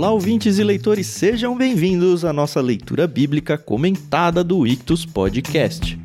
[0.00, 6.00] Olá, ouvintes e leitores, sejam bem-vindos à nossa leitura bíblica comentada do Ictus Podcast.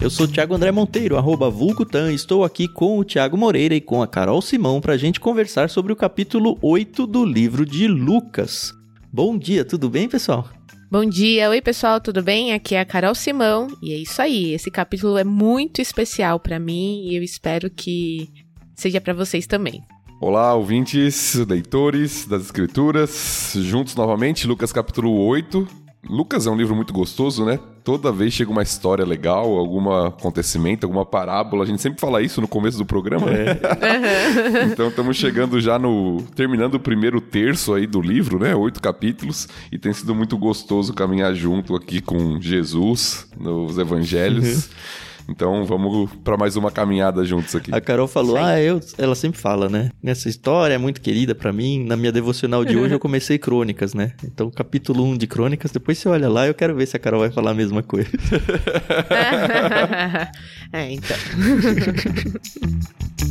[0.00, 4.02] Eu sou Thiago André Monteiro, arroba Vulgutan, estou aqui com o Thiago Moreira e com
[4.02, 8.74] a Carol Simão para a gente conversar sobre o capítulo 8 do livro de Lucas.
[9.12, 10.48] Bom dia, tudo bem, pessoal?
[10.90, 12.52] Bom dia, oi pessoal, tudo bem?
[12.52, 14.52] Aqui é a Carol Simão e é isso aí.
[14.52, 18.43] Esse capítulo é muito especial para mim e eu espero que
[18.74, 19.82] seja para vocês também.
[20.20, 25.66] Olá, ouvintes, leitores das Escrituras, juntos novamente, Lucas capítulo 8.
[26.08, 27.58] Lucas é um livro muito gostoso, né?
[27.82, 31.64] Toda vez chega uma história legal, algum acontecimento, alguma parábola.
[31.64, 33.58] A gente sempre fala isso no começo do programa, né?
[33.80, 34.64] É.
[34.72, 36.22] então estamos chegando já no.
[36.34, 38.54] terminando o primeiro terço aí do livro, né?
[38.54, 39.48] Oito capítulos.
[39.72, 44.66] E tem sido muito gostoso caminhar junto aqui com Jesus nos evangelhos.
[44.66, 45.03] Uhum.
[45.28, 47.74] Então vamos para mais uma caminhada juntos aqui.
[47.74, 49.90] A Carol falou: "Ah, eu, ela sempre fala, né?
[50.02, 51.84] Nessa história é muito querida para mim.
[51.84, 54.12] Na minha devocional de hoje eu comecei Crônicas, né?
[54.24, 57.20] Então capítulo 1 de Crônicas, depois você olha lá, eu quero ver se a Carol
[57.20, 58.10] vai falar a mesma coisa.
[60.72, 61.16] é, então.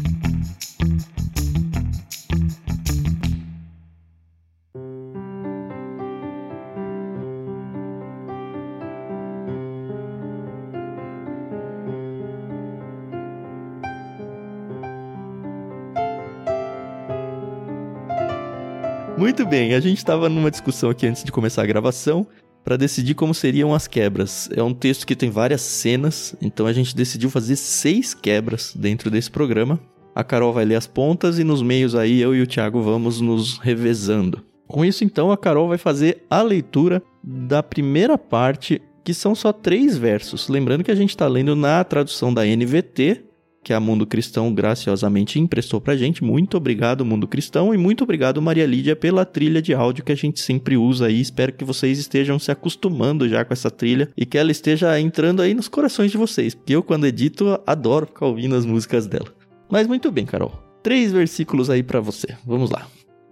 [19.31, 22.27] Muito bem, a gente estava numa discussão aqui antes de começar a gravação
[22.65, 24.49] para decidir como seriam as quebras.
[24.53, 29.09] É um texto que tem várias cenas, então a gente decidiu fazer seis quebras dentro
[29.09, 29.79] desse programa.
[30.13, 33.21] A Carol vai ler as pontas e nos meios aí eu e o Thiago vamos
[33.21, 34.43] nos revezando.
[34.67, 39.53] Com isso, então, a Carol vai fazer a leitura da primeira parte, que são só
[39.53, 40.49] três versos.
[40.49, 43.23] Lembrando que a gente está lendo na tradução da NVT,
[43.63, 46.23] que a Mundo Cristão graciosamente emprestou pra gente.
[46.23, 50.15] Muito obrigado, Mundo Cristão, e muito obrigado, Maria Lídia, pela trilha de áudio que a
[50.15, 51.21] gente sempre usa aí.
[51.21, 55.41] Espero que vocês estejam se acostumando já com essa trilha e que ela esteja entrando
[55.41, 59.27] aí nos corações de vocês, porque eu, quando edito, adoro ficar ouvindo as músicas dela.
[59.69, 60.51] Mas muito bem, Carol.
[60.83, 62.35] Três versículos aí para você.
[62.45, 62.87] Vamos lá.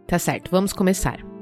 [0.07, 1.38] Tá certo, vamos começar.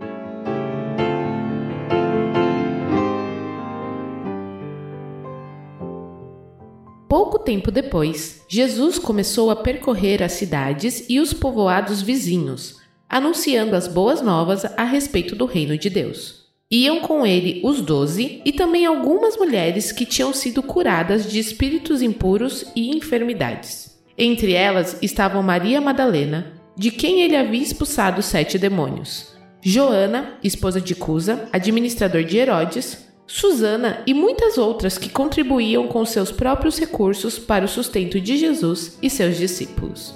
[7.08, 12.76] Pouco tempo depois, Jesus começou a percorrer as cidades e os povoados vizinhos,
[13.08, 16.46] anunciando as boas novas a respeito do reino de Deus.
[16.70, 22.02] Iam com ele os doze e também algumas mulheres que tinham sido curadas de espíritos
[22.02, 23.98] impuros e enfermidades.
[24.18, 30.94] Entre elas estavam Maria Madalena, de quem ele havia expulsado sete demônios, Joana, esposa de
[30.94, 37.66] Cusa, administrador de Herodes, Susana e muitas outras que contribuíam com seus próprios recursos para
[37.66, 40.16] o sustento de Jesus e seus discípulos.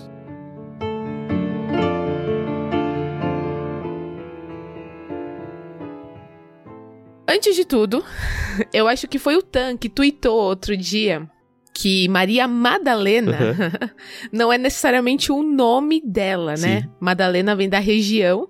[7.28, 8.04] Antes de tudo,
[8.74, 11.30] eu acho que foi o Tan que tweetou outro dia
[11.74, 13.90] que Maria Madalena uhum.
[14.32, 16.82] não é necessariamente o nome dela, né?
[16.82, 16.90] Sim.
[17.00, 18.48] Madalena vem da região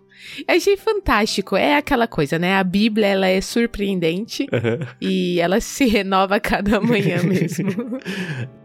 [0.47, 1.55] Achei fantástico.
[1.55, 2.55] É aquela coisa, né?
[2.55, 4.87] A Bíblia, ela é surpreendente uhum.
[4.99, 7.99] e ela se renova a cada manhã mesmo.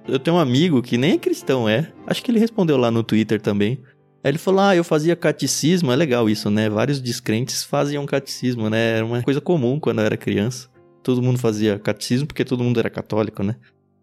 [0.06, 1.92] eu tenho um amigo que nem é cristão, é.
[2.06, 3.80] Acho que ele respondeu lá no Twitter também.
[4.22, 5.92] Aí ele falou: Ah, eu fazia catecismo.
[5.92, 6.68] É legal isso, né?
[6.68, 8.96] Vários descrentes faziam catecismo, né?
[8.96, 10.68] Era uma coisa comum quando eu era criança.
[11.02, 13.54] Todo mundo fazia catecismo porque todo mundo era católico, né?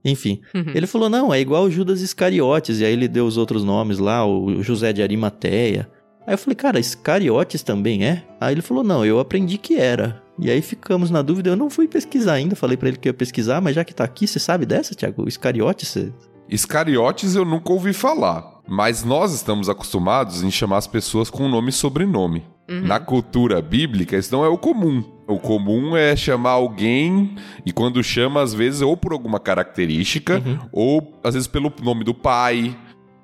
[0.05, 0.71] Enfim, uhum.
[0.73, 2.79] ele falou: não, é igual o Judas Iscariotes.
[2.79, 5.89] E aí ele deu os outros nomes lá, o José de Arimateia.
[6.25, 8.23] Aí eu falei, cara, Iscariotes também é?
[8.39, 10.21] Aí ele falou, não, eu aprendi que era.
[10.39, 13.13] E aí ficamos na dúvida, eu não fui pesquisar ainda, falei para ele que ia
[13.13, 15.27] pesquisar, mas já que tá aqui, você sabe dessa, Tiago?
[15.27, 15.89] Iscariotes?
[15.89, 16.13] Você...
[16.49, 21.69] Iscariotes eu nunca ouvi falar, mas nós estamos acostumados em chamar as pessoas com nome
[21.69, 22.43] e sobrenome.
[22.69, 22.81] Uhum.
[22.81, 25.03] Na cultura bíblica, isso não é o comum.
[25.27, 27.35] O comum é chamar alguém
[27.65, 30.59] e quando chama, às vezes, ou por alguma característica, uhum.
[30.71, 32.75] ou às vezes pelo nome do pai,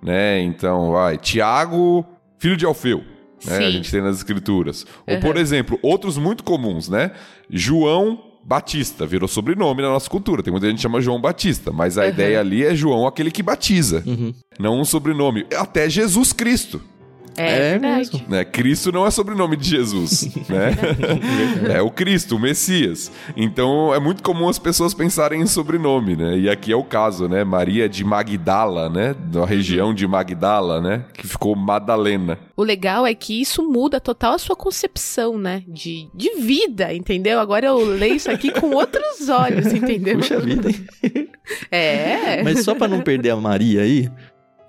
[0.03, 0.41] né?
[0.41, 2.05] Então, vai, Tiago
[2.39, 3.03] filho de Alfeu.
[3.45, 3.57] Né?
[3.57, 4.83] A gente tem nas escrituras.
[5.07, 5.15] Uhum.
[5.15, 7.11] Ou, por exemplo, outros muito comuns, né?
[7.49, 10.41] João Batista virou sobrenome na nossa cultura.
[10.41, 12.09] Tem muita gente que chama João Batista, mas a uhum.
[12.09, 14.33] ideia ali é João aquele que batiza, uhum.
[14.57, 15.45] não um sobrenome.
[15.55, 16.81] Até Jesus Cristo.
[17.39, 18.21] É, é mesmo.
[18.27, 18.43] Né?
[18.43, 21.75] Cristo não é sobrenome de Jesus, né?
[21.75, 23.11] é o Cristo, o Messias.
[23.35, 26.37] Então é muito comum as pessoas pensarem em sobrenome, né?
[26.37, 27.43] E aqui é o caso, né?
[27.43, 29.13] Maria de Magdala, né?
[29.13, 31.05] Da região de Magdala, né?
[31.13, 32.37] Que ficou Madalena.
[32.55, 35.63] O legal é que isso muda total a sua concepção, né?
[35.67, 37.39] De, de vida, entendeu?
[37.39, 40.17] Agora eu leio isso aqui com outros olhos, entendeu?
[40.17, 41.29] Puxa vida, hein?
[41.71, 42.43] É.
[42.43, 44.09] Mas só para não perder a Maria aí,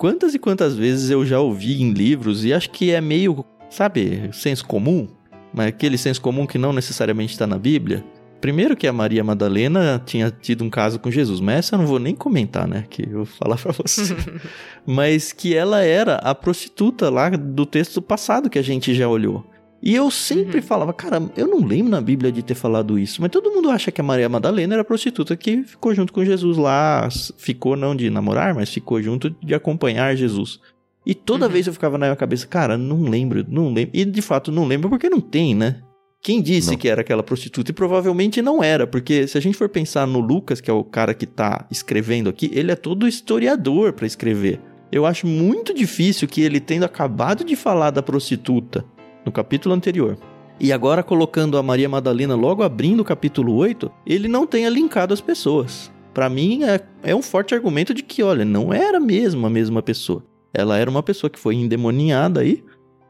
[0.00, 4.30] quantas e quantas vezes eu já ouvi em livros e acho que é meio, sabe,
[4.32, 5.06] senso comum,
[5.52, 8.02] mas aquele senso comum que não necessariamente está na Bíblia.
[8.40, 11.86] Primeiro que a Maria Madalena tinha tido um caso com Jesus, mas essa eu não
[11.86, 12.86] vou nem comentar, né?
[12.88, 14.16] Que eu vou falar pra você.
[14.86, 19.44] mas que ela era a prostituta lá do texto passado que a gente já olhou.
[19.82, 20.62] E eu sempre uhum.
[20.62, 23.90] falava, cara, eu não lembro na Bíblia de ter falado isso, mas todo mundo acha
[23.90, 27.96] que a Maria Madalena era a prostituta que ficou junto com Jesus lá, ficou não
[27.96, 30.60] de namorar, mas ficou junto de acompanhar Jesus.
[31.04, 31.52] E toda uhum.
[31.52, 33.90] vez eu ficava na minha cabeça, cara, não lembro, não lembro.
[33.94, 35.76] E de fato não lembro porque não tem, né?
[36.22, 36.76] Quem disse não.
[36.76, 37.70] que era aquela prostituta?
[37.70, 40.84] E provavelmente não era, porque se a gente for pensar no Lucas, que é o
[40.84, 44.60] cara que tá escrevendo aqui, ele é todo historiador para escrever.
[44.92, 48.84] Eu acho muito difícil que ele tendo acabado de falar da prostituta
[49.24, 50.18] no capítulo anterior,
[50.62, 55.14] e agora colocando a Maria Madalena logo abrindo o capítulo 8, ele não tenha linkado
[55.14, 55.90] as pessoas.
[56.12, 59.80] Para mim é, é um forte argumento de que, olha, não era mesmo a mesma
[59.80, 60.22] pessoa.
[60.52, 62.62] Ela era uma pessoa que foi endemoniada aí.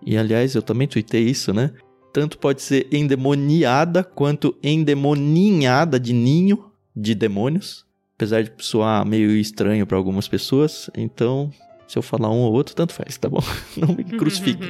[0.07, 1.73] E aliás, eu também tuitei isso, né?
[2.13, 7.85] Tanto pode ser endemoniada quanto endemoninhada de ninho de demônios.
[8.15, 10.89] Apesar de soar meio estranho para algumas pessoas.
[10.97, 11.51] Então,
[11.91, 13.43] se eu falar um ou outro, tanto faz, tá bom?
[13.77, 14.69] Não me crucifiquem.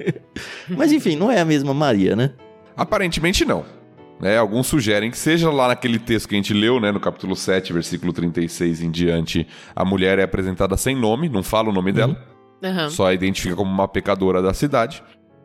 [0.74, 2.32] Mas enfim, não é a mesma Maria, né?
[2.74, 3.62] Aparentemente não.
[4.22, 7.36] É, alguns sugerem que seja lá naquele texto que a gente leu, né, no capítulo
[7.36, 11.92] 7, versículo 36 em diante, a mulher é apresentada sem nome, não fala o nome
[11.92, 12.18] dela,
[12.62, 12.88] uhum.
[12.88, 15.02] só a identifica como uma pecadora da cidade.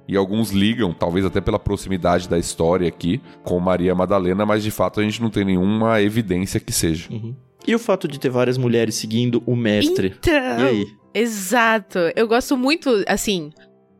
[0.08, 4.72] E alguns ligam, talvez até pela proximidade da história aqui, com Maria Madalena, mas de
[4.72, 7.10] fato a gente não tem nenhuma evidência que seja.
[7.12, 7.36] Uhum.
[7.68, 10.16] E o fato de ter várias mulheres seguindo o mestre?
[10.18, 11.00] Então, e aí?
[11.13, 12.00] Exato.
[12.16, 13.52] Eu gosto muito, assim,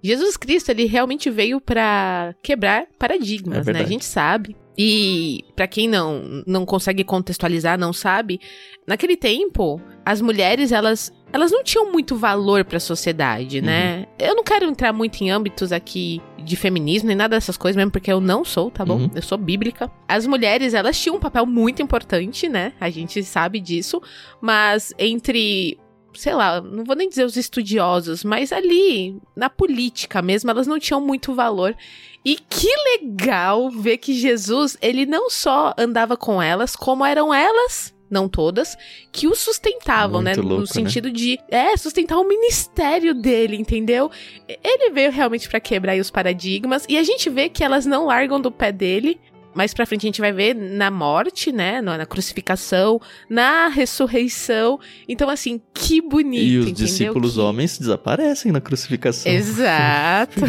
[0.04, 3.81] Jesus Cristo, ele realmente veio para quebrar paradigmas, é né?
[3.81, 4.56] A gente sabe.
[4.78, 8.40] E para quem não não consegue contextualizar, não sabe,
[8.88, 14.00] naquele tempo, as mulheres, elas elas não tinham muito valor para a sociedade, né?
[14.00, 14.06] Uhum.
[14.28, 17.92] Eu não quero entrar muito em âmbitos aqui de feminismo nem nada dessas coisas, mesmo
[17.92, 19.02] porque eu não sou, tá bom?
[19.02, 19.12] Uhum.
[19.13, 19.92] Eu sou bíblica.
[20.08, 22.74] As mulheres, elas tinham um papel muito importante, né?
[22.80, 24.02] A gente sabe disso,
[24.42, 25.78] mas entre
[26.13, 30.80] sei lá, não vou nem dizer os estudiosos, mas ali, na política mesmo, elas não
[30.80, 31.75] tinham muito valor.
[32.24, 32.69] E que
[33.00, 38.78] legal ver que Jesus, ele não só andava com elas, como eram elas não todas,
[39.10, 40.36] que o sustentavam, Muito né?
[40.36, 40.66] Louco, no né?
[40.66, 41.13] sentido né?
[41.13, 44.12] de, é, sustentar o ministério dele, entendeu?
[44.48, 48.42] Ele veio realmente para quebrar os paradigmas e a gente vê que elas não largam
[48.42, 49.18] do pé dele
[49.53, 51.81] mais pra frente a gente vai ver na morte, né?
[51.81, 53.00] Na crucificação,
[53.30, 54.80] na ressurreição.
[55.07, 56.44] Então, assim, que bonito.
[56.44, 56.86] E os entendeu?
[56.86, 57.39] discípulos que...
[57.39, 59.31] homens desaparecem na crucificação.
[59.31, 60.42] Exato.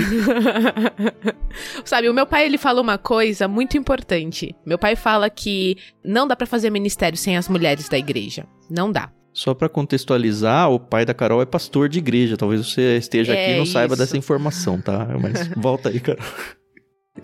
[1.85, 4.55] Sabe, o meu pai ele fala uma coisa muito importante.
[4.65, 8.47] Meu pai fala que não dá para fazer ministério sem as mulheres da igreja.
[8.71, 9.11] Não dá.
[9.33, 12.37] Só para contextualizar, o pai da Carol é pastor de igreja.
[12.37, 15.09] Talvez você esteja é aqui e não saiba dessa informação, tá?
[15.21, 16.23] Mas volta aí, Carol.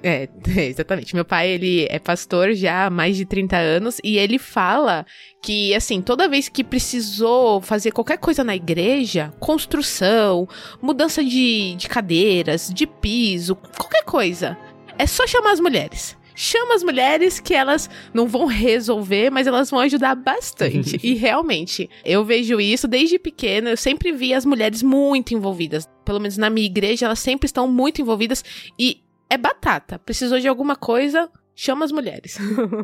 [0.02, 0.28] É,
[0.68, 1.14] exatamente.
[1.14, 5.06] Meu pai, ele é pastor já há mais de 30 anos e ele fala
[5.42, 10.48] que, assim, toda vez que precisou fazer qualquer coisa na igreja, construção,
[10.80, 14.56] mudança de, de cadeiras, de piso, qualquer coisa,
[14.98, 19.68] é só chamar as mulheres chama as mulheres que elas não vão resolver, mas elas
[19.68, 20.96] vão ajudar bastante.
[21.02, 25.88] e realmente, eu vejo isso desde pequena, eu sempre vi as mulheres muito envolvidas.
[26.04, 28.44] Pelo menos na minha igreja, elas sempre estão muito envolvidas
[28.78, 29.98] e é batata.
[29.98, 32.38] Precisou de alguma coisa, chama as mulheres.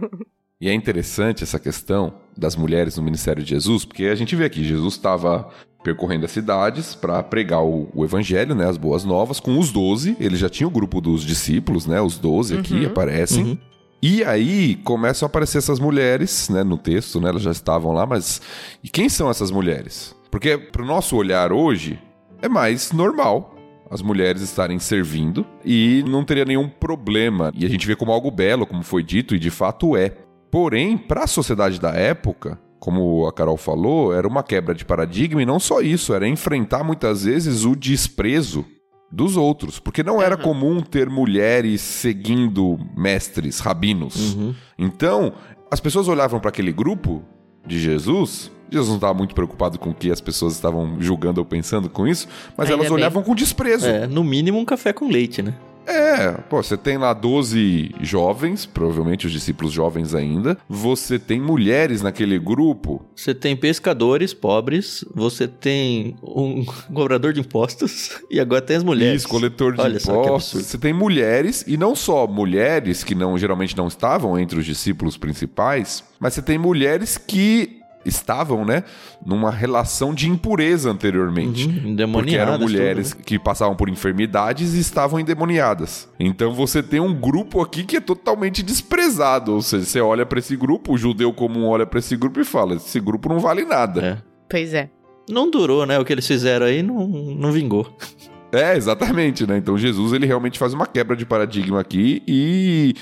[0.60, 4.44] e é interessante essa questão das mulheres no ministério de Jesus, porque a gente vê
[4.44, 5.50] aqui, Jesus estava
[5.82, 10.16] percorrendo as cidades para pregar o, o, evangelho, né, as boas novas, com os doze.
[10.18, 12.86] Ele já tinha o grupo dos discípulos, né, os doze aqui uhum.
[12.86, 13.44] aparecem.
[13.44, 13.58] Uhum.
[14.02, 18.06] E aí começam a aparecer essas mulheres, né, no texto, né, elas já estavam lá,
[18.06, 18.40] mas
[18.82, 20.16] e quem são essas mulheres?
[20.30, 21.98] Porque para o nosso olhar hoje
[22.42, 23.53] é mais normal
[23.94, 27.52] as mulheres estarem servindo e não teria nenhum problema.
[27.54, 30.10] E a gente vê como algo belo, como foi dito, e de fato é.
[30.50, 35.40] Porém, para a sociedade da época, como a Carol falou, era uma quebra de paradigma
[35.40, 38.66] e não só isso, era enfrentar muitas vezes o desprezo
[39.12, 40.42] dos outros, porque não era uhum.
[40.42, 44.34] comum ter mulheres seguindo mestres, rabinos.
[44.34, 44.54] Uhum.
[44.76, 45.34] Então,
[45.70, 47.22] as pessoas olhavam para aquele grupo
[47.64, 51.44] de Jesus Jesus não estava muito preocupado com o que as pessoas estavam julgando ou
[51.44, 52.94] pensando com isso, mas Ainda elas bem.
[52.96, 53.86] olhavam com desprezo.
[53.86, 55.54] É, no mínimo um café com leite, né?
[55.86, 60.56] É, pô, você tem lá 12 jovens, provavelmente os discípulos jovens ainda.
[60.68, 63.04] Você tem mulheres naquele grupo.
[63.14, 69.22] Você tem pescadores pobres, você tem um cobrador de impostos e agora tem as mulheres.
[69.22, 70.64] Isso, coletor de Olha impostos.
[70.64, 75.16] Você tem mulheres e não só mulheres que não geralmente não estavam entre os discípulos
[75.16, 78.84] principais, mas você tem mulheres que estavam, né,
[79.24, 81.66] numa relação de impureza anteriormente.
[81.66, 83.24] Uhum, porque eram mulheres tudo, né?
[83.26, 86.08] que passavam por enfermidades e estavam endemoniadas.
[86.18, 89.52] Então você tem um grupo aqui que é totalmente desprezado.
[89.54, 92.44] Ou seja, você olha para esse grupo, o judeu comum olha para esse grupo e
[92.44, 94.04] fala: esse grupo não vale nada.
[94.04, 94.18] É.
[94.48, 94.90] Pois é.
[95.28, 95.98] Não durou, né?
[95.98, 97.90] O que eles fizeram aí não, não vingou.
[98.54, 99.58] É, exatamente, né?
[99.58, 102.94] Então Jesus ele realmente faz uma quebra de paradigma aqui e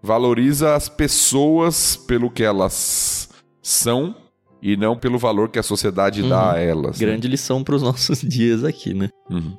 [0.00, 3.28] valoriza as pessoas pelo que elas
[3.60, 4.14] são
[4.62, 6.28] e não pelo valor que a sociedade Uhum.
[6.28, 6.98] dá a elas.
[7.00, 7.06] né?
[7.06, 9.08] Grande lição pros nossos dias aqui, né?
[9.28, 9.56] Uhum.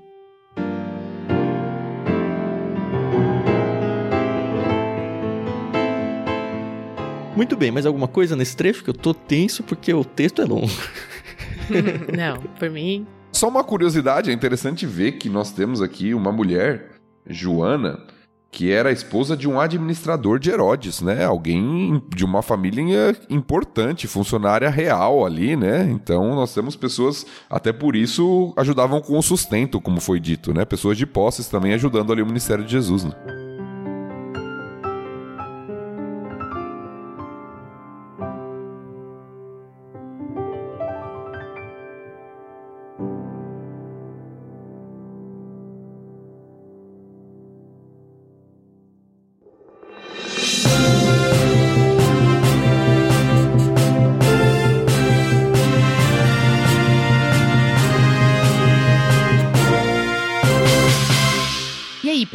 [7.35, 8.83] Muito bem, mais alguma coisa nesse trecho?
[8.83, 10.69] Que eu tô tenso porque o texto é longo.
[12.15, 13.07] Não, por mim.
[13.31, 16.91] Só uma curiosidade, é interessante ver que nós temos aqui uma mulher,
[17.27, 17.99] Joana,
[18.53, 21.25] que era a esposa de um administrador de Herodes, né?
[21.25, 25.89] Alguém de uma família importante, funcionária real ali, né?
[25.91, 30.63] Então nós temos pessoas, até por isso, ajudavam com o sustento, como foi dito, né?
[30.65, 33.42] Pessoas de posses também ajudando ali o ministério de Jesus, né?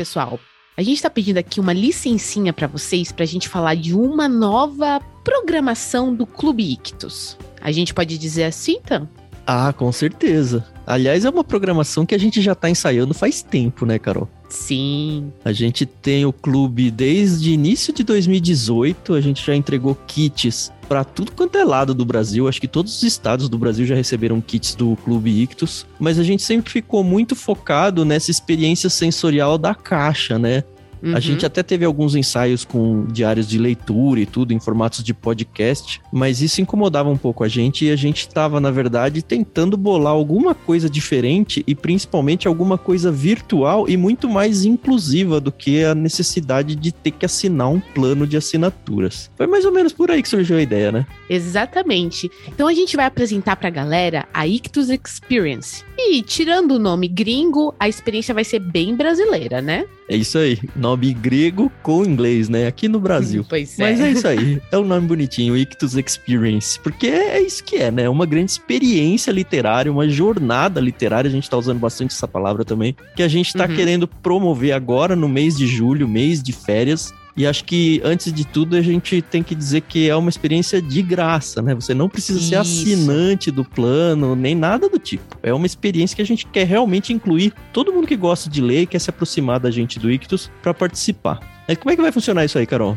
[0.08, 0.40] Pessoal?
[0.76, 5.00] A gente tá pedindo aqui uma licencinha pra vocês pra gente falar de uma nova
[5.22, 7.36] programação do Clube Ictus.
[7.60, 9.08] A gente pode dizer assim, então?
[9.46, 10.64] Ah, com certeza.
[10.86, 14.28] Aliás, é uma programação que a gente já tá ensaiando faz tempo, né, Carol?
[14.48, 15.32] Sim.
[15.44, 21.04] A gente tem o clube desde início de 2018, a gente já entregou kits para
[21.04, 22.48] tudo quanto é lado do Brasil.
[22.48, 26.22] Acho que todos os estados do Brasil já receberam kits do Clube Ictus, mas a
[26.22, 30.64] gente sempre ficou muito focado nessa experiência sensorial da caixa, né?
[31.02, 31.16] Uhum.
[31.16, 35.14] A gente até teve alguns ensaios com diários de leitura e tudo em formatos de
[35.14, 39.76] podcast, mas isso incomodava um pouco a gente e a gente estava, na verdade, tentando
[39.76, 45.84] bolar alguma coisa diferente e principalmente alguma coisa virtual e muito mais inclusiva do que
[45.84, 49.30] a necessidade de ter que assinar um plano de assinaturas.
[49.36, 51.06] Foi mais ou menos por aí que surgiu a ideia, né?
[51.28, 52.30] Exatamente.
[52.46, 55.84] Então a gente vai apresentar pra galera a Ictus Experience.
[55.98, 59.84] E tirando o nome gringo, a experiência vai ser bem brasileira, né?
[60.08, 60.58] É isso aí,
[60.90, 62.66] nome grego com inglês, né?
[62.66, 63.44] Aqui no Brasil.
[63.48, 63.82] Pois é.
[63.82, 67.90] Mas é isso aí, é um nome bonitinho, Ictus Experience, porque é isso que é,
[67.90, 68.08] né?
[68.08, 72.94] Uma grande experiência literária, uma jornada literária, a gente tá usando bastante essa palavra também,
[73.16, 73.76] que a gente tá Uhum.
[73.76, 77.12] querendo promover agora no mês de julho, mês de férias.
[77.38, 80.82] E acho que, antes de tudo, a gente tem que dizer que é uma experiência
[80.82, 81.72] de graça, né?
[81.72, 82.82] Você não precisa ser Isso.
[82.82, 85.38] assinante do plano, nem nada do tipo.
[85.40, 88.82] É uma experiência que a gente quer realmente incluir todo mundo que gosta de ler
[88.82, 91.38] e quer se aproximar da gente do Ictus para participar.
[91.78, 92.96] Como é que vai funcionar isso aí, Carol?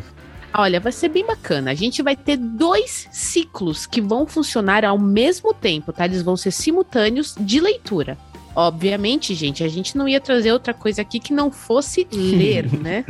[0.55, 1.69] Olha, vai ser bem bacana.
[1.69, 6.05] A gente vai ter dois ciclos que vão funcionar ao mesmo tempo, tá?
[6.05, 8.17] Eles vão ser simultâneos de leitura.
[8.55, 13.05] Obviamente, gente, a gente não ia trazer outra coisa aqui que não fosse ler, né?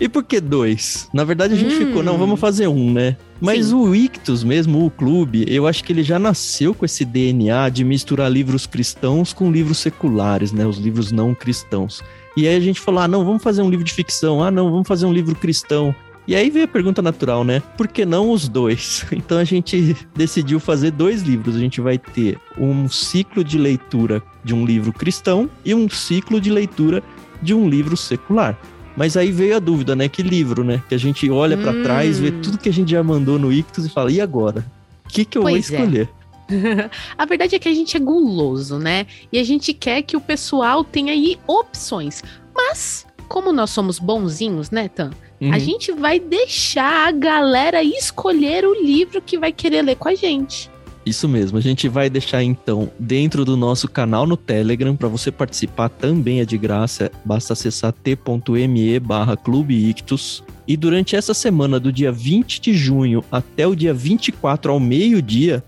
[0.00, 1.08] E por que dois?
[1.12, 1.86] Na verdade, a gente Hum.
[1.86, 3.16] ficou, não, vamos fazer um, né?
[3.40, 3.74] Mas Sim.
[3.74, 7.84] o Ictus mesmo, o clube, eu acho que ele já nasceu com esse DNA de
[7.84, 10.66] misturar livros cristãos com livros seculares, né?
[10.66, 12.02] Os livros não cristãos.
[12.36, 14.42] E aí a gente falou, ah, não, vamos fazer um livro de ficção.
[14.42, 15.94] Ah, não, vamos fazer um livro cristão.
[16.26, 17.62] E aí veio a pergunta natural, né?
[17.76, 19.04] Por que não os dois?
[19.12, 21.54] Então a gente decidiu fazer dois livros.
[21.54, 26.40] A gente vai ter um ciclo de leitura de um livro cristão e um ciclo
[26.40, 27.02] de leitura
[27.42, 28.58] de um livro secular.
[28.96, 30.08] Mas aí veio a dúvida, né?
[30.08, 30.82] Que livro, né?
[30.88, 31.82] Que a gente olha pra Hum.
[31.82, 34.64] trás, vê tudo que a gente já mandou no Ictus e fala, e agora?
[35.04, 35.80] O que, que eu Pois vou é.
[35.82, 36.08] escolher?
[37.18, 39.06] A verdade é que a gente é guloso, né?
[39.32, 42.22] E a gente quer que o pessoal tenha aí opções.
[42.54, 45.10] Mas, como nós somos bonzinhos, né, Tan?
[45.40, 45.52] Uhum.
[45.52, 50.14] A gente vai deixar a galera escolher o livro que vai querer ler com a
[50.14, 50.70] gente.
[51.04, 55.30] Isso mesmo, a gente vai deixar então dentro do nosso canal no Telegram para você
[55.30, 60.42] participar também é de graça, basta acessar t.me barra Clube Ictus.
[60.66, 65.62] E durante essa semana, do dia 20 de junho até o dia 24 ao meio-dia,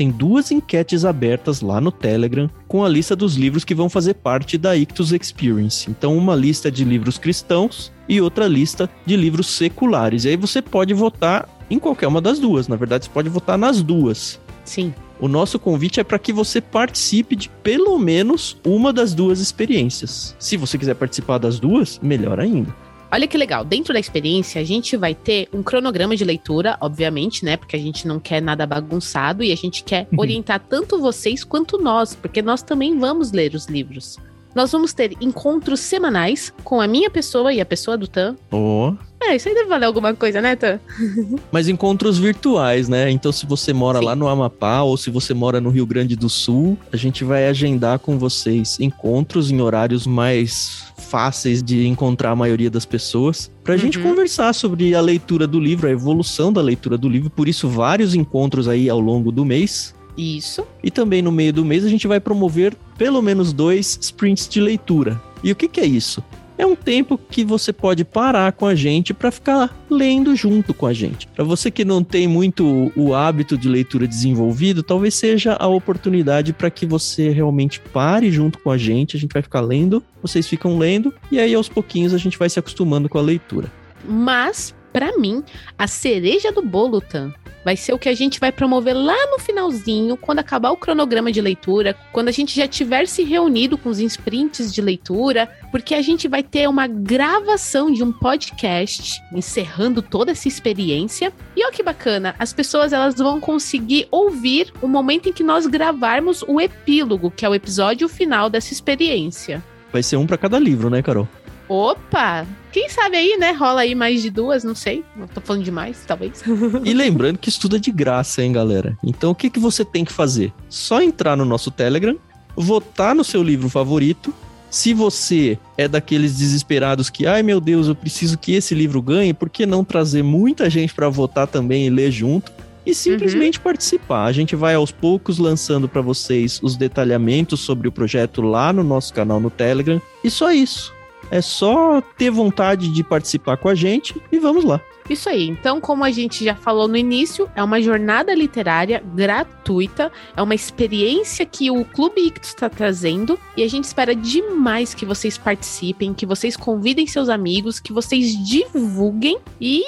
[0.00, 4.14] tem duas enquetes abertas lá no Telegram com a lista dos livros que vão fazer
[4.14, 5.90] parte da Ictus Experience.
[5.90, 10.24] Então, uma lista de livros cristãos e outra lista de livros seculares.
[10.24, 12.66] E aí você pode votar em qualquer uma das duas.
[12.66, 14.40] Na verdade, você pode votar nas duas.
[14.64, 14.94] Sim.
[15.20, 20.34] O nosso convite é para que você participe de pelo menos uma das duas experiências.
[20.38, 22.74] Se você quiser participar das duas, melhor ainda.
[23.12, 27.44] Olha que legal, dentro da experiência a gente vai ter um cronograma de leitura, obviamente,
[27.44, 27.56] né?
[27.56, 30.20] Porque a gente não quer nada bagunçado e a gente quer uhum.
[30.20, 34.16] orientar tanto vocês quanto nós, porque nós também vamos ler os livros.
[34.54, 38.36] Nós vamos ter encontros semanais com a minha pessoa e a pessoa do Tan.
[38.50, 38.94] Oh.
[39.22, 40.80] É, isso aí deve valer alguma coisa, né, Tan?
[41.52, 43.10] Mas encontros virtuais, né?
[43.10, 44.04] Então, se você mora Sim.
[44.06, 47.46] lá no Amapá ou se você mora no Rio Grande do Sul, a gente vai
[47.46, 53.74] agendar com vocês encontros em horários mais fáceis de encontrar a maioria das pessoas, para
[53.74, 53.82] a uhum.
[53.82, 57.28] gente conversar sobre a leitura do livro, a evolução da leitura do livro.
[57.28, 59.94] Por isso, vários encontros aí ao longo do mês.
[60.16, 60.66] Isso.
[60.82, 64.60] E também no meio do mês a gente vai promover pelo menos dois sprints de
[64.60, 65.20] leitura.
[65.42, 66.22] E o que, que é isso?
[66.60, 70.86] É um tempo que você pode parar com a gente para ficar lendo junto com
[70.86, 71.26] a gente.
[71.28, 76.52] Para você que não tem muito o hábito de leitura desenvolvido, talvez seja a oportunidade
[76.52, 79.16] para que você realmente pare junto com a gente.
[79.16, 82.50] A gente vai ficar lendo, vocês ficam lendo e aí aos pouquinhos a gente vai
[82.50, 83.72] se acostumando com a leitura.
[84.04, 85.42] Mas para mim,
[85.78, 87.32] a cereja do bolo, Tan,
[87.64, 91.30] vai ser o que a gente vai promover lá no finalzinho, quando acabar o cronograma
[91.30, 95.94] de leitura, quando a gente já tiver se reunido com os sprints de leitura, porque
[95.94, 101.32] a gente vai ter uma gravação de um podcast encerrando toda essa experiência.
[101.56, 105.66] E olha que bacana, as pessoas elas vão conseguir ouvir o momento em que nós
[105.66, 109.62] gravarmos o epílogo, que é o episódio final dessa experiência.
[109.92, 111.28] Vai ser um para cada livro, né, Carol?
[111.70, 112.44] Opa!
[112.72, 113.52] Quem sabe aí, né?
[113.52, 115.04] Rola aí mais de duas, não sei.
[115.16, 116.42] Eu tô falando demais, talvez.
[116.84, 118.98] e lembrando que estuda de graça, hein, galera?
[119.04, 120.52] Então o que, que você tem que fazer?
[120.68, 122.16] Só entrar no nosso Telegram,
[122.56, 124.34] votar no seu livro favorito.
[124.68, 129.32] Se você é daqueles desesperados que, ai meu Deus, eu preciso que esse livro ganhe,
[129.32, 132.50] por que não trazer muita gente para votar também e ler junto?
[132.84, 133.64] e simplesmente uhum.
[133.64, 134.24] participar.
[134.24, 138.82] A gente vai aos poucos lançando para vocês os detalhamentos sobre o projeto lá no
[138.82, 140.00] nosso canal no Telegram.
[140.24, 140.90] E só isso.
[141.30, 144.80] É só ter vontade de participar com a gente e vamos lá.
[145.10, 145.48] Isso aí.
[145.48, 150.54] Então, como a gente já falou no início, é uma jornada literária gratuita, é uma
[150.54, 156.14] experiência que o Clube Ictus está trazendo e a gente espera demais que vocês participem,
[156.14, 159.82] que vocês convidem seus amigos, que vocês divulguem e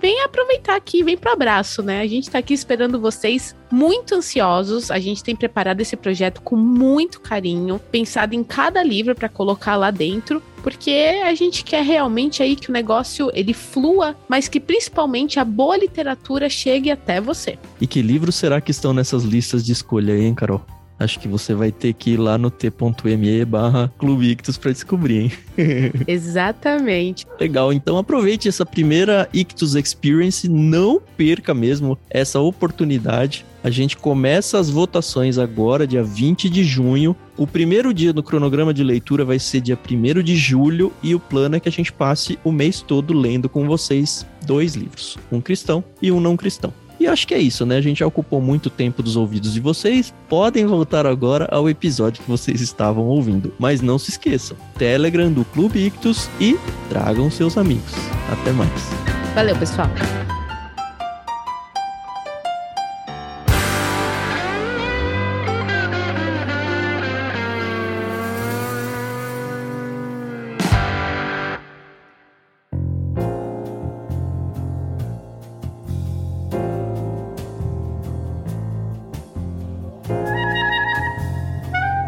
[0.00, 2.00] venham aproveitar aqui, vem pro abraço, né?
[2.00, 4.90] A gente está aqui esperando vocês muito ansiosos.
[4.90, 9.76] A gente tem preparado esse projeto com muito carinho, pensado em cada livro para colocar
[9.76, 14.60] lá dentro porque a gente quer realmente aí que o negócio ele flua, mas que
[14.66, 17.58] principalmente a boa literatura chegue até você.
[17.80, 20.64] E que livros será que estão nessas listas de escolha aí, hein, Carol?
[21.02, 25.22] Acho que você vai ter que ir lá no t.me barra Clube Ictus para descobrir,
[25.22, 25.32] hein?
[26.06, 27.26] Exatamente.
[27.40, 33.44] Legal, então aproveite essa primeira Ictus Experience, não perca mesmo essa oportunidade.
[33.64, 37.14] A gente começa as votações agora, dia 20 de junho.
[37.36, 41.20] O primeiro dia do cronograma de leitura vai ser dia 1 de julho e o
[41.20, 45.40] plano é que a gente passe o mês todo lendo com vocês dois livros, um
[45.40, 46.72] cristão e um não cristão.
[46.98, 47.78] E acho que é isso, né?
[47.78, 50.14] A gente já ocupou muito tempo dos ouvidos de vocês.
[50.28, 53.52] Podem voltar agora ao episódio que vocês estavam ouvindo.
[53.58, 56.56] Mas não se esqueçam: Telegram do Clube Ictus e
[56.88, 57.92] tragam seus amigos.
[58.30, 58.90] Até mais.
[59.34, 59.88] Valeu, pessoal.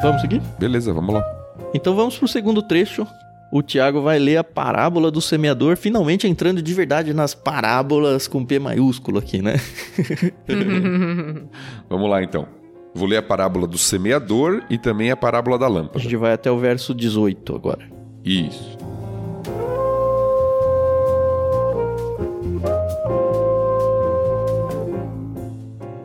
[0.04, 0.42] Vamos seguir?
[0.58, 1.24] Beleza, vamos lá.
[1.72, 3.06] Então vamos pro segundo trecho.
[3.50, 8.44] O Tiago vai ler a parábola do semeador, finalmente entrando de verdade nas parábolas com
[8.44, 9.54] P maiúsculo aqui, né?
[11.88, 12.46] vamos lá então.
[12.94, 15.98] Vou ler a parábola do semeador e também a parábola da lâmpada.
[15.98, 17.88] A gente vai até o verso 18 agora.
[18.22, 18.76] Isso.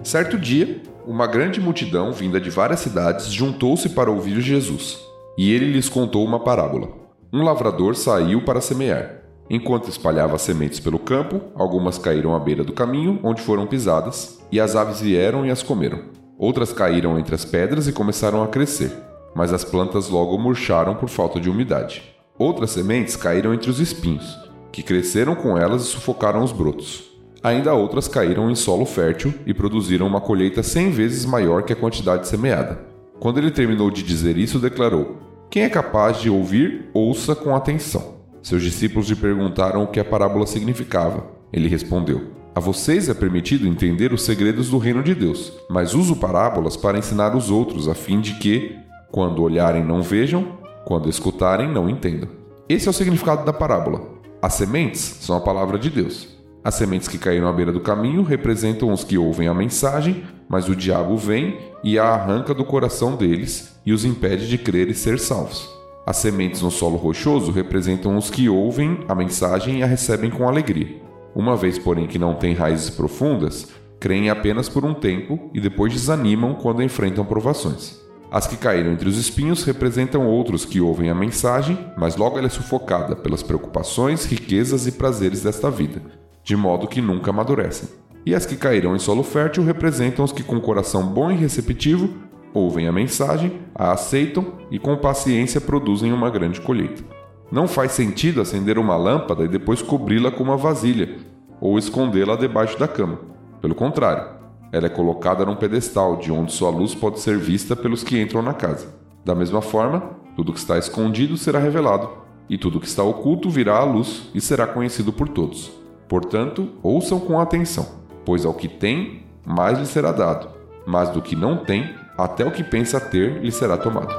[0.01, 4.99] Certo dia, uma grande multidão, vinda de várias cidades, juntou-se para ouvir Jesus.
[5.35, 6.87] E ele lhes contou uma parábola.
[7.33, 9.23] Um lavrador saiu para semear.
[9.49, 14.59] Enquanto espalhava sementes pelo campo, algumas caíram à beira do caminho, onde foram pisadas, e
[14.59, 15.99] as aves vieram e as comeram.
[16.37, 18.95] Outras caíram entre as pedras e começaram a crescer,
[19.33, 22.03] mas as plantas logo murcharam por falta de umidade.
[22.37, 24.37] Outras sementes caíram entre os espinhos,
[24.71, 27.08] que cresceram com elas e sufocaram os brotos.
[27.41, 31.75] Ainda outras caíram em solo fértil e produziram uma colheita cem vezes maior que a
[31.75, 32.79] quantidade semeada.
[33.19, 35.17] Quando ele terminou de dizer isso, declarou:
[35.49, 38.19] Quem é capaz de ouvir, ouça com atenção.
[38.41, 41.27] Seus discípulos lhe perguntaram o que a parábola significava.
[41.51, 46.17] Ele respondeu: A vocês é permitido entender os segredos do reino de Deus, mas uso
[46.17, 48.75] parábolas para ensinar os outros, a fim de que,
[49.11, 52.29] quando olharem, não vejam, quando escutarem, não entendam.
[52.67, 54.01] Esse é o significado da parábola.
[54.41, 56.38] As sementes são a palavra de Deus.
[56.63, 60.67] As sementes que caíram à beira do caminho representam os que ouvem a mensagem, mas
[60.67, 64.93] o diabo vem e a arranca do coração deles e os impede de crer e
[64.93, 65.69] ser salvos.
[66.05, 70.47] As sementes no solo rochoso representam os que ouvem a mensagem e a recebem com
[70.47, 70.97] alegria.
[71.33, 73.67] Uma vez, porém, que não têm raízes profundas,
[73.99, 77.97] creem apenas por um tempo e depois desanimam quando enfrentam provações.
[78.31, 82.47] As que caíram entre os espinhos representam outros que ouvem a mensagem, mas logo ela
[82.47, 86.01] é sufocada pelas preocupações, riquezas e prazeres desta vida,
[86.49, 87.87] de modo que nunca amadurecem.
[88.25, 92.09] E as que caíram em solo fértil representam os que, com coração bom e receptivo,
[92.51, 97.03] ouvem a mensagem, a aceitam e, com paciência, produzem uma grande colheita.
[97.51, 101.17] Não faz sentido acender uma lâmpada e depois cobri-la com uma vasilha,
[101.61, 103.19] ou escondê-la debaixo da cama.
[103.61, 104.39] Pelo contrário,
[104.71, 108.41] ela é colocada num pedestal de onde sua luz pode ser vista pelos que entram
[108.41, 108.87] na casa.
[109.23, 112.09] Da mesma forma, tudo que está escondido será revelado,
[112.49, 115.77] e tudo que está oculto virá à luz e será conhecido por todos.
[116.09, 117.87] Portanto, ouçam com atenção,
[118.25, 120.49] pois ao que tem, mais lhe será dado,
[120.85, 124.11] mas do que não tem, até o que pensa ter lhe será tomado.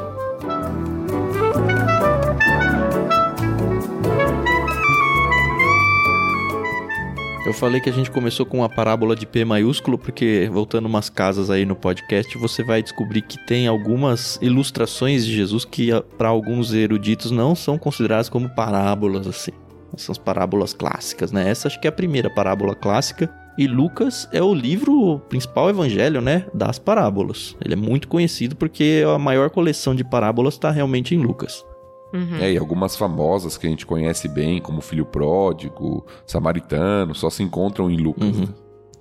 [7.45, 11.11] Eu falei que a gente começou com uma parábola de P maiúsculo, porque voltando umas
[11.11, 16.29] casas aí no podcast, você vai descobrir que tem algumas ilustrações de Jesus que, para
[16.29, 19.51] alguns eruditos, não são consideradas como parábolas, assim.
[19.97, 21.49] São as parábolas clássicas, né?
[21.49, 23.33] Essa acho que é a primeira parábola clássica.
[23.59, 26.47] E Lucas é o livro principal evangelho, né?
[26.55, 27.57] Das parábolas.
[27.63, 31.65] Ele é muito conhecido porque a maior coleção de parábolas está realmente em Lucas.
[32.13, 32.37] Uhum.
[32.37, 37.43] É, e algumas famosas que a gente conhece bem, como Filho Pródigo, Samaritano, só se
[37.43, 38.37] encontram em Lucas.
[38.37, 38.49] Uhum.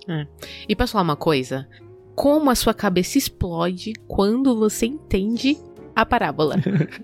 [0.06, 0.26] Né?
[0.28, 0.46] É.
[0.68, 1.66] E posso falar uma coisa?
[2.14, 5.56] Como a sua cabeça explode quando você entende
[6.00, 6.56] a parábola.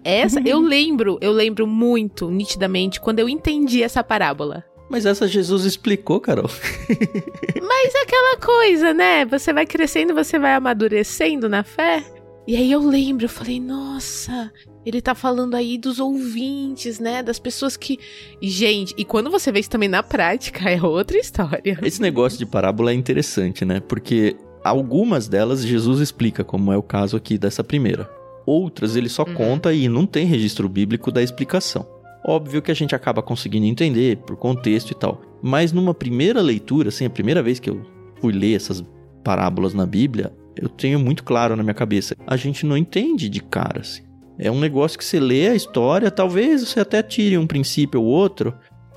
[0.04, 4.64] Essa, eu lembro, eu lembro muito nitidamente quando eu entendi essa parábola.
[4.88, 6.48] Mas essa Jesus explicou, Carol.
[7.60, 9.24] Mas aquela coisa, né?
[9.24, 12.04] Você vai crescendo, você vai amadurecendo na fé.
[12.46, 14.52] E aí eu lembro, eu falei, nossa,
[14.84, 17.20] ele tá falando aí dos ouvintes, né?
[17.20, 17.98] Das pessoas que.
[18.40, 21.76] Gente, e quando você vê isso também na prática, é outra história.
[21.82, 23.80] Esse negócio de parábola é interessante, né?
[23.80, 28.08] Porque algumas delas Jesus explica, como é o caso aqui dessa primeira.
[28.46, 29.34] Outras ele só uhum.
[29.34, 31.84] conta e não tem registro bíblico da explicação.
[32.24, 35.20] Óbvio que a gente acaba conseguindo entender por contexto e tal.
[35.42, 37.82] Mas numa primeira leitura, assim, a primeira vez que eu
[38.20, 38.82] fui ler essas
[39.24, 42.16] parábolas na Bíblia, eu tenho muito claro na minha cabeça.
[42.26, 44.02] A gente não entende de cara, assim.
[44.38, 48.06] É um negócio que você lê a história, talvez você até tire um princípio ou
[48.06, 48.54] outro,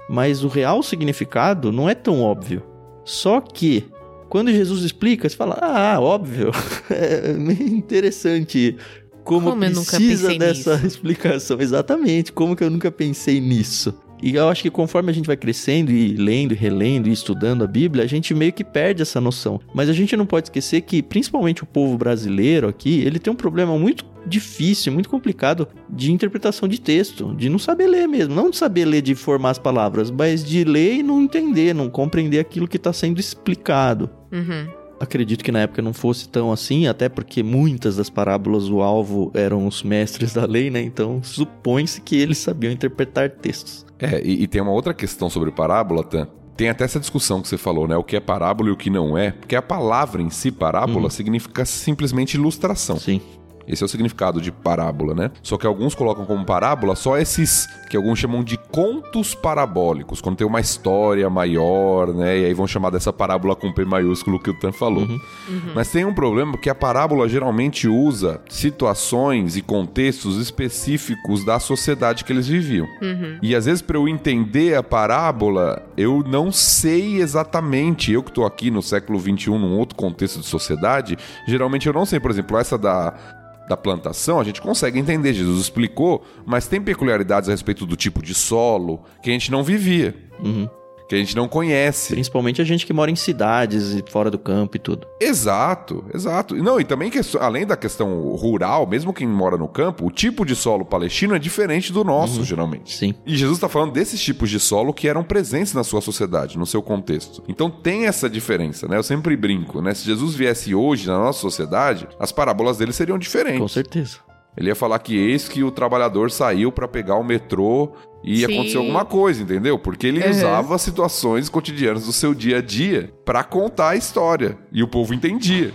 [0.10, 2.64] mas o real significado não é tão óbvio.
[3.06, 3.86] Só que
[4.30, 6.52] quando Jesus explica, você fala: "Ah, óbvio".
[6.92, 7.32] é
[7.64, 8.78] interessante
[9.24, 10.86] como, como precisa dessa nisso?
[10.88, 11.60] explicação.
[11.60, 13.94] Exatamente, como que eu nunca pensei nisso?
[14.22, 17.64] E eu acho que conforme a gente vai crescendo e lendo, e relendo e estudando
[17.64, 19.62] a Bíblia, a gente meio que perde essa noção.
[19.74, 23.36] Mas a gente não pode esquecer que, principalmente o povo brasileiro aqui, ele tem um
[23.36, 28.50] problema muito difícil, muito complicado de interpretação de texto, de não saber ler mesmo, não
[28.50, 32.40] de saber ler de formar as palavras, mas de ler e não entender, não compreender
[32.40, 34.10] aquilo que está sendo explicado.
[34.32, 34.79] Uhum.
[35.00, 39.32] Acredito que na época não fosse tão assim, até porque muitas das parábolas o alvo
[39.34, 40.82] eram os mestres da lei, né?
[40.82, 43.86] Então supõe-se que eles sabiam interpretar textos.
[44.00, 46.28] É, e, e tem uma outra questão sobre parábola, Tan.
[46.56, 47.96] Tem até essa discussão que você falou, né?
[47.96, 49.32] O que é parábola e o que não é.
[49.32, 51.10] Porque a palavra em si, parábola, uhum.
[51.10, 52.98] significa simplesmente ilustração.
[52.98, 53.22] Sim.
[53.70, 55.32] Esse é o significado de parábola, né?
[55.44, 60.38] Só que alguns colocam como parábola só esses que alguns chamam de contos parabólicos, quando
[60.38, 62.40] tem uma história maior, né?
[62.40, 65.04] E aí vão chamar dessa parábola com P maiúsculo que o Tan falou.
[65.04, 65.20] Uhum.
[65.50, 65.72] Uhum.
[65.76, 72.24] Mas tem um problema que a parábola geralmente usa situações e contextos específicos da sociedade
[72.24, 72.88] que eles viviam.
[73.02, 73.38] Uhum.
[73.42, 78.12] E às vezes, para eu entender a parábola, eu não sei exatamente.
[78.12, 82.06] Eu que estou aqui no século XXI, num outro contexto de sociedade, geralmente eu não
[82.06, 82.20] sei.
[82.20, 83.39] Por exemplo, essa da
[83.70, 85.32] da plantação, a gente consegue entender.
[85.34, 89.64] Jesus explicou, mas tem peculiaridades a respeito do tipo de solo que a gente não
[89.64, 90.16] vivia.
[90.44, 90.68] Uhum
[91.10, 92.14] que a gente não conhece.
[92.14, 95.08] Principalmente a gente que mora em cidades e fora do campo e tudo.
[95.20, 96.56] Exato, exato.
[96.56, 100.46] Não, e também que, além da questão rural, mesmo quem mora no campo, o tipo
[100.46, 102.46] de solo palestino é diferente do nosso, uhum.
[102.46, 102.96] geralmente.
[102.96, 103.16] Sim.
[103.26, 106.66] E Jesus está falando desses tipos de solo que eram presentes na sua sociedade, no
[106.68, 107.44] seu contexto.
[107.48, 108.96] Então tem essa diferença, né?
[108.96, 109.96] Eu sempre brinco, né?
[109.96, 113.60] Se Jesus viesse hoje na nossa sociedade, as parábolas dele seriam diferentes.
[113.60, 114.29] Com certeza.
[114.60, 118.54] Ele ia falar que eis que o trabalhador saiu para pegar o metrô e Sim.
[118.54, 119.80] aconteceu alguma coisa, entendeu?
[119.80, 120.30] Porque ele uhum.
[120.30, 125.14] usava situações cotidianas do seu dia a dia para contar a história e o povo
[125.14, 125.72] entendia.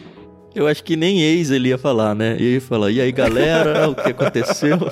[0.54, 2.34] Eu acho que nem ex ele ia falar, né?
[2.34, 4.76] Ele ia falar, e aí galera, o que aconteceu?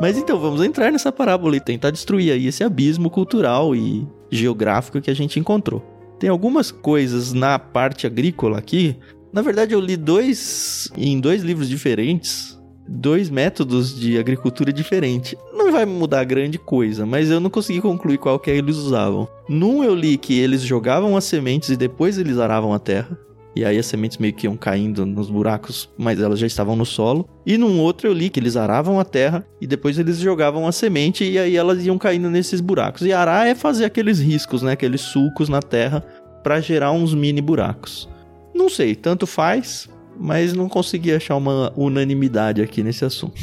[0.00, 5.00] Mas então, vamos entrar nessa parábola e tentar destruir aí esse abismo cultural e geográfico
[5.00, 5.82] que a gente encontrou.
[6.18, 8.96] Tem algumas coisas na parte agrícola aqui.
[9.32, 12.58] Na verdade, eu li dois em dois livros diferentes,
[12.88, 15.34] dois métodos de agricultura diferentes.
[15.52, 19.28] Não vai mudar grande coisa, mas eu não consegui concluir qual que eles usavam.
[19.48, 23.18] Num eu li que eles jogavam as sementes e depois eles aravam a terra.
[23.56, 26.84] E aí as sementes meio que iam caindo nos buracos, mas elas já estavam no
[26.84, 27.26] solo.
[27.46, 30.72] E num outro eu li que eles aravam a terra e depois eles jogavam a
[30.72, 33.00] semente e aí elas iam caindo nesses buracos.
[33.00, 36.04] E arar é fazer aqueles riscos, né, aqueles sulcos na terra
[36.42, 38.06] para gerar uns mini buracos.
[38.54, 39.88] Não sei, tanto faz,
[40.20, 43.40] mas não consegui achar uma unanimidade aqui nesse assunto.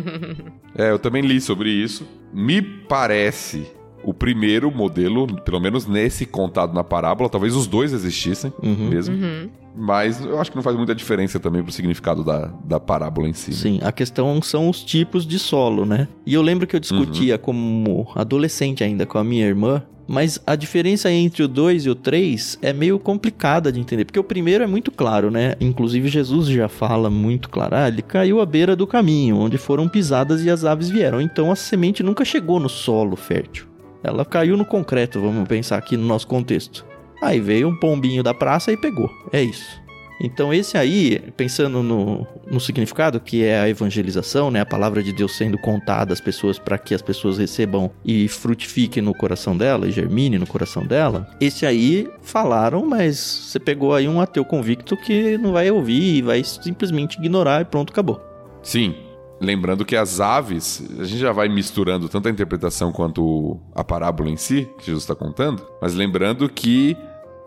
[0.74, 2.08] é, eu também li sobre isso.
[2.32, 3.66] Me parece
[4.04, 8.88] o primeiro modelo, pelo menos nesse contado na parábola, talvez os dois existissem uhum.
[8.88, 9.14] mesmo.
[9.14, 9.50] Uhum.
[9.76, 13.32] Mas eu acho que não faz muita diferença também pro significado da, da parábola em
[13.32, 13.50] si.
[13.50, 13.56] Né?
[13.56, 16.06] Sim, a questão são os tipos de solo, né?
[16.24, 17.40] E eu lembro que eu discutia uhum.
[17.40, 21.94] como adolescente ainda com a minha irmã mas a diferença entre o 2 e o
[21.94, 25.54] 3 é meio complicada de entender, porque o primeiro é muito claro, né?
[25.60, 29.88] Inclusive Jesus já fala muito claro, ah, ele caiu à beira do caminho, onde foram
[29.88, 31.20] pisadas e as aves vieram.
[31.20, 33.66] Então a semente nunca chegou no solo fértil.
[34.04, 36.84] Ela caiu no concreto, vamos pensar aqui no nosso contexto.
[37.22, 39.10] Aí veio um pombinho da praça e pegou.
[39.32, 39.82] É isso.
[40.20, 45.12] Então esse aí, pensando no, no significado que é a evangelização, né, a palavra de
[45.12, 49.88] Deus sendo contada às pessoas para que as pessoas recebam e frutifiquem no coração dela,
[49.88, 51.26] e germine no coração dela.
[51.40, 56.22] Esse aí falaram, mas você pegou aí um ateu convicto que não vai ouvir e
[56.22, 58.20] vai simplesmente ignorar e pronto, acabou.
[58.62, 58.94] Sim,
[59.40, 64.30] Lembrando que as aves, a gente já vai misturando tanto a interpretação quanto a parábola
[64.30, 66.96] em si, que Jesus está contando, mas lembrando que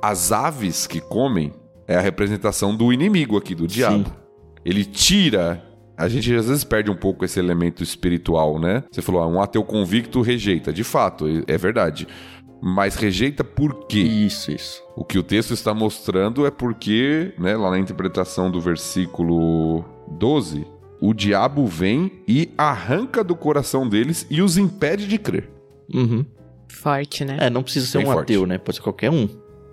[0.02, 1.54] as aves que comem
[1.88, 4.10] é a representação do inimigo aqui, do diabo.
[4.10, 4.16] Sim.
[4.66, 5.64] Ele tira.
[5.98, 8.84] A gente às vezes perde um pouco esse elemento espiritual, né?
[8.92, 10.72] Você falou, ah, um ateu convicto rejeita.
[10.72, 12.08] De fato, é verdade.
[12.62, 14.00] Mas rejeita por quê?
[14.00, 14.84] Isso, isso.
[14.96, 20.68] O que o texto está mostrando é porque, né, lá na interpretação do versículo 12,
[21.00, 25.50] o diabo vem e arranca do coração deles e os impede de crer.
[25.94, 26.26] Uhum.
[26.68, 27.38] Forte, né?
[27.40, 28.34] É, não precisa ser Bem um forte.
[28.34, 28.58] ateu, né?
[28.58, 29.28] Pode ser qualquer um.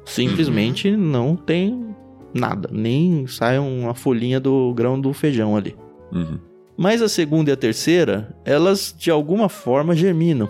[0.05, 0.99] Simplesmente uhum.
[0.99, 1.95] não tem
[2.33, 2.69] nada.
[2.71, 5.77] Nem sai uma folhinha do grão do feijão ali.
[6.13, 6.39] Uhum.
[6.77, 10.49] Mas a segunda e a terceira, elas de alguma forma germinam.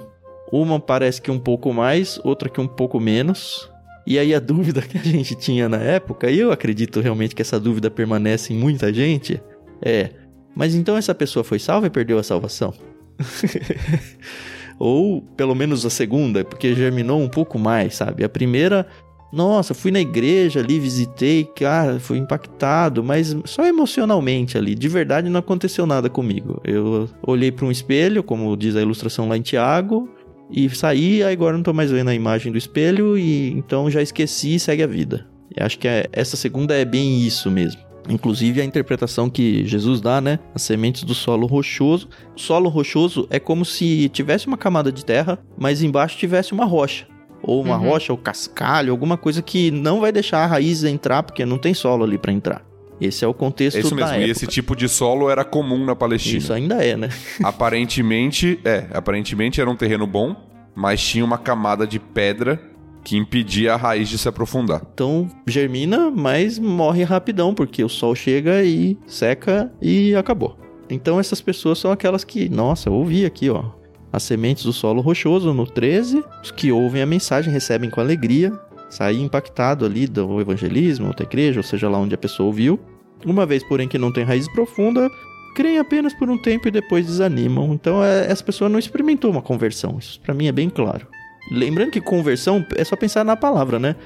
[0.51, 3.71] Uma parece que um pouco mais, outra que um pouco menos.
[4.07, 7.43] E aí a dúvida que a gente tinha na época, e eu acredito realmente que
[7.43, 9.41] essa dúvida permanece em muita gente,
[9.83, 10.11] é
[10.55, 12.73] mas então essa pessoa foi salva e perdeu a salvação?
[14.79, 18.25] Ou pelo menos a segunda, porque germinou um pouco mais, sabe?
[18.25, 18.87] A primeira,
[19.33, 24.75] nossa, fui na igreja ali, visitei, cara, fui impactado, mas só emocionalmente ali.
[24.75, 26.61] De verdade não aconteceu nada comigo.
[26.65, 30.09] Eu olhei para um espelho, como diz a ilustração lá em Tiago,
[30.51, 34.55] e saí, agora não tô mais vendo a imagem do espelho e então já esqueci
[34.55, 35.27] e segue a vida.
[35.57, 37.81] Eu acho que é, essa segunda é bem isso mesmo.
[38.09, 40.39] Inclusive a interpretação que Jesus dá, né?
[40.55, 42.09] As sementes do solo rochoso.
[42.37, 46.65] O solo rochoso é como se tivesse uma camada de terra, mas embaixo tivesse uma
[46.65, 47.07] rocha.
[47.43, 47.91] Ou uma uhum.
[47.91, 51.75] rocha, ou cascalho, alguma coisa que não vai deixar a raiz entrar, porque não tem
[51.75, 52.65] solo ali para entrar.
[53.01, 54.17] Esse é o contexto é isso mesmo.
[54.17, 56.39] E esse tipo de solo era comum na Palestina.
[56.39, 57.09] Isso ainda é, né?
[57.43, 60.37] aparentemente, é, aparentemente era um terreno bom,
[60.75, 62.61] mas tinha uma camada de pedra
[63.05, 64.83] que impedia a raiz de se aprofundar.
[64.95, 70.59] Então germina, mas morre rapidão, porque o sol chega e seca e acabou.
[70.89, 73.65] Então essas pessoas são aquelas que, nossa, eu ouvi aqui, ó.
[74.13, 78.53] As sementes do solo rochoso no 13, os que ouvem a mensagem recebem com alegria,
[78.89, 82.79] sair impactado ali do evangelismo, outra igreja, ou seja lá onde a pessoa ouviu.
[83.27, 85.11] Uma vez, porém, que não tem raiz profunda,
[85.57, 87.73] creem apenas por um tempo e depois desanimam.
[87.75, 89.99] Então, é, essa pessoa não experimentou uma conversão.
[89.99, 91.09] Isso para mim é bem claro.
[91.51, 93.97] Lembrando que conversão é só pensar na palavra, né?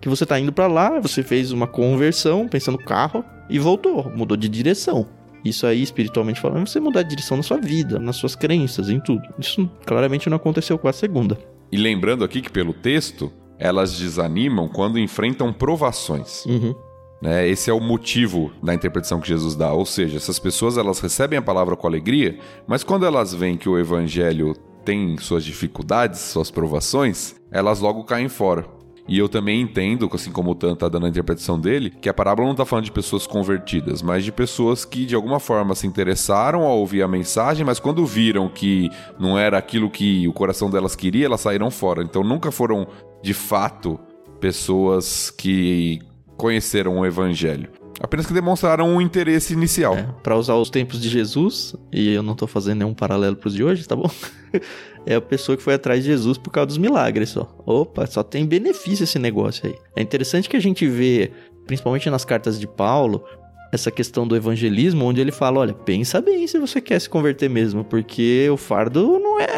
[0.00, 4.10] Que você tá indo para lá, você fez uma conversão, pensando no carro, e voltou,
[4.14, 5.06] mudou de direção.
[5.44, 9.00] Isso aí, espiritualmente falando, você mudar de direção na sua vida, nas suas crenças, em
[9.00, 9.22] tudo.
[9.38, 11.38] Isso claramente não aconteceu com a segunda.
[11.70, 16.44] E lembrando aqui que pelo texto, elas desanimam quando enfrentam provações.
[16.46, 16.74] Uhum.
[17.20, 17.48] Né?
[17.48, 19.72] Esse é o motivo da interpretação que Jesus dá.
[19.72, 23.68] Ou seja, essas pessoas elas recebem a palavra com alegria, mas quando elas veem que
[23.68, 24.54] o evangelho
[24.88, 28.64] têm suas dificuldades, suas provações, elas logo caem fora.
[29.06, 32.14] E eu também entendo, assim como o Tan está dando a interpretação dele, que a
[32.14, 35.86] parábola não está falando de pessoas convertidas, mas de pessoas que de alguma forma se
[35.86, 40.70] interessaram ao ouvir a mensagem, mas quando viram que não era aquilo que o coração
[40.70, 42.02] delas queria, elas saíram fora.
[42.02, 42.86] Então nunca foram
[43.22, 44.00] de fato
[44.40, 46.00] pessoas que
[46.34, 47.68] conheceram o evangelho.
[48.00, 49.96] Apenas que demonstraram um interesse inicial.
[49.96, 53.54] É, para usar os tempos de Jesus, e eu não tô fazendo nenhum paralelo pros
[53.54, 54.10] de hoje, tá bom?
[55.04, 57.52] é a pessoa que foi atrás de Jesus por causa dos milagres só.
[57.66, 59.74] Opa, só tem benefício esse negócio aí.
[59.96, 61.32] É interessante que a gente vê,
[61.66, 63.24] principalmente nas cartas de Paulo,
[63.72, 67.50] essa questão do evangelismo, onde ele fala: olha, pensa bem se você quer se converter
[67.50, 69.48] mesmo, porque o fardo não é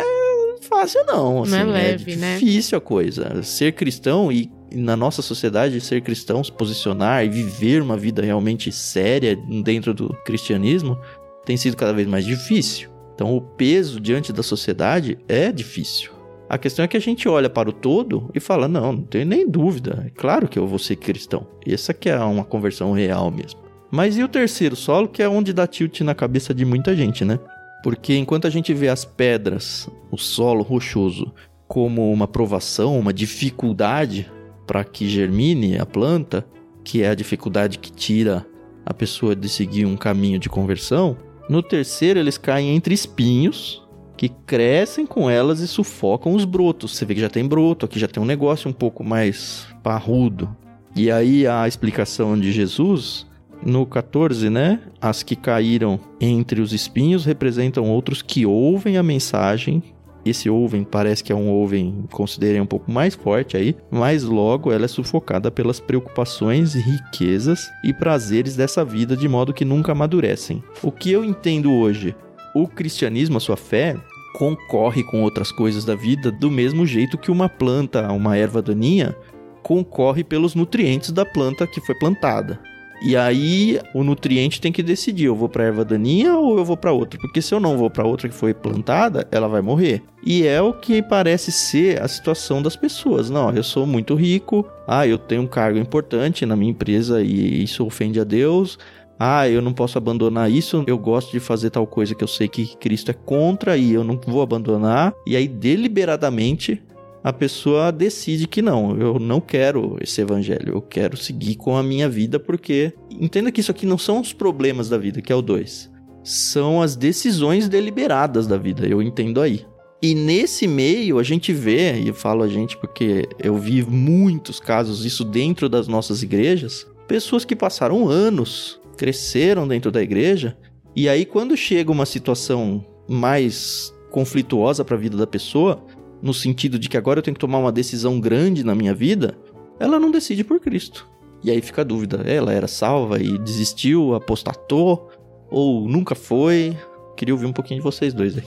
[0.63, 1.43] fácil, não.
[1.43, 2.39] Assim, não é assim, leve, é né?
[2.39, 3.43] difícil a coisa.
[3.43, 8.71] Ser cristão e na nossa sociedade, ser cristão, se posicionar e viver uma vida realmente
[8.71, 10.99] séria dentro do cristianismo
[11.45, 12.91] tem sido cada vez mais difícil.
[13.15, 16.13] Então, o peso diante da sociedade é difícil.
[16.49, 19.27] A questão é que a gente olha para o todo e fala: não, não tenho
[19.27, 21.47] nem dúvida, é claro que eu vou ser cristão.
[21.67, 23.61] Essa que é uma conversão real mesmo.
[23.91, 27.25] Mas e o terceiro solo, que é onde dá tilt na cabeça de muita gente,
[27.25, 27.39] né?
[27.83, 31.33] Porque enquanto a gente vê as pedras, o solo rochoso,
[31.67, 34.31] como uma provação, uma dificuldade
[34.71, 36.47] para que germine a planta,
[36.85, 38.47] que é a dificuldade que tira
[38.87, 41.17] a pessoa de seguir um caminho de conversão,
[41.49, 43.83] no terceiro eles caem entre espinhos
[44.17, 46.97] que crescem com elas e sufocam os brotos.
[46.97, 50.49] Você vê que já tem broto, aqui já tem um negócio um pouco mais parrudo.
[50.95, 53.27] E aí a explicação de Jesus
[53.67, 54.79] no 14, né?
[55.01, 59.83] As que caíram entre os espinhos representam outros que ouvem a mensagem.
[60.25, 64.71] Esse ouvem parece que é um ouvem, considerem um pouco mais forte aí, mas logo
[64.71, 70.63] ela é sufocada pelas preocupações, riquezas e prazeres dessa vida de modo que nunca amadurecem.
[70.83, 72.15] O que eu entendo hoje?
[72.55, 73.97] O cristianismo, a sua fé,
[74.35, 79.17] concorre com outras coisas da vida do mesmo jeito que uma planta, uma erva daninha,
[79.63, 82.61] concorre pelos nutrientes da planta que foi plantada.
[83.03, 86.77] E aí o nutriente tem que decidir, eu vou para erva daninha ou eu vou
[86.77, 90.03] para outra, porque se eu não vou para outra que foi plantada, ela vai morrer.
[90.25, 93.31] E é o que parece ser a situação das pessoas.
[93.31, 97.63] Não, eu sou muito rico, ah, eu tenho um cargo importante na minha empresa e
[97.63, 98.79] isso ofende a Deus.
[99.23, 102.49] Ah, eu não posso abandonar isso, eu gosto de fazer tal coisa que eu sei
[102.49, 105.13] que Cristo é contra e eu não vou abandonar.
[105.27, 106.83] E aí, deliberadamente,
[107.23, 111.83] a pessoa decide que não, eu não quero esse evangelho, eu quero seguir com a
[111.83, 115.37] minha vida porque entenda que isso aqui não são os problemas da vida, que é
[115.37, 115.91] o 2.
[116.25, 119.67] São as decisões deliberadas da vida, eu entendo aí.
[120.03, 124.59] E nesse meio a gente vê, e eu falo a gente porque eu vi muitos
[124.59, 130.57] casos isso dentro das nossas igrejas, pessoas que passaram anos, cresceram dentro da igreja,
[130.97, 135.85] e aí quando chega uma situação mais conflituosa para a vida da pessoa,
[136.23, 139.39] no sentido de que agora eu tenho que tomar uma decisão grande na minha vida,
[139.79, 141.09] ela não decide por Cristo.
[141.43, 145.11] E aí fica a dúvida: ela era salva e desistiu, apostatou,
[145.51, 146.77] ou nunca foi?
[147.17, 148.45] Queria ouvir um pouquinho de vocês dois aí.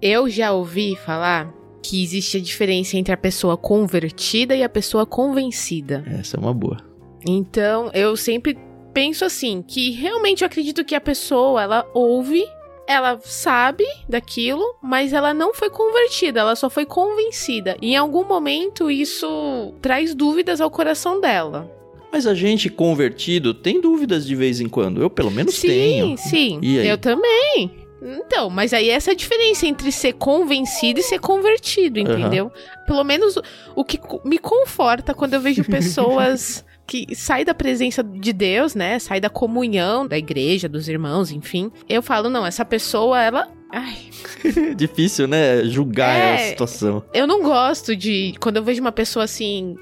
[0.00, 5.04] Eu já ouvi falar que existe a diferença entre a pessoa convertida e a pessoa
[5.04, 6.02] convencida.
[6.06, 6.78] Essa é uma boa.
[7.26, 8.58] Então, eu sempre
[8.92, 12.44] penso assim, que realmente eu acredito que a pessoa, ela ouve
[12.86, 17.76] ela sabe daquilo, mas ela não foi convertida, ela só foi convencida.
[17.80, 21.70] E em algum momento isso traz dúvidas ao coração dela.
[22.12, 25.02] Mas a gente convertido tem dúvidas de vez em quando.
[25.02, 26.16] Eu pelo menos sim, tenho.
[26.16, 26.60] Sim, sim.
[26.62, 27.84] Eu também.
[28.04, 32.44] Então, mas aí essa é a diferença entre ser convencido e ser convertido, entendeu?
[32.44, 32.84] Uhum.
[32.86, 33.38] Pelo menos
[33.74, 38.98] o que me conforta quando eu vejo pessoas que sai da presença de Deus, né?
[38.98, 41.70] Sai da comunhão da igreja, dos irmãos, enfim.
[41.88, 43.48] Eu falo, não, essa pessoa, ela.
[43.72, 43.96] Ai.
[44.76, 45.64] Difícil, né?
[45.64, 47.02] Julgar é, a situação.
[47.12, 48.34] Eu não gosto de.
[48.40, 49.76] Quando eu vejo uma pessoa assim.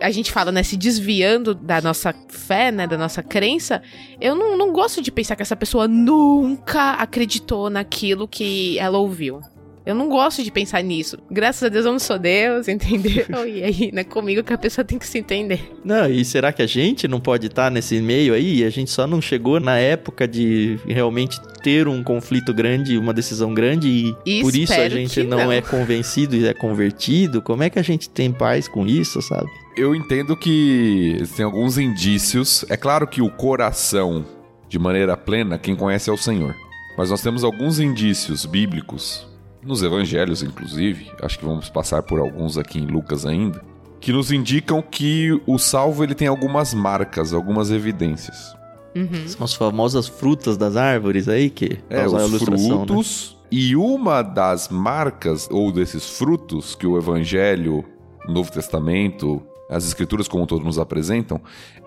[0.00, 3.80] A gente fala, né, se desviando da nossa fé, né, da nossa crença,
[4.20, 9.40] eu não, não gosto de pensar que essa pessoa nunca acreditou naquilo que ela ouviu.
[9.84, 11.18] Eu não gosto de pensar nisso.
[11.30, 13.26] Graças a Deus eu não sou Deus, entendeu?
[13.46, 15.72] e aí, não é comigo que a pessoa tem que se entender.
[15.84, 18.64] Não, e será que a gente não pode estar nesse meio aí?
[18.64, 23.52] A gente só não chegou na época de realmente ter um conflito grande, uma decisão
[23.52, 27.42] grande e, e por isso a gente não, não é convencido e é convertido?
[27.42, 29.48] Como é que a gente tem paz com isso, sabe?
[29.76, 32.64] Eu entendo que tem alguns indícios.
[32.68, 34.24] É claro que o coração,
[34.68, 36.54] de maneira plena, quem conhece é o Senhor.
[36.96, 39.31] Mas nós temos alguns indícios bíblicos
[39.64, 43.62] nos evangelhos, inclusive, acho que vamos passar por alguns aqui em Lucas ainda,
[44.00, 48.54] que nos indicam que o salvo ele tem algumas marcas, algumas evidências.
[48.94, 49.26] Uhum.
[49.26, 52.38] São as famosas frutas das árvores aí que é os né?
[52.38, 53.36] frutos.
[53.40, 53.42] Né?
[53.50, 57.84] E uma das marcas ou desses frutos que o Evangelho,
[58.26, 61.40] o Novo Testamento, as Escrituras como todos nos apresentam,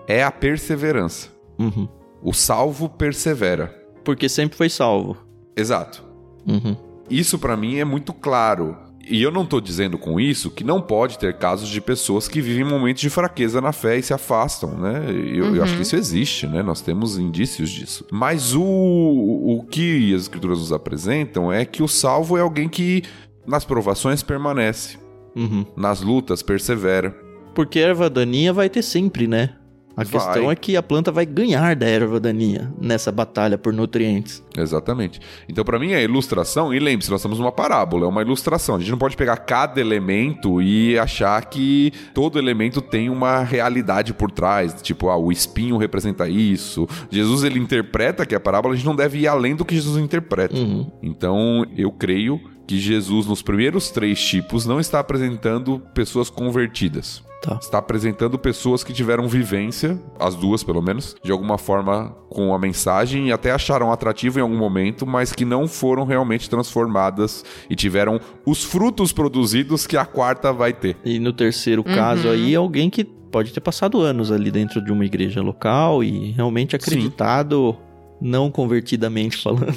[0.08, 1.28] é a perseverança.
[1.58, 1.88] Uhum.
[2.22, 3.74] O salvo persevera.
[4.04, 5.16] Porque sempre foi salvo.
[5.56, 6.04] Exato.
[6.46, 6.76] Uhum.
[7.10, 8.76] Isso para mim é muito claro.
[9.08, 12.40] E eu não estou dizendo com isso que não pode ter casos de pessoas que
[12.40, 15.04] vivem momentos de fraqueza na fé e se afastam, né?
[15.08, 15.56] Eu, uhum.
[15.56, 16.60] eu acho que isso existe, né?
[16.60, 18.04] Nós temos indícios disso.
[18.10, 23.04] Mas o, o que as escrituras nos apresentam é que o salvo é alguém que
[23.46, 24.98] nas provações permanece,
[25.36, 25.64] uhum.
[25.76, 27.16] nas lutas persevera.
[27.54, 29.54] Porque a erva daninha vai ter sempre, né?
[29.96, 30.12] A vai.
[30.12, 34.42] questão é que a planta vai ganhar da erva daninha nessa batalha por nutrientes.
[34.56, 35.20] Exatamente.
[35.48, 38.76] Então, para mim, a ilustração, e lembre-se, nós estamos numa parábola, é uma ilustração.
[38.76, 44.12] A gente não pode pegar cada elemento e achar que todo elemento tem uma realidade
[44.12, 44.74] por trás.
[44.82, 46.86] Tipo, ah, o espinho representa isso.
[47.10, 49.74] Jesus, ele interpreta que é a parábola, a gente não deve ir além do que
[49.74, 50.56] Jesus interpreta.
[50.56, 50.90] Uhum.
[51.02, 57.24] Então, eu creio que Jesus, nos primeiros três tipos, não está apresentando pessoas convertidas.
[57.42, 57.58] Tá.
[57.60, 62.58] Está apresentando pessoas que tiveram vivência, as duas pelo menos, de alguma forma com a
[62.58, 67.76] mensagem e até acharam atrativo em algum momento, mas que não foram realmente transformadas e
[67.76, 70.96] tiveram os frutos produzidos que a quarta vai ter.
[71.04, 71.94] E no terceiro uhum.
[71.94, 76.32] caso aí, alguém que pode ter passado anos ali dentro de uma igreja local e
[76.32, 78.28] realmente acreditado, Sim.
[78.28, 79.76] não convertidamente falando,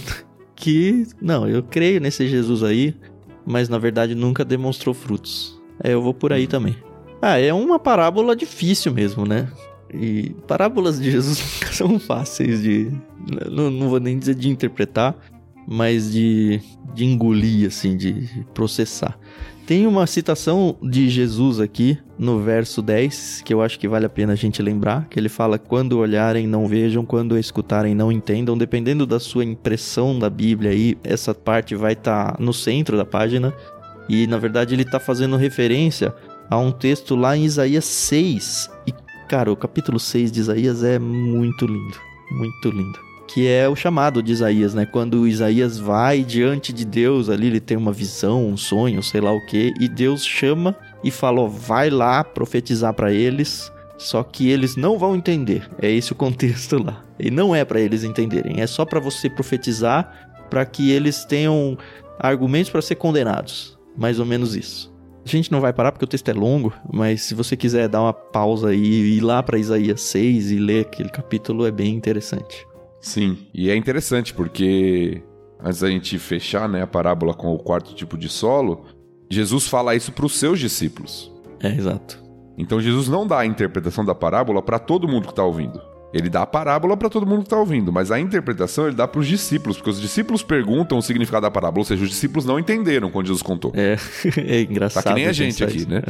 [0.60, 2.94] que não, eu creio nesse Jesus aí,
[3.46, 5.60] mas na verdade nunca demonstrou frutos.
[5.82, 6.76] É, eu vou por aí também.
[7.22, 9.50] Ah, é uma parábola difícil mesmo, né?
[9.94, 12.92] E parábolas de Jesus nunca são fáceis de.
[13.50, 15.16] Não, não vou nem dizer de interpretar,
[15.66, 16.62] mas de,
[16.94, 19.18] de engolir, assim, de processar.
[19.70, 24.10] Tem uma citação de Jesus aqui no verso 10, que eu acho que vale a
[24.10, 28.58] pena a gente lembrar, que ele fala: "Quando olharem não vejam, quando escutarem não entendam".
[28.58, 33.06] Dependendo da sua impressão da Bíblia aí, essa parte vai estar tá no centro da
[33.06, 33.54] página.
[34.10, 36.16] E na verdade ele está fazendo referência
[36.50, 38.72] a um texto lá em Isaías 6.
[38.88, 38.94] E,
[39.28, 41.98] cara, o capítulo 6 de Isaías é muito lindo.
[42.32, 43.09] Muito lindo.
[43.32, 44.88] Que é o chamado de Isaías, né?
[44.88, 49.32] Quando Isaías vai diante de Deus ali, ele tem uma visão, um sonho, sei lá
[49.32, 53.72] o que, e Deus chama e fala: ó, vai lá profetizar para eles.
[54.00, 55.70] Só que eles não vão entender.
[55.80, 57.04] É esse o contexto lá.
[57.20, 61.78] E não é para eles entenderem, é só para você profetizar para que eles tenham
[62.18, 63.78] argumentos para ser condenados.
[63.96, 64.92] Mais ou menos isso.
[65.26, 68.02] A gente não vai parar porque o texto é longo, mas se você quiser dar
[68.02, 72.66] uma pausa e ir lá para Isaías 6 e ler aquele capítulo, é bem interessante.
[73.02, 75.22] Sim, e é interessante porque
[75.62, 78.86] antes da gente fechar né, a parábola com o quarto tipo de solo,
[79.30, 81.32] Jesus fala isso para os seus discípulos.
[81.62, 82.22] É, exato.
[82.58, 85.82] Então Jesus não dá a interpretação da parábola para todo mundo que está ouvindo.
[86.12, 89.08] Ele dá a parábola para todo mundo que está ouvindo, mas a interpretação ele dá
[89.08, 92.46] para os discípulos, porque os discípulos perguntam o significado da parábola, ou seja, os discípulos
[92.46, 93.72] não entenderam quando Jesus contou.
[93.76, 93.96] É,
[94.38, 95.04] é engraçado.
[95.04, 95.90] Tá que nem a gente aqui, isso.
[95.90, 96.02] né?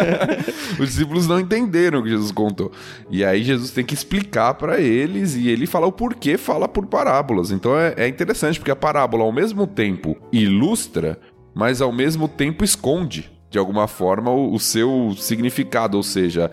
[0.80, 2.72] os discípulos não entenderam o que Jesus contou.
[3.10, 6.86] E aí Jesus tem que explicar para eles e ele fala o porquê fala por
[6.86, 7.50] parábolas.
[7.50, 11.18] Então é, é interessante, porque a parábola ao mesmo tempo ilustra,
[11.54, 16.50] mas ao mesmo tempo esconde de alguma forma o, o seu significado, ou seja,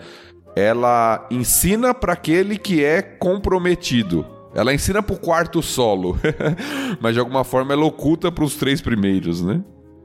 [0.56, 4.26] ela ensina para aquele que é comprometido.
[4.54, 6.18] Ela ensina pro quarto solo,
[7.00, 9.62] mas de alguma forma ela oculta para os três primeiros, né?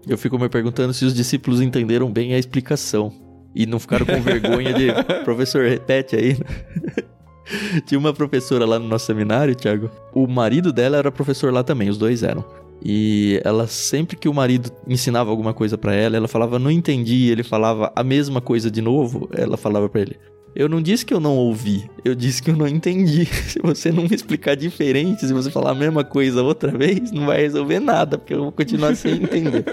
[0.07, 3.13] Eu fico me perguntando se os discípulos entenderam bem a explicação
[3.53, 4.87] e não ficaram com vergonha de
[5.23, 6.37] professor repete aí.
[7.85, 9.89] Tinha uma professora lá no nosso seminário, Thiago.
[10.13, 12.43] O marido dela era professor lá também, os dois eram.
[12.83, 17.29] E ela sempre que o marido ensinava alguma coisa para ela, ela falava não entendi,
[17.29, 20.17] ele falava a mesma coisa de novo, ela falava para ele:
[20.55, 23.25] eu não disse que eu não ouvi, eu disse que eu não entendi.
[23.47, 27.25] Se você não me explicar diferente, se você falar a mesma coisa outra vez, não
[27.25, 29.65] vai resolver nada, porque eu vou continuar sem entender.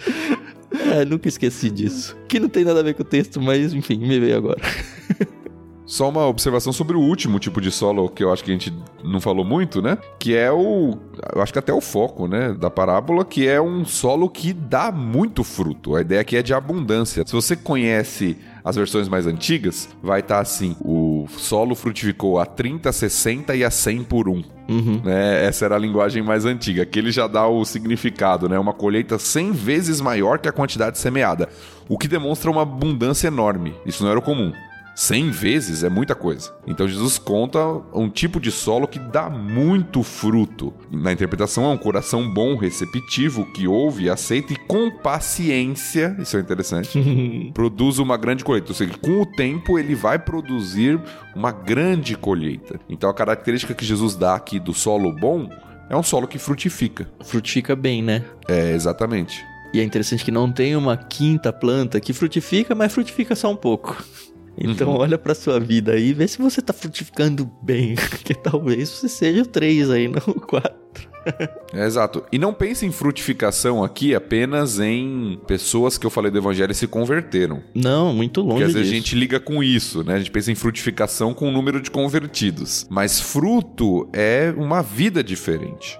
[0.92, 2.16] é, nunca esqueci disso.
[2.28, 4.60] Que não tem nada a ver com o texto, mas enfim, me veio agora.
[5.86, 8.72] Só uma observação sobre o último tipo de solo que eu acho que a gente
[9.02, 9.98] não falou muito, né?
[10.18, 10.98] Que é o.
[11.34, 12.54] Eu acho que até o foco, né?
[12.54, 15.94] Da parábola, que é um solo que dá muito fruto.
[15.94, 17.22] A ideia aqui é de abundância.
[17.26, 22.46] Se você conhece as versões mais antigas, vai estar tá assim: o solo frutificou a
[22.46, 24.42] 30, 60 e a 100 por 1.
[24.66, 25.02] Uhum.
[25.04, 25.44] Né?
[25.44, 26.84] Essa era a linguagem mais antiga.
[26.84, 28.58] Aqui ele já dá o significado, né?
[28.58, 31.50] Uma colheita 100 vezes maior que a quantidade semeada,
[31.90, 33.74] o que demonstra uma abundância enorme.
[33.84, 34.50] Isso não era o comum.
[34.94, 36.54] 100 vezes é muita coisa.
[36.66, 37.58] Então Jesus conta
[37.92, 40.72] um tipo de solo que dá muito fruto.
[40.90, 46.40] Na interpretação é um coração bom, receptivo, que ouve, aceita e com paciência, isso é
[46.40, 48.70] interessante, produz uma grande colheita.
[48.70, 51.00] Ou seja, com o tempo ele vai produzir
[51.34, 52.78] uma grande colheita.
[52.88, 55.48] Então a característica que Jesus dá aqui do solo bom
[55.90, 57.08] é um solo que frutifica.
[57.24, 58.24] Frutifica bem, né?
[58.48, 59.44] É, exatamente.
[59.72, 63.56] E é interessante que não tem uma quinta planta que frutifica, mas frutifica só um
[63.56, 64.04] pouco.
[64.56, 64.98] Então uhum.
[64.98, 67.94] olha para sua vida aí, vê se você tá frutificando bem,
[68.24, 70.84] que talvez você seja o 3 aí, não o 4.
[71.72, 72.22] É, exato.
[72.30, 76.86] E não pense em frutificação aqui apenas em pessoas que eu falei do evangelho se
[76.86, 77.62] converteram.
[77.74, 78.94] Não, muito longe Porque às vezes disso.
[78.94, 80.14] a gente liga com isso, né?
[80.14, 82.86] A gente pensa em frutificação com o número de convertidos.
[82.90, 85.98] Mas fruto é uma vida diferente.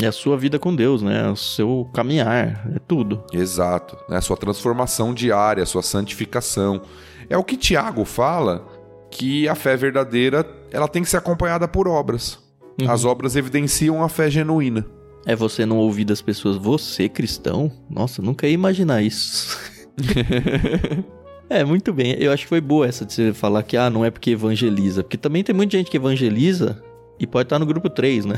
[0.00, 1.28] É a sua vida com Deus, né?
[1.30, 3.24] O seu caminhar, é tudo.
[3.32, 3.96] Exato.
[4.10, 4.18] Né?
[4.18, 6.82] A sua transformação diária, a sua santificação.
[7.28, 8.66] É o que Tiago fala
[9.10, 12.38] que a fé verdadeira ela tem que ser acompanhada por obras.
[12.80, 12.90] Uhum.
[12.90, 14.86] As obras evidenciam a fé genuína.
[15.24, 17.72] É você não ouvir das pessoas, você cristão?
[17.90, 19.58] Nossa, nunca ia imaginar isso.
[21.50, 22.14] é, muito bem.
[22.18, 25.02] Eu acho que foi boa essa de você falar que, ah, não é porque evangeliza.
[25.02, 26.80] Porque também tem muita gente que evangeliza
[27.18, 28.36] e pode estar no grupo 3, né?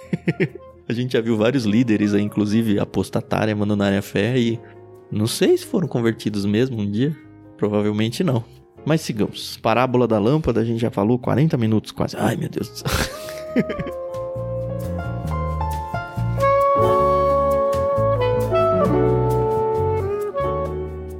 [0.88, 4.58] a gente já viu vários líderes aí, inclusive apostatarem, abandonarem a fé e
[5.12, 7.14] não sei se foram convertidos mesmo um dia.
[7.58, 8.42] Provavelmente não.
[8.86, 9.58] Mas sigamos.
[9.58, 12.16] Parábola da lâmpada, a gente já falou 40 minutos quase.
[12.16, 12.88] Ai, meu Deus do céu.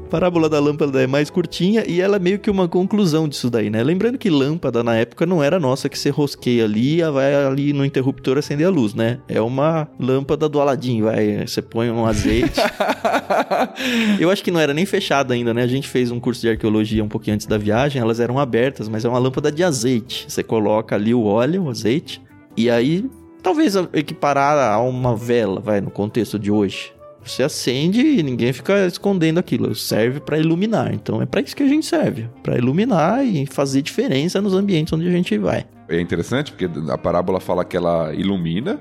[0.09, 3.68] Parábola da lâmpada é mais curtinha e ela é meio que uma conclusão disso daí,
[3.68, 3.82] né?
[3.82, 7.72] Lembrando que lâmpada na época não era nossa que você rosqueia ali e vai ali
[7.72, 9.20] no interruptor acender a luz, né?
[9.28, 12.59] É uma lâmpada do Aladim, vai, você põe um azeite.
[14.18, 15.62] Eu acho que não era nem fechada ainda, né?
[15.62, 18.88] A gente fez um curso de arqueologia um pouquinho antes da viagem, elas eram abertas,
[18.88, 20.24] mas é uma lâmpada de azeite.
[20.28, 22.22] Você coloca ali o óleo, o azeite,
[22.56, 23.04] e aí
[23.42, 26.97] talvez equiparar a uma vela, vai, no contexto de hoje.
[27.24, 29.74] Você acende e ninguém fica escondendo aquilo.
[29.74, 30.94] Serve para iluminar.
[30.94, 34.92] Então é para isso que a gente serve, para iluminar e fazer diferença nos ambientes
[34.92, 35.66] onde a gente vai.
[35.88, 38.80] É interessante porque a parábola fala que ela ilumina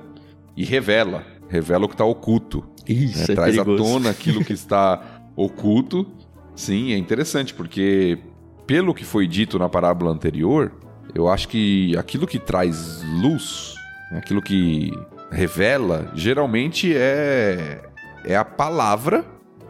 [0.56, 2.64] e revela, revela o que está oculto.
[2.88, 3.26] Isso, né?
[3.30, 3.84] é Traz perigoso.
[3.84, 6.06] à tona aquilo que está oculto.
[6.56, 8.18] Sim, é interessante porque
[8.66, 10.74] pelo que foi dito na parábola anterior,
[11.16, 13.76] eu acho que aquilo que traz luz,
[14.12, 14.92] aquilo que
[15.32, 17.82] revela, geralmente é
[18.28, 19.26] é a palavra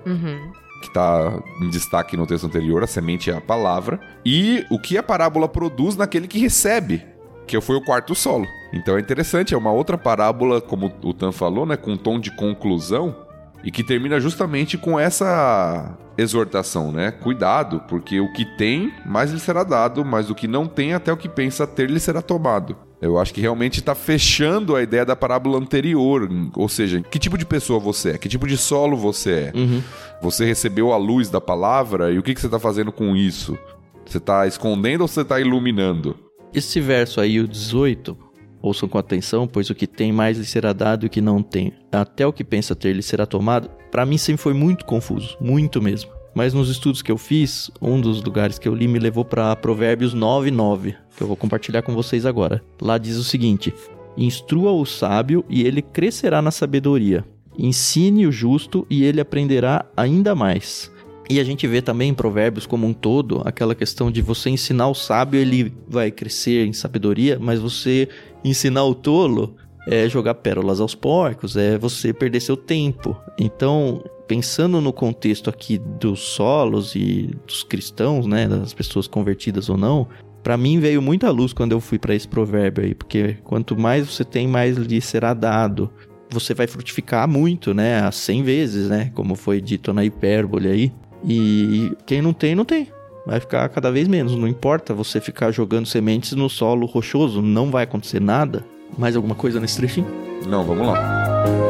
[0.05, 0.51] Uhum.
[0.81, 4.97] que está em destaque no texto anterior, a semente é a palavra, e o que
[4.97, 7.05] a parábola produz naquele que recebe,
[7.45, 8.45] que foi o quarto solo.
[8.73, 12.19] Então é interessante, é uma outra parábola, como o Tan falou, né, com um tom
[12.19, 13.15] de conclusão,
[13.63, 17.11] e que termina justamente com essa exortação, né?
[17.11, 21.11] Cuidado, porque o que tem, mais lhe será dado, mas o que não tem, até
[21.11, 22.75] o que pensa ter, lhe será tomado.
[22.99, 26.27] Eu acho que realmente está fechando a ideia da parábola anterior.
[26.55, 28.17] Ou seja, que tipo de pessoa você é?
[28.17, 29.57] Que tipo de solo você é?
[29.57, 29.83] Uhum.
[30.21, 33.57] Você recebeu a luz da palavra e o que, que você está fazendo com isso?
[34.03, 36.17] Você está escondendo ou você está iluminando?
[36.53, 38.17] Esse verso aí, o 18,
[38.61, 41.41] ouçam com atenção, pois o que tem mais lhe será dado e o que não
[41.41, 43.69] tem, até o que pensa ter lhe será tomado.
[43.91, 46.11] Para mim sempre foi muito confuso, muito mesmo.
[46.33, 49.55] Mas nos estudos que eu fiz, um dos lugares que eu li me levou para
[49.55, 52.61] Provérbios 9:9, que eu vou compartilhar com vocês agora.
[52.79, 53.73] Lá diz o seguinte:
[54.15, 57.25] Instrua o sábio e ele crescerá na sabedoria.
[57.57, 60.91] Ensine o justo e ele aprenderá ainda mais.
[61.29, 64.87] E a gente vê também em Provérbios como um todo aquela questão de você ensinar
[64.87, 68.07] o sábio, ele vai crescer em sabedoria, mas você
[68.43, 69.55] ensinar o tolo
[69.87, 73.15] é jogar pérolas aos porcos, é você perder seu tempo.
[73.37, 79.77] Então, pensando no contexto aqui dos solos e dos cristãos, né, das pessoas convertidas ou
[79.77, 80.07] não,
[80.43, 84.07] para mim veio muita luz quando eu fui para esse provérbio aí, porque quanto mais
[84.07, 85.89] você tem, mais lhe será dado.
[86.29, 90.93] Você vai frutificar muito, né, a 100 vezes, né, como foi dito na hipérbole aí.
[91.23, 92.87] E quem não tem, não tem.
[93.25, 94.35] Vai ficar cada vez menos.
[94.35, 98.63] Não importa você ficar jogando sementes no solo rochoso, não vai acontecer nada.
[98.97, 100.07] Mais alguma coisa nesse trechinho?
[100.47, 101.66] Não, vamos lá.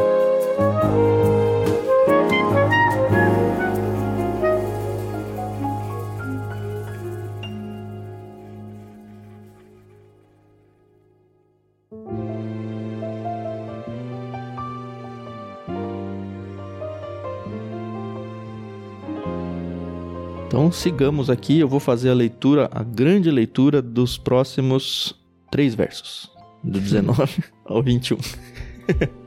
[20.68, 25.14] Então sigamos aqui, eu vou fazer a leitura, a grande leitura dos próximos
[25.50, 26.30] três versos,
[26.62, 28.18] do 19 ao 21.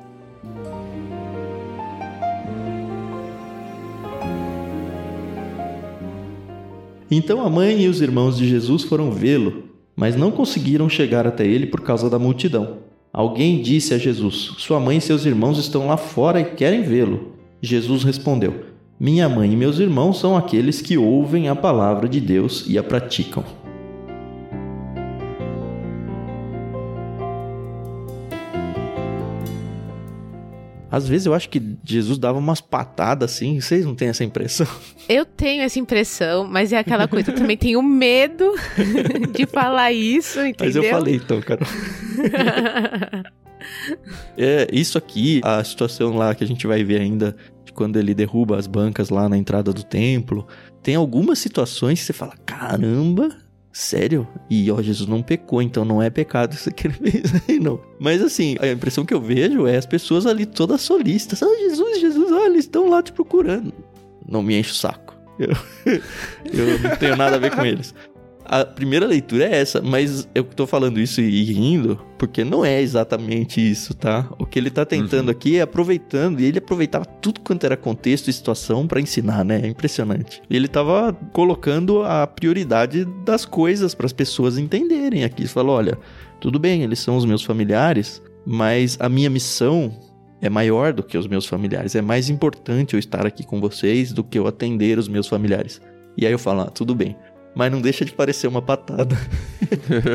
[7.09, 9.63] Então a mãe e os irmãos de Jesus foram vê-lo,
[9.95, 12.77] mas não conseguiram chegar até ele por causa da multidão.
[13.11, 17.33] Alguém disse a Jesus: Sua mãe e seus irmãos estão lá fora e querem vê-lo.
[17.61, 18.70] Jesus respondeu:
[19.03, 22.83] Minha mãe e meus irmãos são aqueles que ouvem a palavra de Deus e a
[22.83, 23.43] praticam.
[30.91, 34.67] Às vezes eu acho que Jesus dava umas patadas assim, vocês não têm essa impressão?
[35.09, 38.53] Eu tenho essa impressão, mas é aquela coisa, eu também tenho medo
[39.33, 40.83] de falar isso, entendeu?
[40.83, 41.65] Mas eu falei então, cara.
[44.37, 48.13] É, isso aqui, a situação lá que a gente vai ver ainda, de quando ele
[48.13, 50.47] derruba as bancas lá na entrada do templo,
[50.81, 53.29] tem algumas situações que você fala, caramba,
[53.73, 54.27] Sério?
[54.49, 57.79] E ó, Jesus não pecou, então não é pecado isso que ele fez aí, não.
[57.99, 61.41] Mas assim, a impressão que eu vejo é as pessoas ali todas solistas.
[61.41, 63.73] Ah, Jesus, Jesus, olha, eles estão lá te procurando.
[64.27, 65.15] Não me enche o saco.
[65.39, 65.55] Eu,
[66.51, 67.95] eu não tenho nada a ver com eles.
[68.45, 72.81] A primeira leitura é essa, mas eu tô falando isso e rindo, porque não é
[72.81, 74.27] exatamente isso, tá?
[74.37, 75.31] O que ele tá tentando uhum.
[75.31, 79.61] aqui é aproveitando, e ele aproveitava tudo quanto era contexto e situação para ensinar, né?
[79.63, 80.41] É impressionante.
[80.49, 85.43] Ele tava colocando a prioridade das coisas para as pessoas entenderem aqui.
[85.43, 85.97] Ele falou: olha,
[86.39, 89.93] tudo bem, eles são os meus familiares, mas a minha missão
[90.41, 91.95] é maior do que os meus familiares.
[91.95, 95.79] É mais importante eu estar aqui com vocês do que eu atender os meus familiares.
[96.17, 97.15] E aí eu falo, ah, tudo bem
[97.55, 99.17] mas não deixa de parecer uma patada.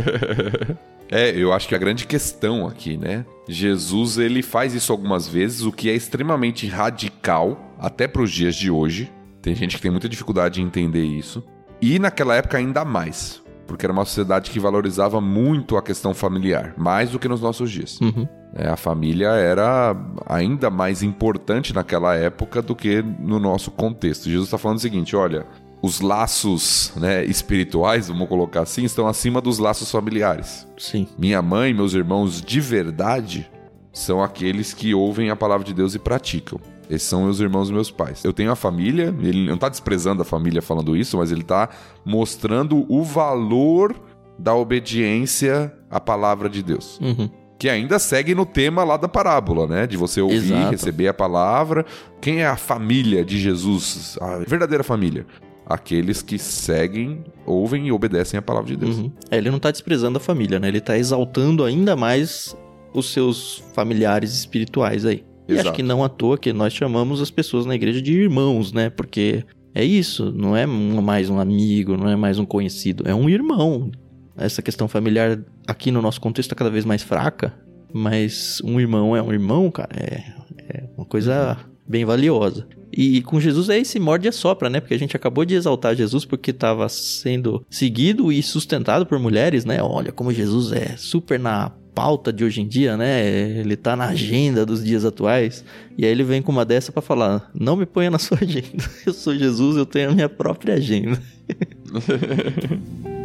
[1.11, 3.24] é, eu acho que a grande questão aqui, né?
[3.49, 8.55] Jesus, ele faz isso algumas vezes, o que é extremamente radical, até para os dias
[8.55, 9.11] de hoje.
[9.43, 11.45] Tem gente que tem muita dificuldade em entender isso.
[11.80, 16.74] E naquela época ainda mais, porque era uma sociedade que valorizava muito a questão familiar,
[16.76, 18.01] mais do que nos nossos dias.
[18.01, 18.26] Uhum.
[18.55, 19.95] É, a família era
[20.26, 24.30] ainda mais importante naquela época do que no nosso contexto.
[24.30, 25.47] Jesus está falando o seguinte: olha,
[25.83, 30.66] os laços né, espirituais, vamos colocar assim, estão acima dos laços familiares.
[30.79, 31.07] Sim.
[31.18, 33.49] Minha mãe e meus irmãos de verdade
[33.93, 36.61] são aqueles que ouvem a palavra de Deus e praticam.
[36.89, 38.24] Esses são meus irmãos e meus pais.
[38.24, 41.68] Eu tenho a família, ele não está desprezando a família falando isso, mas ele está
[42.05, 43.95] mostrando o valor
[44.39, 47.01] da obediência à palavra de Deus.
[47.01, 47.29] Uhum.
[47.59, 49.87] Que ainda segue no tema lá da parábola, né?
[49.87, 50.70] De você ouvir, Exato.
[50.70, 51.87] receber a palavra.
[52.20, 54.18] Quem é a família de Jesus?
[54.20, 55.27] A verdadeira família
[55.67, 58.99] aqueles que seguem, ouvem e obedecem a palavra de Deus.
[58.99, 59.11] Uhum.
[59.31, 60.69] É, ele não está desprezando a família, né?
[60.69, 62.57] Ele está exaltando ainda mais
[62.95, 65.25] os seus familiares espirituais aí.
[65.49, 65.69] E Exato.
[65.69, 68.91] acho que não à toa que nós chamamos as pessoas na igreja de irmãos, né?
[68.91, 69.45] Porque
[69.75, 73.91] é isso, não é mais um amigo, não é mais um conhecido, é um irmão.
[74.37, 77.53] Essa questão familiar aqui no nosso contexto está cada vez mais fraca,
[77.93, 80.25] mas um irmão é um irmão, cara, é,
[80.69, 81.59] é uma coisa
[81.89, 82.66] bem valiosa.
[82.93, 84.80] E com Jesus é esse morde e sopra, né?
[84.80, 89.64] Porque a gente acabou de exaltar Jesus porque estava sendo seguido e sustentado por mulheres,
[89.64, 89.82] né?
[89.82, 93.26] Olha como Jesus é super na pauta de hoje em dia, né?
[93.59, 95.64] Ele tá na agenda dos dias atuais.
[95.97, 98.84] E aí ele vem com uma dessa para falar: "Não me ponha na sua agenda.
[99.05, 101.20] Eu sou Jesus, eu tenho a minha própria agenda."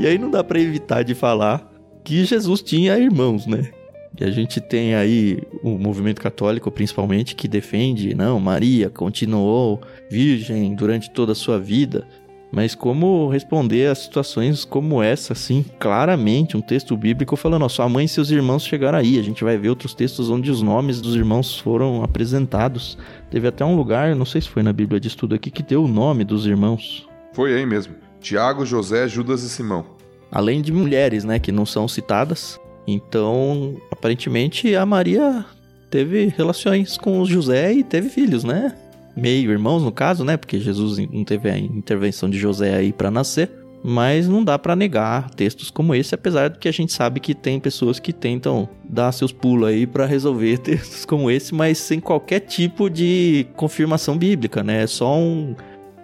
[0.00, 1.70] E aí não dá para evitar de falar
[2.02, 3.70] que Jesus tinha irmãos, né?
[4.18, 9.78] E a gente tem aí o movimento católico, principalmente, que defende, não, Maria continuou
[10.10, 12.08] virgem durante toda a sua vida.
[12.50, 17.86] Mas como responder a situações como essa, assim, claramente, um texto bíblico falando, ó, sua
[17.86, 19.18] mãe e seus irmãos chegaram aí.
[19.18, 22.96] A gente vai ver outros textos onde os nomes dos irmãos foram apresentados.
[23.30, 25.84] Teve até um lugar, não sei se foi na Bíblia de estudo aqui, que deu
[25.84, 27.06] o nome dos irmãos.
[27.34, 28.09] Foi aí mesmo.
[28.20, 30.00] Tiago, José, Judas e Simão
[30.30, 32.58] além de mulheres, né, que não são citadas.
[32.86, 35.44] Então, aparentemente, a Maria
[35.90, 38.74] teve relações com o José e teve filhos, né?
[39.16, 40.36] Meio irmãos, no caso, né?
[40.36, 43.50] Porque Jesus não teve a intervenção de José aí para nascer.
[43.82, 47.34] Mas não dá para negar textos como esse, apesar de que a gente sabe que
[47.34, 51.98] tem pessoas que tentam dar seus pulos aí para resolver textos como esse, mas sem
[51.98, 54.82] qualquer tipo de confirmação bíblica, né?
[54.82, 55.56] É só um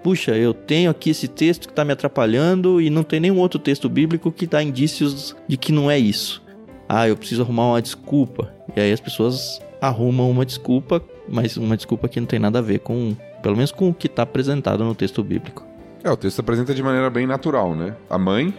[0.07, 3.59] puxa, eu tenho aqui esse texto que está me atrapalhando e não tem nenhum outro
[3.59, 6.41] texto bíblico que dá indícios de que não é isso.
[6.89, 8.55] Ah, eu preciso arrumar uma desculpa.
[8.77, 12.63] E aí as pessoas arrumam uma desculpa, mas uma desculpa que não tem nada a
[12.63, 15.67] ver com, pelo menos com o que está apresentado no texto bíblico.
[16.05, 17.97] É, o texto apresenta de maneira bem natural, né?
[18.09, 18.55] A mãe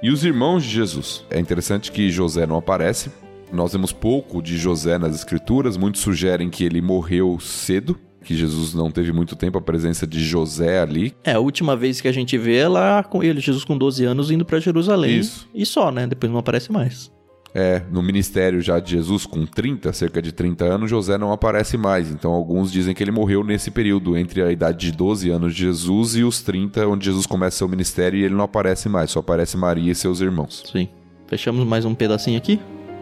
[0.00, 1.24] e os irmãos de Jesus.
[1.30, 3.10] É interessante que José não aparece.
[3.52, 8.74] Nós vemos pouco de José nas escrituras, muitos sugerem que ele morreu cedo, que Jesus
[8.74, 11.14] não teve muito tempo a presença de José ali.
[11.24, 14.04] É, a última vez que a gente vê é lá com ele, Jesus com 12
[14.04, 15.18] anos indo para Jerusalém.
[15.18, 15.48] Isso.
[15.54, 16.06] E só, né?
[16.06, 17.10] Depois não aparece mais.
[17.54, 21.76] É, no ministério já de Jesus com 30, cerca de 30 anos, José não aparece
[21.76, 22.10] mais.
[22.10, 25.60] Então alguns dizem que ele morreu nesse período, entre a idade de 12 anos de
[25.60, 29.20] Jesus e os 30, onde Jesus começa seu ministério e ele não aparece mais, só
[29.20, 30.64] aparece Maria e seus irmãos.
[30.72, 30.88] Sim.
[31.26, 32.58] Fechamos mais um pedacinho aqui?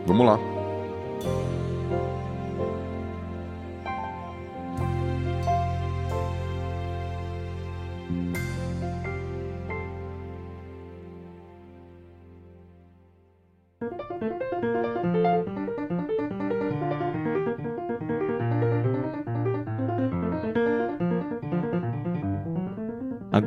[0.06, 0.59] Vamos lá.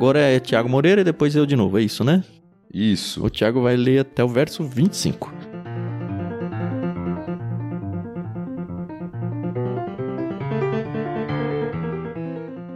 [0.04, 2.22] Agora é Tiago Moreira e depois eu de novo, é isso, né?
[2.70, 3.24] Isso.
[3.24, 5.32] O Tiago vai ler até o verso 25.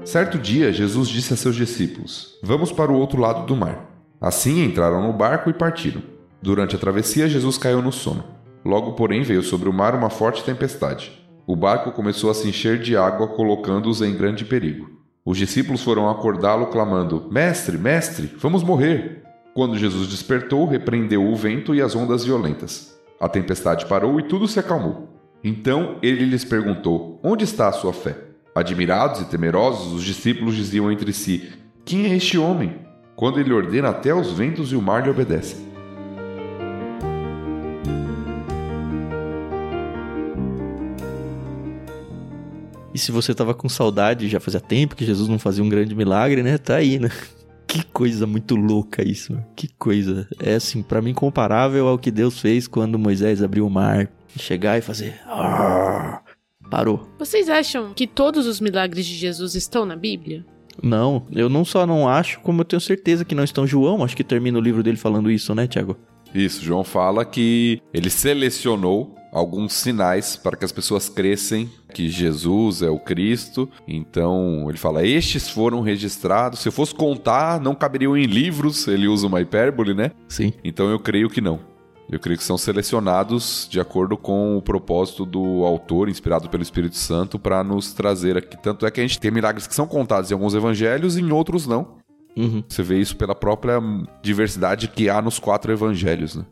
[0.07, 3.91] Certo dia, Jesus disse a seus discípulos: Vamos para o outro lado do mar.
[4.19, 6.03] Assim entraram no barco e partiram.
[6.41, 8.25] Durante a travessia, Jesus caiu no sono.
[8.65, 11.13] Logo, porém, veio sobre o mar uma forte tempestade.
[11.47, 14.98] O barco começou a se encher de água, colocando-os em grande perigo.
[15.29, 19.23] Os discípulos foram acordá-lo, clamando: Mestre, mestre, vamos morrer!
[19.53, 22.99] Quando Jesus despertou, repreendeu o vento e as ondas violentas.
[23.21, 25.07] A tempestade parou e tudo se acalmou.
[25.45, 28.17] Então ele lhes perguntou: Onde está a sua fé?
[28.55, 31.53] Admirados e temerosos, os discípulos diziam entre si:
[31.85, 32.79] Quem é este homem?
[33.15, 35.68] Quando ele ordena até os ventos e o mar lhe obedecem.
[42.99, 45.95] E se você tava com saudade, já fazia tempo que Jesus não fazia um grande
[45.95, 46.59] milagre, né?
[46.59, 47.09] Tá aí, né?
[47.65, 50.27] Que coisa muito louca isso, que coisa.
[50.41, 54.79] É assim, para mim comparável ao que Deus fez quando Moisés abriu o mar, chegar
[54.79, 55.21] e fazer
[56.71, 57.07] Parou.
[57.19, 60.47] Vocês acham que todos os milagres de Jesus estão na Bíblia?
[60.83, 63.67] Não, eu não só não acho, como eu tenho certeza que não estão.
[63.67, 65.95] João, acho que termina o livro dele falando isso, né, Tiago?
[66.35, 72.83] Isso, João fala que ele selecionou alguns sinais para que as pessoas crescem que Jesus
[72.83, 73.69] é o Cristo.
[73.87, 76.61] Então, ele fala: "Estes foram registrados.
[76.61, 78.87] Se eu fosse contar, não caberiam em livros".
[78.87, 80.11] Ele usa uma hipérbole, né?
[80.29, 80.53] Sim.
[80.63, 81.61] Então eu creio que não.
[82.11, 86.97] Eu creio que são selecionados de acordo com o propósito do autor, inspirado pelo Espírito
[86.97, 88.57] Santo, para nos trazer aqui.
[88.57, 91.31] Tanto é que a gente tem milagres que são contados em alguns evangelhos e em
[91.31, 91.99] outros não.
[92.35, 92.63] Uhum.
[92.67, 93.79] Você vê isso pela própria
[94.23, 96.45] diversidade que há nos quatro evangelhos, né?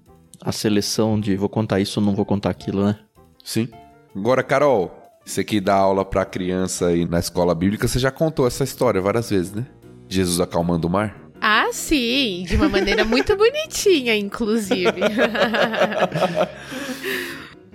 [0.43, 2.99] A seleção de vou contar isso ou não vou contar aquilo, né?
[3.43, 3.69] Sim.
[4.15, 4.96] Agora, Carol,
[5.27, 9.01] você que dá aula para criança aí na escola bíblica, você já contou essa história
[9.01, 9.67] várias vezes, né?
[10.09, 11.21] Jesus acalmando o mar?
[11.41, 14.85] Ah, sim, de uma maneira muito bonitinha, inclusive.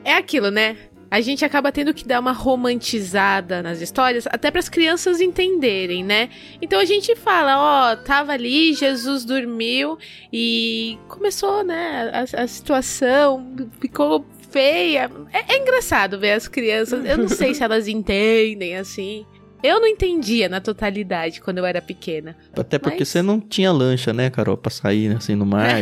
[0.06, 0.78] é aquilo, né?
[1.12, 6.06] A gente acaba tendo que dar uma romantizada nas histórias, até para as crianças entenderem,
[6.06, 6.30] né?
[6.62, 9.98] Então a gente fala, ó, tava ali, Jesus dormiu
[10.32, 13.46] e começou, né, a, a situação
[13.82, 15.10] ficou feia.
[15.32, 17.04] É, é engraçado ver as crianças.
[17.06, 19.26] Eu não sei se elas entendem assim.
[19.64, 22.36] Eu não entendia na totalidade quando eu era pequena.
[22.56, 23.08] Até porque mas...
[23.08, 25.76] você não tinha lancha, né, Carol, pra sair assim no mar.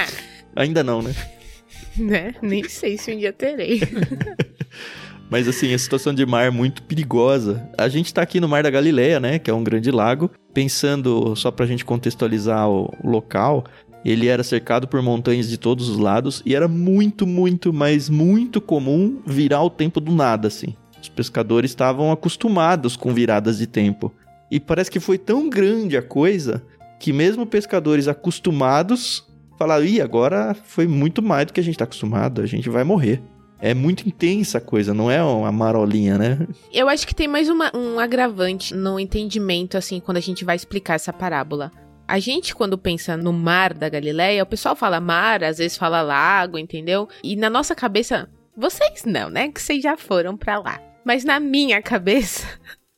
[0.54, 1.14] Ainda não, né?
[1.96, 2.34] Né?
[2.40, 3.80] Nem sei se um dia terei.
[5.28, 7.68] Mas assim, a situação de mar é muito perigosa.
[7.76, 9.38] A gente tá aqui no Mar da Galileia, né?
[9.38, 10.30] Que é um grande lago.
[10.54, 13.64] Pensando, só pra gente contextualizar o local,
[14.06, 18.60] ele era cercado por montanhas de todos os lados e era muito, muito, mas muito
[18.60, 20.76] comum virar o tempo do nada, assim.
[21.02, 24.14] Os pescadores estavam acostumados com viradas de tempo.
[24.48, 26.62] E parece que foi tão grande a coisa
[27.00, 29.26] que mesmo pescadores acostumados
[29.58, 32.84] falaram: "Ih, agora foi muito mais do que a gente está acostumado, a gente vai
[32.84, 33.20] morrer".
[33.58, 36.46] É muito intensa a coisa, não é uma marolinha, né?
[36.72, 40.54] Eu acho que tem mais uma, um agravante no entendimento, assim, quando a gente vai
[40.54, 41.72] explicar essa parábola.
[42.08, 46.02] A gente, quando pensa no mar da Galileia, o pessoal fala mar, às vezes fala
[46.02, 47.08] lago, entendeu?
[47.22, 49.50] E na nossa cabeça, vocês não, né?
[49.50, 50.80] Que vocês já foram para lá.
[51.04, 52.46] Mas na minha cabeça,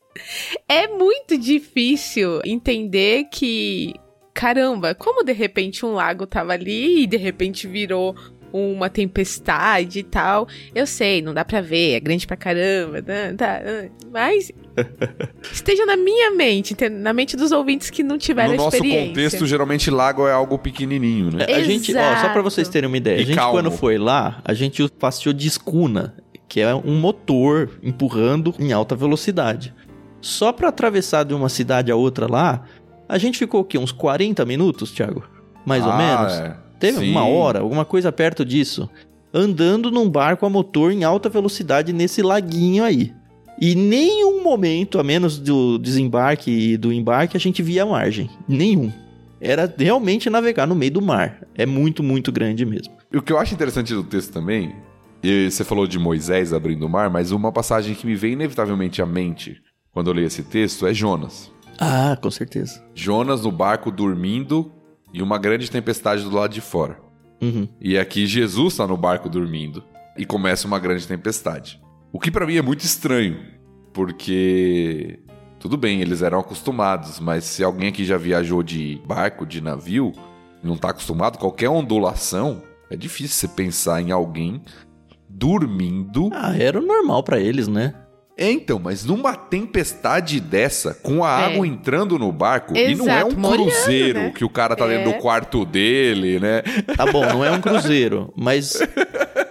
[0.68, 3.94] é muito difícil entender que.
[4.34, 8.14] Caramba, como de repente um lago tava ali e de repente virou
[8.52, 10.46] uma tempestade e tal.
[10.74, 13.60] Eu sei, não dá pra ver, é grande pra caramba, tá, tá,
[14.12, 14.52] mas
[15.52, 18.88] esteja na minha mente, na mente dos ouvintes que não tiveram no experiência.
[19.00, 21.44] No nosso contexto, geralmente lago é algo pequenininho, né?
[21.48, 23.52] A gente, ó, só pra vocês terem uma ideia, E a gente calmo.
[23.52, 26.14] quando foi lá, a gente passeou de escuna,
[26.48, 29.74] que é um motor empurrando em alta velocidade.
[30.20, 32.64] Só pra atravessar de uma cidade a outra lá,
[33.08, 33.78] a gente ficou o quê?
[33.78, 35.24] Uns 40 minutos, Thiago?
[35.64, 36.32] Mais ou Ah, menos?
[36.34, 36.56] é.
[36.80, 37.10] Teve Sim.
[37.10, 38.88] uma hora, alguma coisa perto disso.
[39.34, 43.12] Andando num barco a motor em alta velocidade nesse laguinho aí.
[43.60, 48.30] E nenhum momento, a menos do desembarque e do embarque, a gente via a margem.
[48.48, 48.92] Nenhum.
[49.40, 51.46] Era realmente navegar no meio do mar.
[51.54, 52.94] É muito, muito grande mesmo.
[53.12, 54.74] E o que eu acho interessante do texto também,
[55.22, 59.02] e você falou de Moisés abrindo o mar, mas uma passagem que me vem inevitavelmente
[59.02, 59.60] à mente
[59.92, 61.50] quando eu leio esse texto é Jonas.
[61.78, 62.82] Ah, com certeza.
[62.94, 64.72] Jonas no barco dormindo
[65.12, 67.00] e uma grande tempestade do lado de fora.
[67.40, 67.68] Uhum.
[67.80, 69.82] E aqui Jesus está no barco dormindo
[70.16, 71.80] e começa uma grande tempestade.
[72.12, 73.38] O que pra mim é muito estranho,
[73.92, 75.18] porque
[75.58, 80.12] tudo bem, eles eram acostumados, mas se alguém aqui já viajou de barco, de navio,
[80.62, 84.62] e não tá acostumado, qualquer ondulação, é difícil você pensar em alguém
[85.28, 86.30] dormindo.
[86.32, 87.94] Ah, era o normal pra eles, né?
[88.40, 91.44] É, então, mas numa tempestade dessa, com a É.
[91.46, 94.30] água entrando no barco, e não é Exato, um molhando, cruzeiro né?
[94.30, 95.12] que o cara tá dentro É.
[95.12, 96.62] do quarto dele, né?
[96.96, 98.78] Tá bom, não é um cruzeiro, mas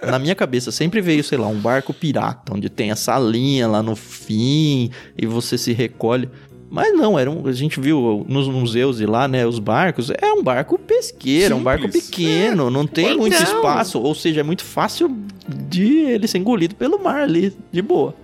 [0.06, 3.82] na minha cabeça sempre veio, sei lá, um barco pirata, onde tem a salinha lá
[3.82, 6.28] no fim e você se recolhe.
[6.70, 10.30] Mas não, era um, a gente viu nos museus e lá, né, os barcos, é
[10.32, 12.06] um barco pesqueiro, é um barco Simples.
[12.06, 13.18] pequeno, não tem Então.
[13.18, 15.16] muito espaço, ou seja, é muito fácil
[15.48, 18.14] de ele ser engolido pelo mar ali, de boa.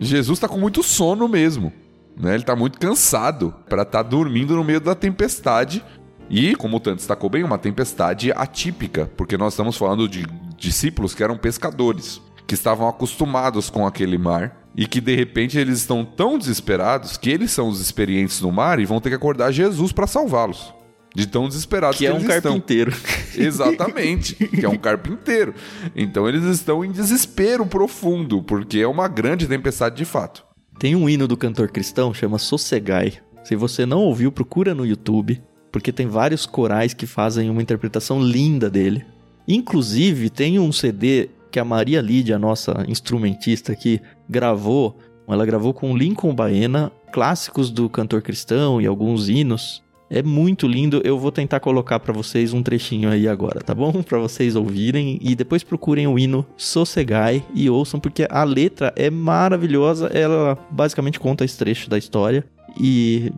[0.00, 1.72] Jesus tá com muito sono mesmo,
[2.16, 2.34] né?
[2.34, 5.80] Ele tá muito cansado pra estar dormindo no meio da tempestade.
[6.28, 10.24] E, como o Tanto destacou bem, uma tempestade atípica, porque nós estamos falando de
[10.62, 15.78] discípulos que eram pescadores, que estavam acostumados com aquele mar e que de repente eles
[15.78, 19.50] estão tão desesperados que eles são os experientes no mar e vão ter que acordar
[19.52, 20.72] Jesus pra salvá-los.
[21.14, 22.52] De tão desesperados que, Que é um eles estão.
[22.52, 22.94] carpinteiro.
[23.36, 25.52] Exatamente, que é um carpinteiro.
[25.94, 30.42] Então eles estão em desespero profundo, porque é uma grande tempestade de fato.
[30.78, 33.18] Tem um hino do cantor cristão, chama Sossegai.
[33.44, 38.22] Se você não ouviu, procura no YouTube, porque tem vários corais que fazem uma interpretação
[38.22, 39.04] linda dele.
[39.46, 44.96] Inclusive, tem um CD que a Maria Lídia, nossa instrumentista aqui, gravou.
[45.28, 49.82] Ela gravou com Lincoln Baena, clássicos do cantor cristão e alguns hinos.
[50.10, 51.00] É muito lindo.
[51.04, 53.92] Eu vou tentar colocar pra vocês um trechinho aí agora, tá bom?
[54.04, 59.08] Pra vocês ouvirem e depois procurem o hino Sossegai e ouçam porque a letra é
[59.08, 60.08] maravilhosa.
[60.08, 62.44] Ela basicamente conta esse trecho da história
[62.78, 63.32] e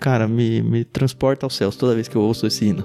[0.00, 2.84] cara, me, me transporta aos céus toda vez que eu ouço esse hino.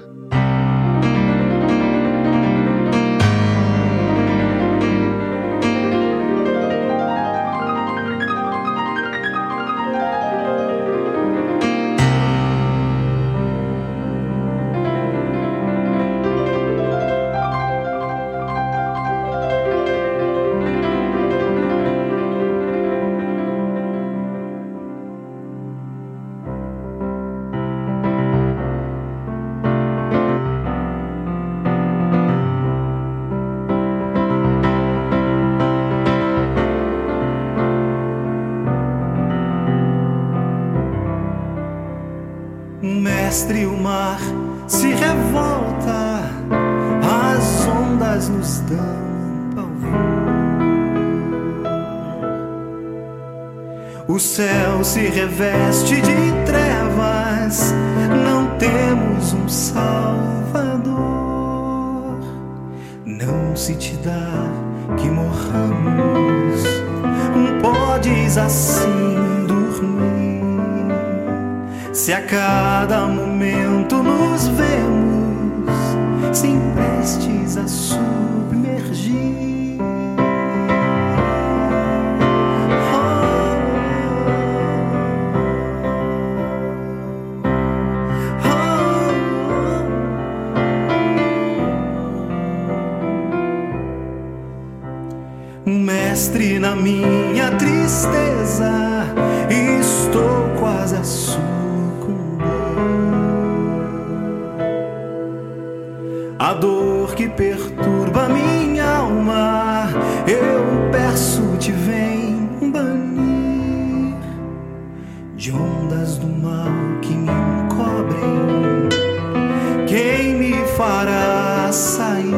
[120.77, 122.35] Fará sair?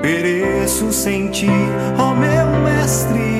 [0.00, 1.48] Pereço sem ti,
[1.98, 3.33] ó meu mestre,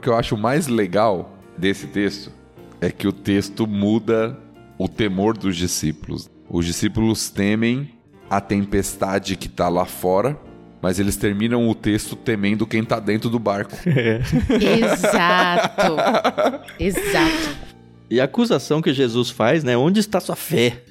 [0.00, 2.32] que eu acho mais legal desse texto
[2.80, 4.38] é que o texto muda
[4.78, 6.30] o temor dos discípulos.
[6.48, 7.90] Os discípulos temem
[8.28, 10.38] a tempestade que está lá fora,
[10.80, 13.76] mas eles terminam o texto temendo quem está dentro do barco.
[13.84, 15.96] Exato.
[16.80, 17.70] Exato.
[18.08, 19.76] E a acusação que Jesus faz, né?
[19.76, 20.82] Onde está sua fé?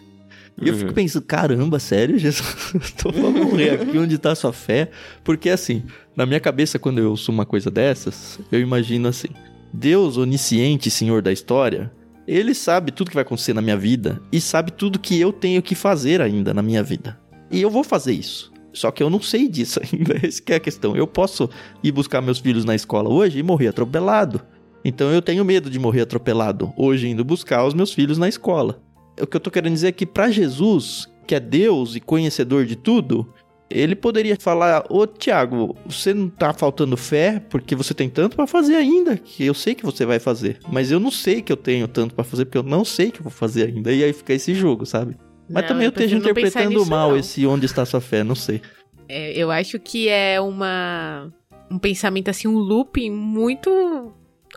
[0.62, 2.74] E eu fico pensando, caramba, sério, Jesus?
[3.01, 4.89] Tô pra morrer aqui, onde tá sua fé?
[5.24, 5.84] Porque assim,
[6.16, 9.30] na minha cabeça, quando eu ouço uma coisa dessas, eu imagino assim:
[9.74, 11.91] Deus onisciente, Senhor da história,
[12.28, 15.62] ele sabe tudo que vai acontecer na minha vida e sabe tudo que eu tenho
[15.62, 17.20] que fazer ainda na minha vida.
[17.49, 18.51] E eu vou fazer isso.
[18.72, 20.16] Só que eu não sei disso ainda.
[20.26, 20.95] Essa é a questão.
[20.95, 21.49] Eu posso
[21.84, 24.41] ir buscar meus filhos na escola hoje e morrer atropelado.
[24.84, 28.82] Então eu tenho medo de morrer atropelado hoje indo buscar os meus filhos na escola.
[29.22, 32.65] O que eu tô querendo dizer é que para Jesus, que é Deus e conhecedor
[32.65, 33.32] de tudo,
[33.70, 38.47] ele poderia falar: Ô Tiago, você não tá faltando fé porque você tem tanto para
[38.47, 41.57] fazer ainda, que eu sei que você vai fazer, mas eu não sei que eu
[41.57, 43.91] tenho tanto para fazer porque eu não sei que eu vou fazer ainda.
[43.91, 45.15] E aí fica esse jogo, sabe?
[45.49, 47.17] Mas Não, também eu esteja interpretando mal não.
[47.17, 48.61] esse onde está sua fé, não sei.
[49.07, 51.32] É, eu acho que é uma
[51.72, 54.11] um pensamento assim, um looping muito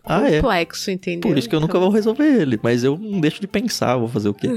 [0.05, 0.41] Ah, é.
[0.41, 1.31] complexo, entendeu?
[1.31, 3.97] Por isso que eu nunca Então, vou resolver ele, mas eu não deixo de pensar,
[3.97, 4.49] vou fazer o quê?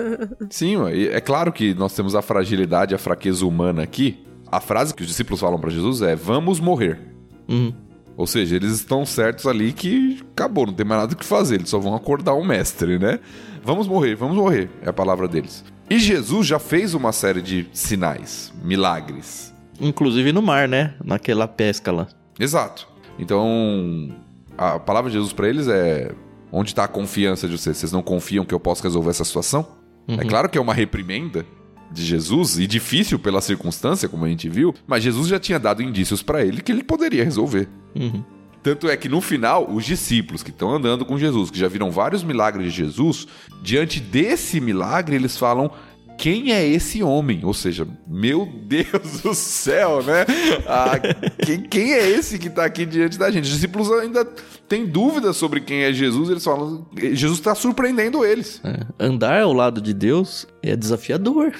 [0.50, 4.24] Sim, é claro que nós temos a fragilidade, a fraqueza humana aqui.
[4.50, 7.00] A frase que os discípulos falam para Jesus é: Vamos morrer.
[7.48, 7.72] Uhum.
[8.16, 11.56] Ou seja, eles estão certos ali que acabou, não tem mais nada o que fazer,
[11.56, 13.18] eles só vão acordar o mestre, né?
[13.64, 15.64] Vamos morrer, vamos morrer, é a palavra deles.
[15.90, 19.52] E Jesus já fez uma série de sinais, milagres.
[19.80, 20.94] Inclusive no mar, né?
[21.04, 22.06] Naquela pesca lá.
[22.38, 22.86] Exato.
[23.18, 24.08] Então,
[24.56, 26.12] a palavra de Jesus para eles é:
[26.52, 27.76] onde está a confiança de vocês?
[27.76, 29.66] Vocês não confiam que eu possa resolver essa situação?
[30.06, 31.46] É claro que é uma reprimenda
[31.90, 35.82] de Jesus e difícil pela circunstância, como a gente viu, mas Jesus já tinha dado
[35.82, 37.68] indícios para ele que ele poderia resolver.
[37.94, 38.22] Uhum.
[38.62, 41.90] Tanto é que no final, os discípulos que estão andando com Jesus, que já viram
[41.90, 43.26] vários milagres de Jesus,
[43.62, 45.70] diante desse milagre, eles falam:
[46.16, 47.40] quem é esse homem?
[47.44, 50.24] Ou seja, meu Deus do céu, né?
[50.66, 50.98] Ah,
[51.44, 53.44] quem, quem é esse que está aqui diante da gente?
[53.44, 54.24] Os discípulos ainda
[54.68, 58.60] têm dúvidas sobre quem é Jesus, eles falam: Jesus está surpreendendo eles.
[58.64, 58.86] É.
[58.98, 61.52] Andar ao lado de Deus é desafiador.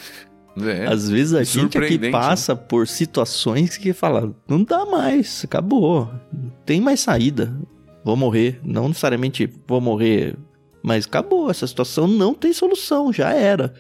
[0.57, 0.87] É.
[0.87, 6.09] Às vezes a gente aqui surpreendente, passa por situações que fala, não dá mais, acabou,
[6.33, 7.59] não tem mais saída,
[8.05, 8.61] vou morrer.
[8.63, 10.37] Não necessariamente vou morrer,
[10.83, 13.75] mas acabou, essa situação não tem solução, já era.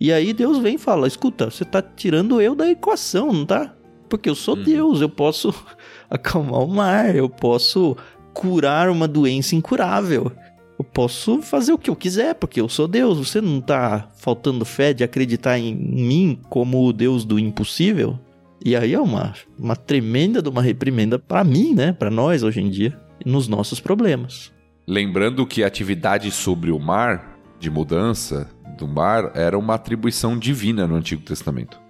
[0.00, 3.74] E aí Deus vem e fala, escuta, você tá tirando eu da equação, não tá?
[4.08, 4.62] Porque eu sou Uhum.
[4.62, 5.54] Deus, eu posso
[6.08, 7.96] acalmar o mar, eu posso
[8.32, 10.32] curar uma doença incurável.
[10.78, 13.18] Eu posso fazer o que eu quiser, porque eu sou Deus.
[13.18, 18.18] Você não tá faltando fé de acreditar em mim como o Deus do impossível?
[18.64, 21.92] E aí é uma, uma tremenda de uma reprimenda pra mim, né?
[21.92, 24.50] Pra nós hoje em dia, nos nossos problemas.
[24.86, 30.86] Lembrando que a atividade sobre o mar, de mudança do mar, era uma atribuição divina
[30.86, 31.80] no Antigo Testamento.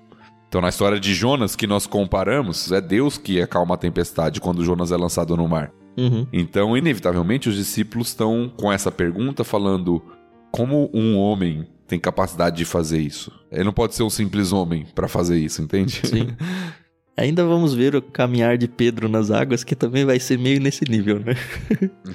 [0.49, 4.65] Então, na história de Jonas que nós comparamos, é Deus que acalma a tempestade quando
[4.65, 5.71] Jonas é lançado no mar.
[5.97, 6.27] Uhum.
[6.33, 10.03] Então, inevitavelmente, os discípulos estão com essa pergunta falando:
[10.51, 13.33] como um homem tem capacidade de fazer isso?
[13.51, 16.01] Ele não pode ser um simples homem para fazer isso, entende?
[16.05, 16.29] Sim.
[17.17, 20.85] Ainda vamos ver o caminhar de Pedro nas águas, que também vai ser meio nesse
[20.91, 21.35] nível, né?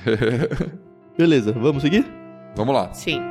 [1.18, 2.05] Beleza, vamos seguir?
[2.55, 2.91] Vamos lá.
[2.93, 3.22] Sim.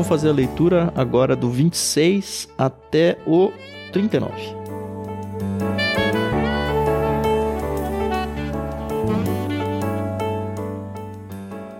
[0.00, 3.52] Vou fazer a leitura agora do 26 até o
[3.92, 4.32] 39.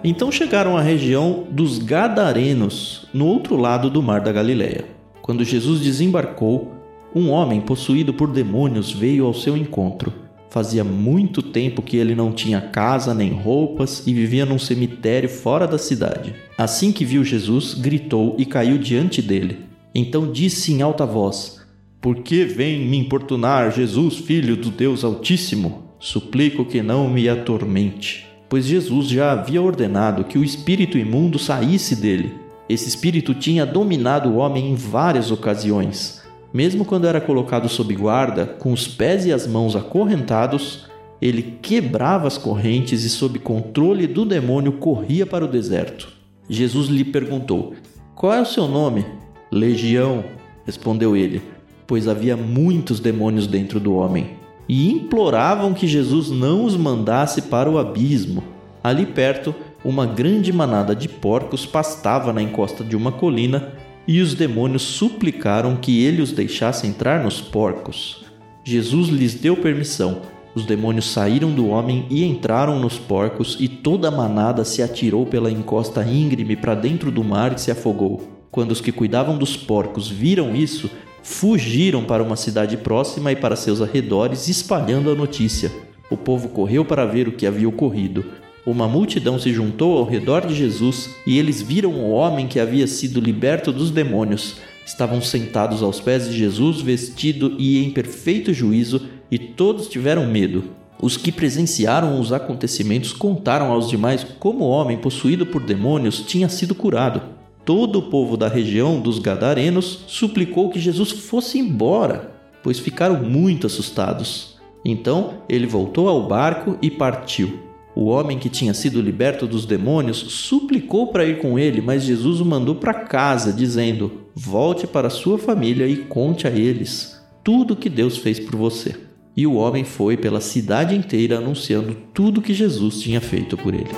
[0.05, 4.85] Então chegaram à região dos Gadarenos, no outro lado do mar da Galileia.
[5.23, 6.73] Quando Jesus desembarcou,
[7.14, 10.12] um homem possuído por demônios veio ao seu encontro.
[10.51, 15.64] Fazia muito tempo que ele não tinha casa nem roupas e vivia num cemitério fora
[15.64, 16.34] da cidade.
[16.59, 19.61] Assim que viu Jesus, gritou e caiu diante dele.
[19.94, 21.61] Então disse em alta voz:
[22.01, 25.84] Por que vem me importunar, Jesus, filho do Deus Altíssimo?
[26.01, 28.26] Suplico que não me atormente.
[28.48, 32.34] Pois Jesus já havia ordenado que o espírito imundo saísse dele.
[32.68, 36.20] Esse espírito tinha dominado o homem em várias ocasiões.
[36.53, 40.86] Mesmo quando era colocado sob guarda, com os pés e as mãos acorrentados,
[41.20, 46.09] ele quebrava as correntes e, sob controle do demônio, corria para o deserto.
[46.48, 47.74] Jesus lhe perguntou:
[48.14, 49.05] Qual é o seu nome?
[49.53, 50.24] Legião,
[50.64, 51.42] respondeu ele,
[51.86, 54.30] pois havia muitos demônios dentro do homem,
[54.68, 58.42] e imploravam que Jesus não os mandasse para o abismo.
[58.82, 63.74] Ali perto, uma grande manada de porcos pastava na encosta de uma colina,
[64.07, 68.24] e os demônios suplicaram que ele os deixasse entrar nos porcos.
[68.64, 70.22] Jesus lhes deu permissão.
[70.55, 75.24] Os demônios saíram do homem e entraram nos porcos, e toda a manada se atirou
[75.24, 78.20] pela encosta íngreme para dentro do mar e se afogou.
[78.51, 80.90] Quando os que cuidavam dos porcos viram isso,
[81.22, 85.70] fugiram para uma cidade próxima e para seus arredores, espalhando a notícia.
[86.11, 88.24] O povo correu para ver o que havia ocorrido.
[88.65, 92.87] Uma multidão se juntou ao redor de Jesus e eles viram o homem que havia
[92.87, 94.57] sido liberto dos demônios.
[94.85, 100.65] Estavam sentados aos pés de Jesus, vestido e em perfeito juízo, e todos tiveram medo.
[101.01, 106.49] Os que presenciaram os acontecimentos contaram aos demais como o homem possuído por demônios tinha
[106.49, 107.23] sido curado.
[107.65, 112.33] Todo o povo da região dos Gadarenos suplicou que Jesus fosse embora,
[112.63, 114.59] pois ficaram muito assustados.
[114.85, 117.70] Então ele voltou ao barco e partiu.
[117.95, 122.41] O homem que tinha sido liberto dos demônios suplicou para ir com ele, mas Jesus
[122.41, 127.76] o mandou para casa, dizendo: Volte para sua família e conte a eles tudo o
[127.76, 128.95] que Deus fez por você.
[129.36, 133.91] E o homem foi pela cidade inteira anunciando tudo que Jesus tinha feito por ele.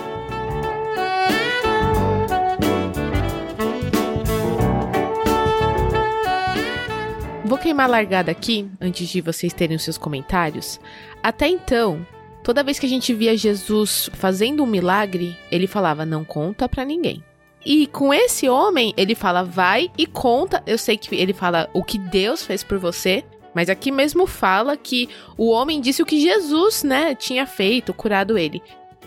[7.45, 10.81] Vou queimar a largada aqui, antes de vocês terem os seus comentários.
[11.23, 12.07] Até então,
[12.43, 16.85] toda vez que a gente via Jesus fazendo um milagre, ele falava: Não conta para
[16.85, 17.23] ninguém.
[17.65, 20.63] E com esse homem, ele fala: Vai e conta.
[20.67, 23.25] Eu sei que ele fala o que Deus fez por você,
[23.55, 28.37] mas aqui mesmo fala que o homem disse o que Jesus, né, tinha feito, curado
[28.39, 28.63] ele.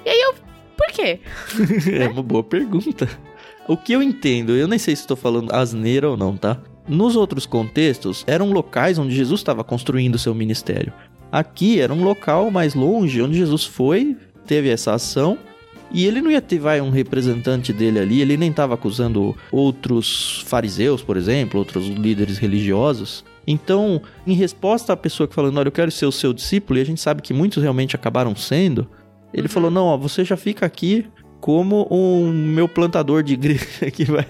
[0.06, 0.36] E aí eu.
[0.78, 1.20] Por quê?
[1.94, 3.08] é uma boa pergunta.
[3.68, 6.62] O que eu entendo, eu nem sei se estou falando asneira ou não, tá?
[6.88, 10.94] Nos outros contextos, eram locais onde Jesus estava construindo seu ministério.
[11.32, 14.16] Aqui era um local mais longe, onde Jesus foi,
[14.46, 15.38] teve essa ação,
[15.92, 20.44] e ele não ia ter vai, um representante dele ali, ele nem estava acusando outros
[20.46, 23.24] fariseus, por exemplo, outros líderes religiosos.
[23.48, 26.82] Então, em resposta à pessoa que falando, olha, eu quero ser o seu discípulo, e
[26.82, 28.88] a gente sabe que muitos realmente acabaram sendo,
[29.34, 31.06] ele falou, não, ó, você já fica aqui
[31.40, 34.26] como um meu plantador de igreja que vai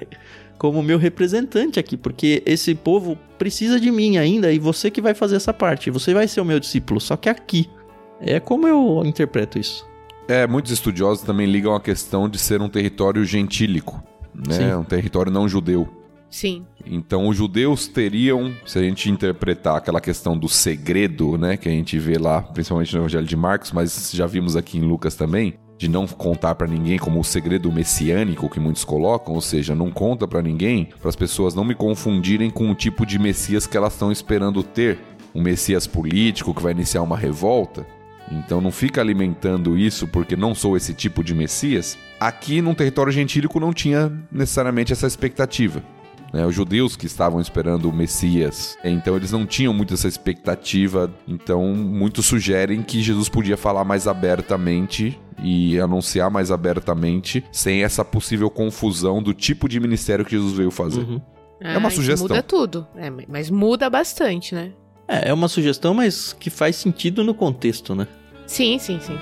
[0.58, 5.14] como meu representante aqui, porque esse povo precisa de mim ainda e você que vai
[5.14, 7.70] fazer essa parte, você vai ser o meu discípulo, só que aqui.
[8.20, 9.86] É como eu interpreto isso.
[10.28, 14.01] É, muitos estudiosos também ligam a questão de ser um território gentílico,
[14.34, 14.53] né?
[14.53, 14.74] Sim.
[14.74, 15.88] Um território não judeu.
[16.30, 16.66] Sim.
[16.86, 21.72] Então os judeus teriam, se a gente interpretar aquela questão do segredo, né, que a
[21.72, 25.56] gente vê lá, principalmente no Evangelho de Marcos, mas já vimos aqui em Lucas também,
[25.78, 29.92] de não contar para ninguém como o segredo messiânico que muitos colocam, ou seja, não
[29.92, 33.76] conta para ninguém, para as pessoas não me confundirem com o tipo de messias que
[33.76, 35.00] elas estão esperando ter,
[35.34, 37.86] um messias político que vai iniciar uma revolta.
[38.32, 41.98] Então não fica alimentando isso porque não sou esse tipo de messias.
[42.20, 45.84] Aqui num território gentílico não tinha necessariamente essa expectativa.
[46.36, 46.46] Né?
[46.46, 51.10] Os judeus que estavam esperando o Messias, então eles não tinham muito essa expectativa.
[51.26, 58.04] Então muitos sugerem que Jesus podia falar mais abertamente e anunciar mais abertamente, sem essa
[58.04, 61.00] possível confusão do tipo de ministério que Jesus veio fazer.
[61.02, 61.22] Uhum.
[61.62, 62.28] É uma Ah, isso sugestão.
[62.28, 62.86] Muda tudo.
[62.98, 64.74] É, mas muda bastante, né?
[65.08, 68.10] É, é uma sugestão, mas que faz sentido no contexto, né?
[68.46, 69.18] Sim, sim, sim.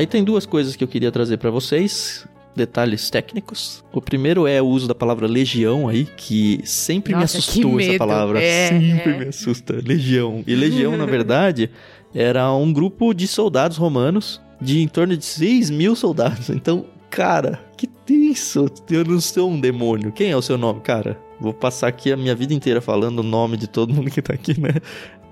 [0.00, 3.84] Aí tem duas coisas que eu queria trazer pra vocês, detalhes técnicos.
[3.92, 7.78] O primeiro é o uso da palavra legião aí, que sempre me Nossa, que assustou
[7.78, 8.42] essa palavra.
[8.42, 9.18] É, sempre é.
[9.18, 9.78] me assusta.
[9.84, 10.42] Legião.
[10.46, 11.68] E legião, na verdade,
[12.14, 16.48] era um grupo de soldados romanos de em torno de 6 mil soldados.
[16.48, 18.70] Então, cara, que tenso.
[18.90, 20.12] Eu não sou um demônio.
[20.12, 21.18] Quem é o seu nome, cara?
[21.38, 24.32] Vou passar aqui a minha vida inteira falando o nome de todo mundo que tá
[24.32, 24.70] aqui, né?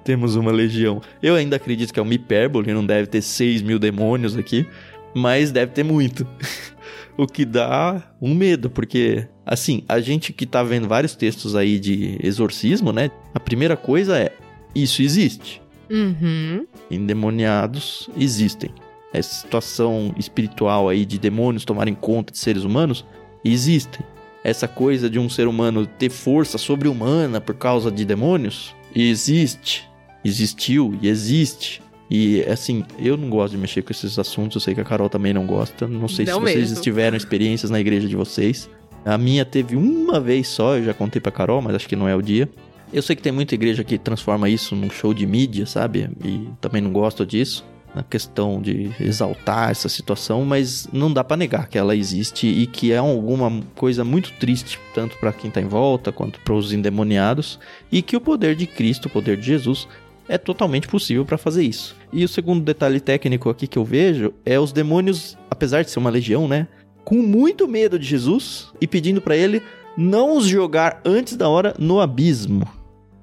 [0.04, 1.00] Temos uma legião.
[1.22, 4.66] Eu ainda acredito que é uma hipérbole, não deve ter 6 mil demônios aqui,
[5.14, 6.26] mas deve ter muito.
[7.16, 11.78] o que dá um medo, porque, assim, a gente que tá vendo vários textos aí
[11.80, 13.10] de exorcismo, né?
[13.34, 14.32] A primeira coisa é:
[14.74, 15.60] isso existe.
[15.90, 16.66] Uhum.
[16.90, 18.70] Endemoniados existem.
[19.12, 23.04] Essa situação espiritual aí de demônios tomarem conta de seres humanos
[23.44, 24.04] existem.
[24.44, 29.87] Essa coisa de um ser humano ter força sobre-humana por causa de demônios existe.
[30.28, 31.82] Existiu e existe.
[32.10, 35.08] E assim, eu não gosto de mexer com esses assuntos, eu sei que a Carol
[35.10, 35.86] também não gosta.
[35.86, 36.82] Não sei Não se vocês mesmo.
[36.82, 38.68] tiveram experiências na igreja de vocês.
[39.04, 42.08] A minha teve uma vez só, eu já contei pra Carol, mas acho que não
[42.08, 42.48] é o dia.
[42.92, 46.08] Eu sei que tem muita igreja que transforma isso num show de mídia, sabe?
[46.24, 47.64] E também não gosto disso.
[47.94, 52.66] na questão de exaltar essa situação, mas não dá para negar que ela existe e
[52.66, 56.72] que é alguma coisa muito triste, tanto para quem tá em volta quanto para os
[56.72, 57.58] endemoniados,
[57.90, 59.88] e que o poder de Cristo, o poder de Jesus,
[60.28, 61.96] é totalmente possível para fazer isso.
[62.12, 65.98] E o segundo detalhe técnico aqui que eu vejo é os demônios, apesar de ser
[65.98, 66.68] uma legião, né,
[67.04, 69.62] com muito medo de Jesus e pedindo para ele
[69.96, 72.68] não os jogar antes da hora no abismo.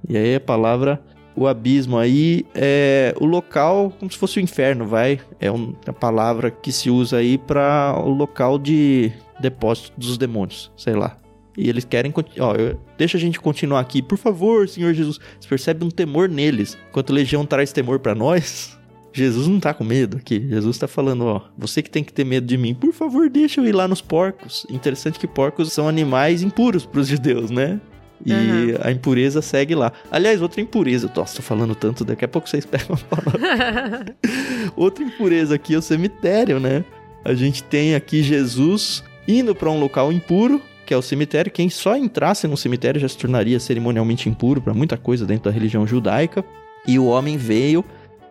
[0.09, 1.01] E aí a palavra
[1.35, 5.19] o abismo aí é o local como se fosse o inferno, vai?
[5.39, 10.93] É uma palavra que se usa aí para o local de depósito dos demônios, sei
[10.93, 11.17] lá.
[11.57, 12.13] E eles querem.
[12.39, 12.53] Ó,
[12.97, 15.19] deixa a gente continuar aqui, por favor, Senhor Jesus.
[15.39, 16.77] Você percebe um temor neles.
[16.89, 18.77] Enquanto a legião traz temor para nós,
[19.13, 20.45] Jesus não tá com medo aqui.
[20.49, 23.61] Jesus tá falando, ó, você que tem que ter medo de mim, por favor, deixa
[23.61, 24.65] eu ir lá nos porcos.
[24.69, 27.79] Interessante que porcos são animais impuros para os judeus, né?
[28.25, 28.77] E uhum.
[28.81, 29.91] a impureza segue lá.
[30.11, 31.11] Aliás, outra impureza.
[31.15, 34.15] Nossa, tô falando tanto, daqui a pouco vocês pegam a palavra.
[34.75, 36.83] outra impureza aqui é o cemitério, né?
[37.23, 41.51] A gente tem aqui Jesus indo para um local impuro, que é o cemitério.
[41.51, 45.51] Quem só entrasse no cemitério já se tornaria cerimonialmente impuro para muita coisa dentro da
[45.51, 46.45] religião judaica.
[46.87, 47.83] E o homem veio,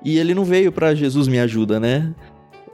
[0.05, 2.15] e ele não veio para Jesus me ajuda, né?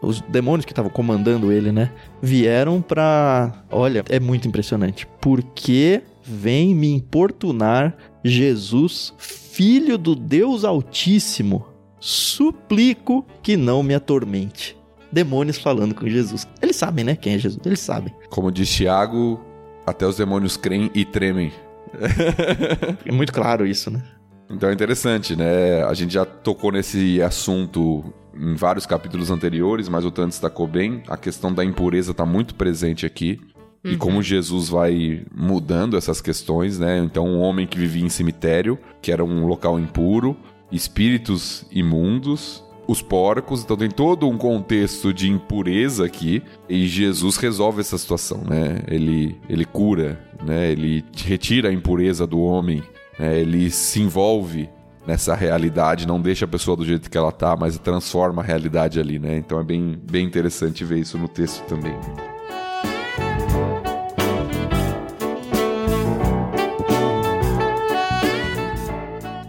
[0.02, 1.90] Os demônios que estavam comandando ele, né?
[2.20, 5.06] Vieram para, olha, é muito impressionante.
[5.20, 11.66] Porque vem me importunar Jesus, filho do Deus Altíssimo.
[11.98, 14.76] Suplico que não me atormente.
[15.12, 16.46] Demônios falando com Jesus.
[16.62, 17.60] Eles sabem, né, quem é Jesus?
[17.64, 18.14] Eles sabem.
[18.30, 19.40] Como diz Tiago,
[19.86, 21.52] até os demônios creem e tremem.
[23.04, 24.02] é muito claro isso, né?
[24.50, 25.82] Então é interessante, né?
[25.84, 31.02] A gente já tocou nesse assunto em vários capítulos anteriores, mas o Tanto destacou bem.
[31.08, 33.40] A questão da impureza está muito presente aqui.
[33.84, 33.92] Uhum.
[33.92, 36.98] E como Jesus vai mudando essas questões, né?
[36.98, 40.36] Então, um homem que vivia em cemitério, que era um local impuro,
[40.70, 47.80] espíritos imundos, os porcos, então tem todo um contexto de impureza aqui e Jesus resolve
[47.80, 48.80] essa situação, né?
[48.88, 50.72] Ele, ele cura, né?
[50.72, 52.82] Ele retira a impureza do homem,
[53.16, 53.38] né?
[53.38, 54.68] ele se envolve
[55.06, 58.98] nessa realidade, não deixa a pessoa do jeito que ela tá, mas transforma a realidade
[58.98, 59.36] ali, né?
[59.36, 61.94] Então é bem, bem interessante ver isso no texto também.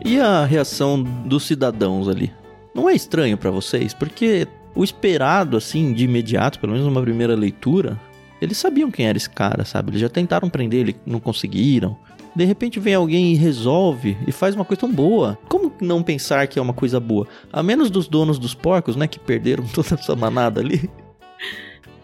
[0.05, 2.31] E a reação dos cidadãos ali?
[2.73, 3.93] Não é estranho para vocês?
[3.93, 7.99] Porque o esperado, assim, de imediato, pelo menos numa primeira leitura,
[8.41, 9.91] eles sabiam quem era esse cara, sabe?
[9.91, 11.97] Eles já tentaram prender ele, não conseguiram.
[12.33, 15.37] De repente vem alguém e resolve e faz uma coisa tão boa.
[15.49, 17.27] Como não pensar que é uma coisa boa?
[17.51, 19.05] A menos dos donos dos porcos, né?
[19.05, 20.89] Que perderam toda essa manada ali.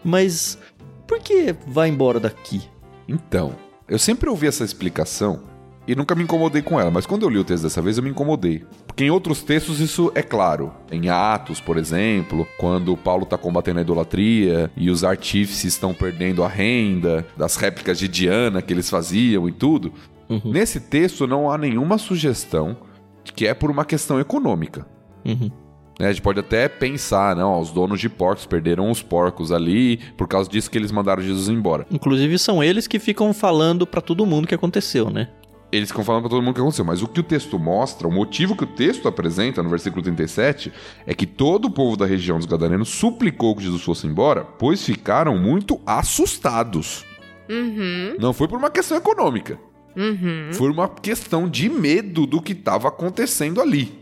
[0.04, 0.58] Mas
[1.06, 2.62] por que vai embora daqui?
[3.08, 3.54] Então,
[3.88, 5.42] eu sempre ouvi essa explicação
[5.88, 8.04] e nunca me incomodei com ela, mas quando eu li o texto dessa vez eu
[8.04, 8.62] me incomodei.
[8.86, 10.70] Porque em outros textos isso é claro.
[10.92, 16.44] Em Atos, por exemplo, quando Paulo está combatendo a idolatria e os artífices estão perdendo
[16.44, 19.90] a renda das réplicas de Diana que eles faziam e tudo.
[20.28, 20.42] Uhum.
[20.44, 22.76] Nesse texto não há nenhuma sugestão
[23.24, 24.86] de que é por uma questão econômica.
[25.24, 25.50] Uhum.
[25.98, 29.98] Né, a gente pode até pensar, não, os donos de porcos perderam os porcos ali,
[30.16, 31.86] por causa disso que eles mandaram Jesus embora.
[31.90, 35.28] Inclusive são eles que ficam falando para todo mundo que aconteceu, né?
[35.70, 36.84] Eles ficam falando para todo mundo o que aconteceu.
[36.84, 40.72] Mas o que o texto mostra, o motivo que o texto apresenta no versículo 37,
[41.06, 44.84] é que todo o povo da região dos Gadarenos suplicou que Jesus fosse embora, pois
[44.84, 47.04] ficaram muito assustados.
[47.48, 48.16] Uhum.
[48.18, 49.58] Não foi por uma questão econômica.
[49.96, 50.52] Uhum.
[50.52, 53.92] Foi uma questão de medo do que estava acontecendo ali.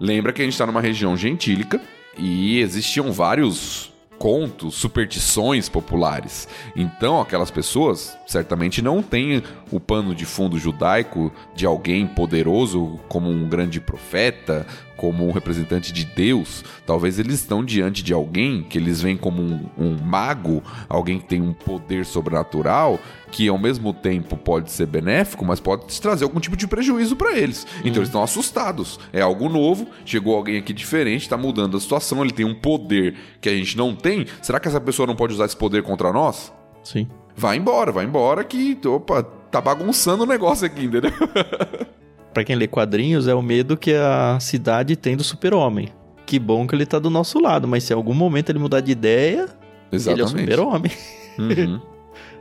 [0.00, 1.80] Lembra que a gente está numa região gentílica
[2.18, 3.91] e existiam vários
[4.22, 6.46] contos, superstições populares.
[6.76, 13.28] Então, aquelas pessoas certamente não têm o pano de fundo judaico de alguém poderoso como
[13.28, 14.64] um grande profeta,
[15.02, 16.64] como um representante de Deus.
[16.86, 21.26] Talvez eles estão diante de alguém que eles veem como um, um mago, alguém que
[21.26, 23.00] tem um poder sobrenatural
[23.32, 27.36] que ao mesmo tempo pode ser benéfico, mas pode trazer algum tipo de prejuízo para
[27.36, 27.66] eles.
[27.80, 29.00] Então eles estão assustados.
[29.12, 33.16] É algo novo, chegou alguém aqui diferente, está mudando a situação, ele tem um poder
[33.40, 34.26] que a gente não tem.
[34.40, 36.52] Será que essa pessoa não pode usar esse poder contra nós?
[36.84, 37.08] Sim.
[37.34, 41.10] Vai embora, vai embora que, opa, tá bagunçando o negócio aqui, entendeu?
[42.32, 45.88] pra quem lê quadrinhos, é o medo que a cidade tem do super-homem.
[46.26, 48.80] Que bom que ele tá do nosso lado, mas se em algum momento ele mudar
[48.80, 49.48] de ideia,
[49.90, 50.12] Exatamente.
[50.12, 50.92] ele é o super-homem.
[51.38, 51.80] Uhum.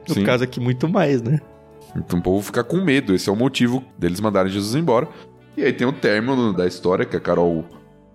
[0.08, 0.24] No Sim.
[0.24, 1.40] caso aqui, muito mais, né?
[1.96, 3.14] Então o povo fica com medo.
[3.14, 5.08] Esse é o motivo deles mandarem Jesus embora.
[5.56, 7.66] E aí tem o término da história que a Carol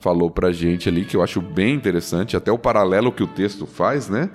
[0.00, 3.66] falou pra gente ali, que eu acho bem interessante, até o paralelo que o texto
[3.66, 4.30] faz, né?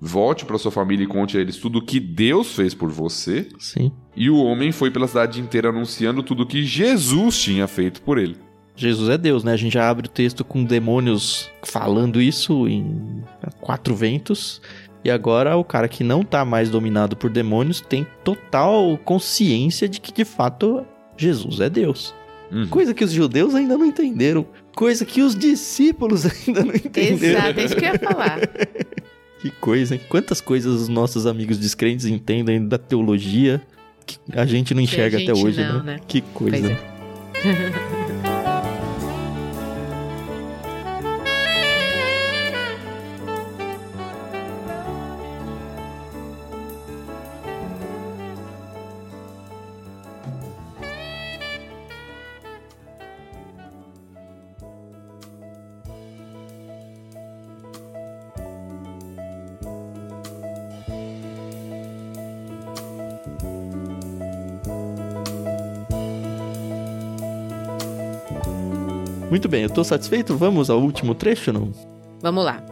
[0.00, 3.48] Volte para sua família e conte a eles tudo o que Deus fez por você.
[3.58, 3.92] Sim.
[4.16, 8.18] E o homem foi pela cidade inteira anunciando tudo o que Jesus tinha feito por
[8.18, 8.36] ele.
[8.76, 9.52] Jesus é Deus, né?
[9.52, 13.22] A gente já abre o texto com demônios falando isso em
[13.60, 14.60] quatro ventos.
[15.04, 20.00] E agora o cara que não tá mais dominado por demônios tem total consciência de
[20.00, 20.84] que de fato
[21.16, 22.14] Jesus é Deus.
[22.50, 22.66] Uhum.
[22.68, 24.46] Coisa que os judeus ainda não entenderam.
[24.74, 27.38] Coisa que os discípulos ainda não entenderam.
[27.38, 28.40] Exato, é isso que eu ia falar.
[29.40, 30.00] Que coisa, hein?
[30.08, 33.60] Quantas coisas os nossos amigos descrentes entendem da teologia
[34.32, 35.94] a gente não enxerga até gente hoje, não, né?
[35.94, 36.00] né?
[36.06, 36.78] Que coisa.
[69.34, 70.36] Muito bem, eu tô satisfeito?
[70.36, 71.72] Vamos ao último trecho, não?
[72.22, 72.64] Vamos lá.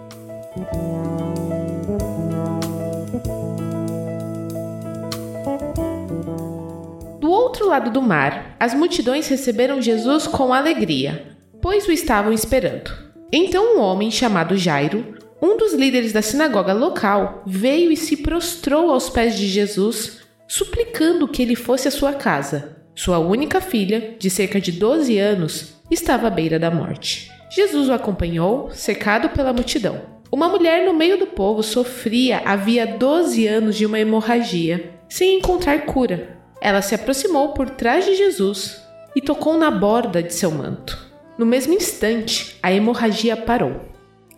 [7.21, 12.93] Do outro lado do mar, as multidões receberam Jesus com alegria, pois o estavam esperando.
[13.33, 18.93] Então um homem chamado Jairo, um dos líderes da sinagoga local, veio e se prostrou
[18.93, 22.77] aos pés de Jesus, suplicando que ele fosse à sua casa.
[22.95, 27.31] Sua única filha, de cerca de 12 anos, estava à beira da morte.
[27.51, 30.01] Jesus o acompanhou, cercado pela multidão.
[30.31, 35.85] Uma mulher no meio do povo sofria havia 12 anos de uma hemorragia, sem encontrar
[35.85, 36.39] cura.
[36.61, 38.83] Ela se aproximou por trás de Jesus
[39.15, 40.99] e tocou na borda de seu manto.
[41.37, 43.83] No mesmo instante, a hemorragia parou.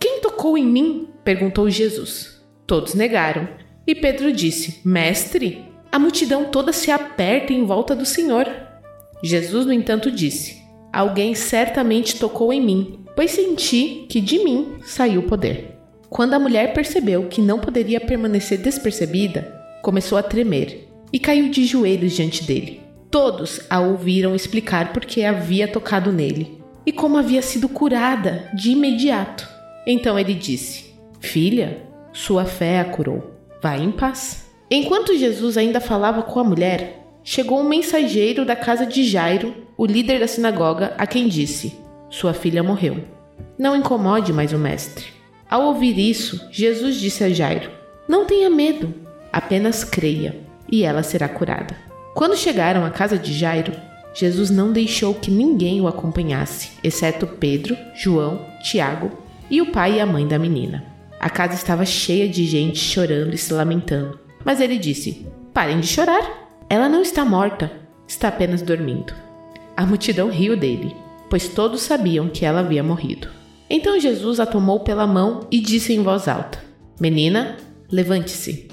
[0.00, 1.08] Quem tocou em mim?
[1.22, 2.44] perguntou Jesus.
[2.66, 3.48] Todos negaram.
[3.86, 8.50] E Pedro disse: Mestre, a multidão toda se aperta em volta do Senhor.
[9.22, 10.63] Jesus, no entanto, disse:
[10.94, 15.76] Alguém certamente tocou em mim, pois senti que de mim saiu o poder.
[16.08, 19.52] Quando a mulher percebeu que não poderia permanecer despercebida,
[19.82, 22.80] começou a tremer e caiu de joelhos diante dele.
[23.10, 28.70] Todos a ouviram explicar por que havia tocado nele e como havia sido curada de
[28.70, 29.48] imediato.
[29.84, 33.32] Então ele disse: Filha, sua fé a curou.
[33.60, 34.48] Vá em paz.
[34.70, 39.86] Enquanto Jesus ainda falava com a mulher, chegou um mensageiro da casa de Jairo, o
[39.86, 41.74] líder da sinagoga, a quem disse:
[42.10, 43.02] Sua filha morreu.
[43.58, 45.06] Não incomode mais o mestre.
[45.50, 47.70] Ao ouvir isso, Jesus disse a Jairo:
[48.06, 48.94] Não tenha medo,
[49.32, 50.36] apenas creia,
[50.70, 51.74] e ela será curada.
[52.14, 53.72] Quando chegaram à casa de Jairo,
[54.14, 59.10] Jesus não deixou que ninguém o acompanhasse, exceto Pedro, João, Tiago
[59.50, 60.84] e o pai e a mãe da menina.
[61.18, 65.86] A casa estava cheia de gente chorando e se lamentando, mas ele disse: Parem de
[65.86, 66.43] chorar.
[66.74, 67.70] Ela não está morta,
[68.04, 69.14] está apenas dormindo.
[69.76, 70.92] A multidão riu dele,
[71.30, 73.28] pois todos sabiam que ela havia morrido.
[73.70, 76.58] Então Jesus a tomou pela mão e disse em voz alta:
[76.98, 78.66] Menina, levante-se.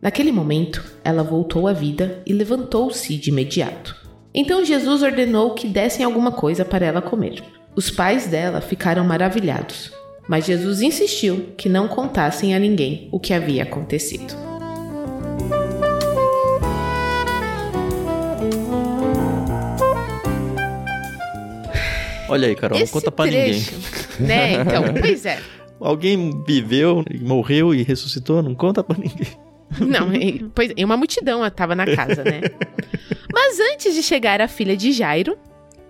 [0.00, 3.94] Naquele momento, ela voltou à vida e levantou-se de imediato.
[4.32, 7.44] Então Jesus ordenou que dessem alguma coisa para ela comer.
[7.76, 9.92] Os pais dela ficaram maravilhados,
[10.26, 14.51] mas Jesus insistiu que não contassem a ninguém o que havia acontecido.
[22.32, 23.62] Olha aí, Carol, não conta pra ninguém.
[23.62, 23.74] trecho,
[24.18, 24.52] Né?
[24.54, 25.38] Então, pois é.
[25.78, 28.42] Alguém viveu, morreu e ressuscitou?
[28.42, 29.28] Não conta pra ninguém.
[29.80, 30.10] Não,
[30.54, 32.40] pois e uma multidão estava na casa, né?
[33.32, 35.36] Mas antes de chegar a filha de Jairo,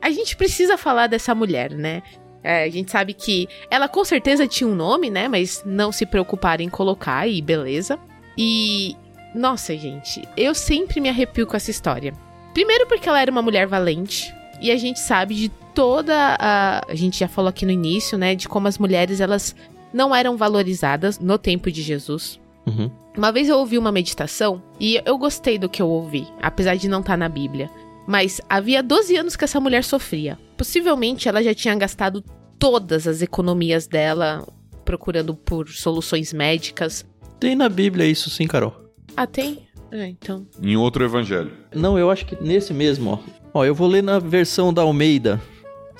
[0.00, 2.02] a gente precisa falar dessa mulher, né?
[2.42, 5.28] É, a gente sabe que ela com certeza tinha um nome, né?
[5.28, 7.98] Mas não se preocuparam em colocar e beleza.
[8.36, 8.96] E
[9.34, 12.12] nossa, gente, eu sempre me arrepio com essa história.
[12.52, 16.94] Primeiro porque ela era uma mulher valente e a gente sabe de toda a a
[16.94, 19.54] gente já falou aqui no início, né, de como as mulheres elas
[19.92, 22.40] não eram valorizadas no tempo de Jesus.
[22.66, 22.90] Uhum.
[23.16, 26.88] Uma vez eu ouvi uma meditação e eu gostei do que eu ouvi, apesar de
[26.88, 27.70] não estar na Bíblia.
[28.06, 30.38] Mas havia 12 anos que essa mulher sofria.
[30.56, 32.24] Possivelmente ela já tinha gastado
[32.58, 34.46] todas as economias dela
[34.84, 37.04] procurando por soluções médicas.
[37.38, 38.74] Tem na Bíblia isso sim, Carol.
[39.16, 39.58] Ah, tem?
[39.90, 40.46] É, então.
[40.62, 41.52] Em outro evangelho.
[41.74, 43.18] Não, eu acho que nesse mesmo, ó.
[43.54, 45.40] Ó, eu vou ler na versão da Almeida.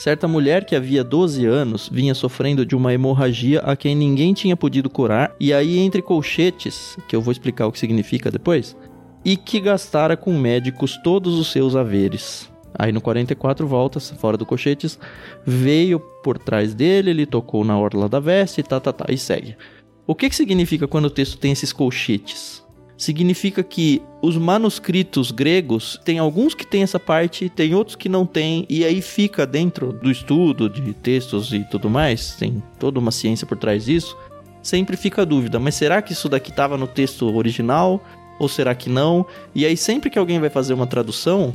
[0.02, 4.56] Certa mulher que havia 12 anos vinha sofrendo de uma hemorragia a quem ninguém tinha
[4.56, 8.76] podido curar, e aí entre colchetes, que eu vou explicar o que significa depois,
[9.24, 12.50] e que gastara com médicos todos os seus haveres.
[12.76, 14.98] Aí no 44 voltas, fora do colchetes,
[15.46, 19.56] veio por trás dele, ele tocou na orla da veste, tá, tá, tá, e segue.
[20.04, 22.61] O que que significa quando o texto tem esses colchetes?
[23.02, 28.24] Significa que os manuscritos gregos tem alguns que tem essa parte, tem outros que não
[28.24, 33.10] tem, e aí fica dentro do estudo de textos e tudo mais, tem toda uma
[33.10, 34.16] ciência por trás disso.
[34.62, 38.00] Sempre fica a dúvida, mas será que isso daqui estava no texto original
[38.38, 39.26] ou será que não?
[39.52, 41.52] E aí sempre que alguém vai fazer uma tradução,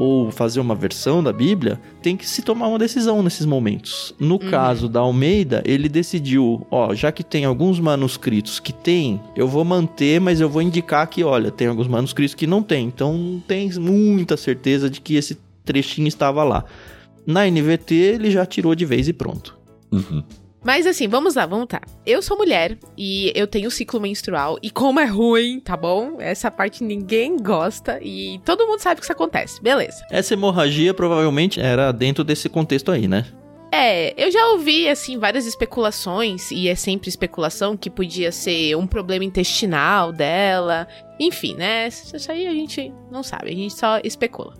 [0.00, 4.14] ou fazer uma versão da Bíblia, tem que se tomar uma decisão nesses momentos.
[4.18, 4.50] No uhum.
[4.50, 9.62] caso da Almeida, ele decidiu, ó, já que tem alguns manuscritos que tem, eu vou
[9.62, 12.86] manter, mas eu vou indicar que, olha, tem alguns manuscritos que não tem.
[12.86, 16.64] Então não tem muita certeza de que esse trechinho estava lá.
[17.26, 19.54] Na NVT, ele já tirou de vez e pronto.
[19.92, 20.22] Uhum.
[20.62, 21.80] Mas assim, vamos lá, vamos tá.
[22.04, 24.58] Eu sou mulher e eu tenho ciclo menstrual.
[24.62, 26.16] E como é ruim, tá bom?
[26.18, 29.62] Essa parte ninguém gosta e todo mundo sabe que isso acontece.
[29.62, 30.04] Beleza.
[30.10, 33.26] Essa hemorragia provavelmente era dentro desse contexto aí, né?
[33.72, 38.84] É, eu já ouvi, assim, várias especulações, e é sempre especulação, que podia ser um
[38.84, 40.88] problema intestinal dela.
[41.20, 41.86] Enfim, né?
[41.86, 44.54] Isso aí a gente não sabe, a gente só especula.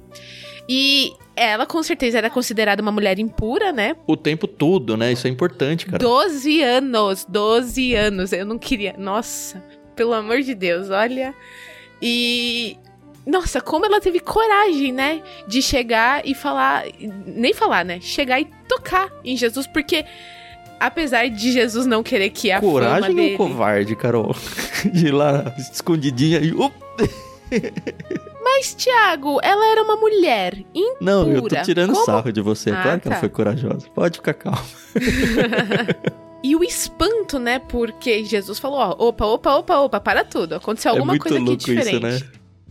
[0.72, 3.96] E ela com certeza era considerada uma mulher impura, né?
[4.06, 5.10] O tempo todo, né?
[5.10, 5.98] Isso é importante, cara.
[5.98, 8.32] 12 anos, 12 anos.
[8.32, 8.94] Eu não queria.
[8.96, 9.60] Nossa,
[9.96, 11.34] pelo amor de Deus, olha.
[12.00, 12.76] E.
[13.26, 15.22] Nossa, como ela teve coragem, né?
[15.48, 16.84] De chegar e falar.
[17.26, 17.98] Nem falar, né?
[18.00, 20.04] Chegar e tocar em Jesus, porque.
[20.78, 23.32] Apesar de Jesus não querer que a Coragem fama dele...
[23.32, 24.34] ou covarde, Carol?
[24.90, 26.54] De ir lá escondidinha e...
[28.52, 30.96] Mas, Thiago, ela era uma mulher impura.
[31.00, 32.04] Não, eu tô tirando Como?
[32.04, 32.70] sarro de você.
[32.70, 33.20] Ah, claro que ela tá.
[33.20, 33.88] foi corajosa.
[33.94, 34.62] Pode ficar calma.
[36.42, 37.58] E o espanto, né?
[37.58, 40.54] Porque Jesus falou, ó, opa, opa, opa, opa, para tudo.
[40.54, 41.90] Aconteceu é alguma é coisa aqui diferente.
[41.90, 42.18] Isso, né?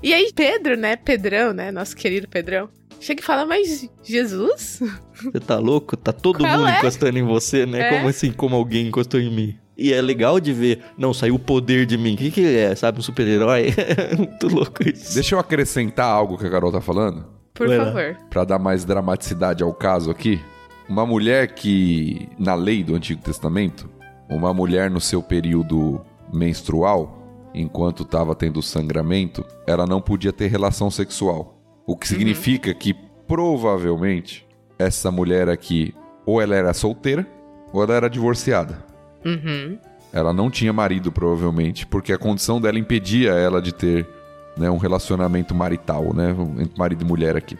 [0.01, 2.67] E aí Pedro, né, Pedrão, né, nosso querido Pedrão,
[2.99, 4.81] chega e fala, mas Jesus?
[5.13, 5.95] Você tá louco?
[5.95, 6.79] Tá todo Qual mundo é?
[6.79, 7.81] encostando em você, né?
[7.81, 7.89] É?
[7.91, 9.59] Como assim, como alguém encostou em mim?
[9.79, 12.15] E é legal de ver, não, saiu o poder de mim.
[12.15, 12.75] O que, que é?
[12.75, 13.73] Sabe, um super-herói?
[13.77, 15.13] É muito louco isso.
[15.13, 17.25] Deixa eu acrescentar algo que a Carol tá falando.
[17.53, 18.17] Por Ué, favor.
[18.29, 20.41] Pra dar mais dramaticidade ao caso aqui.
[20.87, 23.89] Uma mulher que, na lei do Antigo Testamento,
[24.29, 26.01] uma mulher no seu período
[26.33, 31.57] menstrual, enquanto estava tendo sangramento, ela não podia ter relação sexual.
[31.87, 32.19] O que uhum.
[32.19, 32.93] significa que
[33.27, 34.47] provavelmente
[34.77, 35.93] essa mulher aqui
[36.25, 37.25] ou ela era solteira
[37.71, 38.88] ou ela era divorciada.
[39.25, 39.77] Uhum.
[40.11, 44.07] Ela não tinha marido, provavelmente, porque a condição dela impedia ela de ter
[44.57, 46.35] né, um relacionamento marital, né?
[46.59, 47.57] Entre marido e mulher aqui.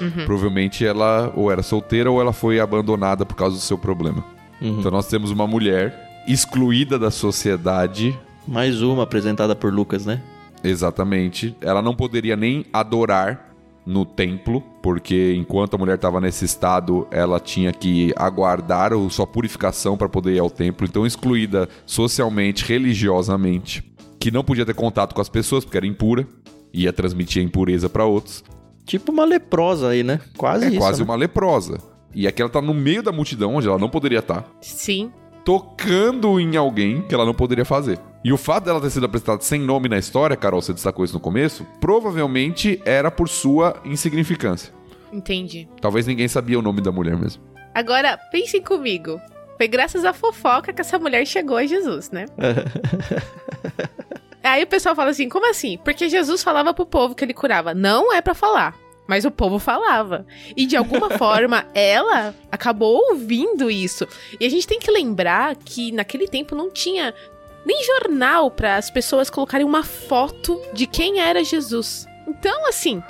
[0.00, 0.24] Uhum.
[0.24, 4.24] Provavelmente ela ou era solteira ou ela foi abandonada por causa do seu problema.
[4.60, 4.80] Uhum.
[4.80, 8.18] Então nós temos uma mulher excluída da sociedade.
[8.46, 10.20] Mais uma apresentada por Lucas, né?
[10.64, 11.56] Exatamente.
[11.60, 13.51] Ela não poderia nem adorar
[13.84, 19.96] no templo, porque enquanto a mulher estava nesse estado, ela tinha que aguardar sua purificação
[19.96, 23.82] para poder ir ao templo, então excluída socialmente, religiosamente,
[24.18, 26.26] que não podia ter contato com as pessoas porque era impura,
[26.72, 28.44] ia transmitir a impureza para outros.
[28.84, 30.20] Tipo uma leprosa aí, né?
[30.36, 30.78] Quase é isso.
[30.78, 31.04] quase né?
[31.04, 31.78] uma leprosa.
[32.14, 34.42] E aqui ela tá no meio da multidão, onde ela não poderia estar.
[34.42, 34.50] Tá.
[34.60, 35.10] Sim
[35.44, 37.98] tocando em alguém que ela não poderia fazer.
[38.24, 41.14] E o fato dela ter sido apresentada sem nome na história, Carol, você destacou isso
[41.14, 44.72] no começo, provavelmente era por sua insignificância.
[45.12, 45.68] Entendi.
[45.80, 47.42] Talvez ninguém sabia o nome da mulher mesmo.
[47.74, 49.20] Agora, pensem comigo.
[49.56, 52.26] Foi graças à fofoca que essa mulher chegou a Jesus, né?
[54.42, 55.78] Aí o pessoal fala assim: como assim?
[55.84, 57.74] Porque Jesus falava pro povo que ele curava.
[57.74, 58.76] Não é para falar.
[59.06, 60.24] Mas o povo falava.
[60.56, 64.06] E de alguma forma, ela acabou ouvindo isso.
[64.40, 67.12] E a gente tem que lembrar que naquele tempo não tinha
[67.64, 72.06] nem jornal para as pessoas colocarem uma foto de quem era Jesus.
[72.26, 73.02] Então, assim,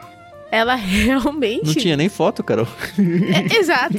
[0.50, 1.66] ela realmente.
[1.66, 2.68] Não tinha nem foto, Carol.
[3.34, 3.98] É, exato.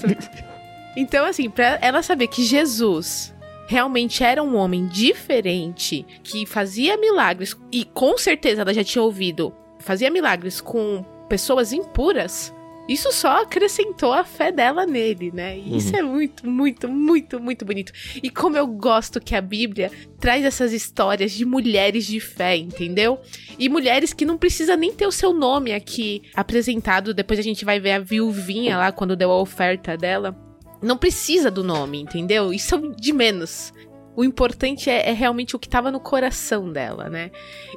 [0.95, 3.33] Então, assim, pra ela saber que Jesus
[3.67, 9.53] realmente era um homem diferente, que fazia milagres, e com certeza ela já tinha ouvido,
[9.79, 12.53] fazia milagres com pessoas impuras,
[12.87, 15.57] isso só acrescentou a fé dela nele, né?
[15.57, 15.77] E uhum.
[15.77, 17.93] isso é muito, muito, muito, muito bonito.
[18.21, 19.89] E como eu gosto que a Bíblia
[20.19, 23.19] traz essas histórias de mulheres de fé, entendeu?
[23.57, 27.13] E mulheres que não precisa nem ter o seu nome aqui apresentado.
[27.13, 30.35] Depois a gente vai ver a viuvinha lá quando deu a oferta dela.
[30.81, 32.53] Não precisa do nome, entendeu?
[32.53, 33.73] Isso é de menos.
[34.15, 37.31] O importante é, é realmente o que estava no coração dela, né?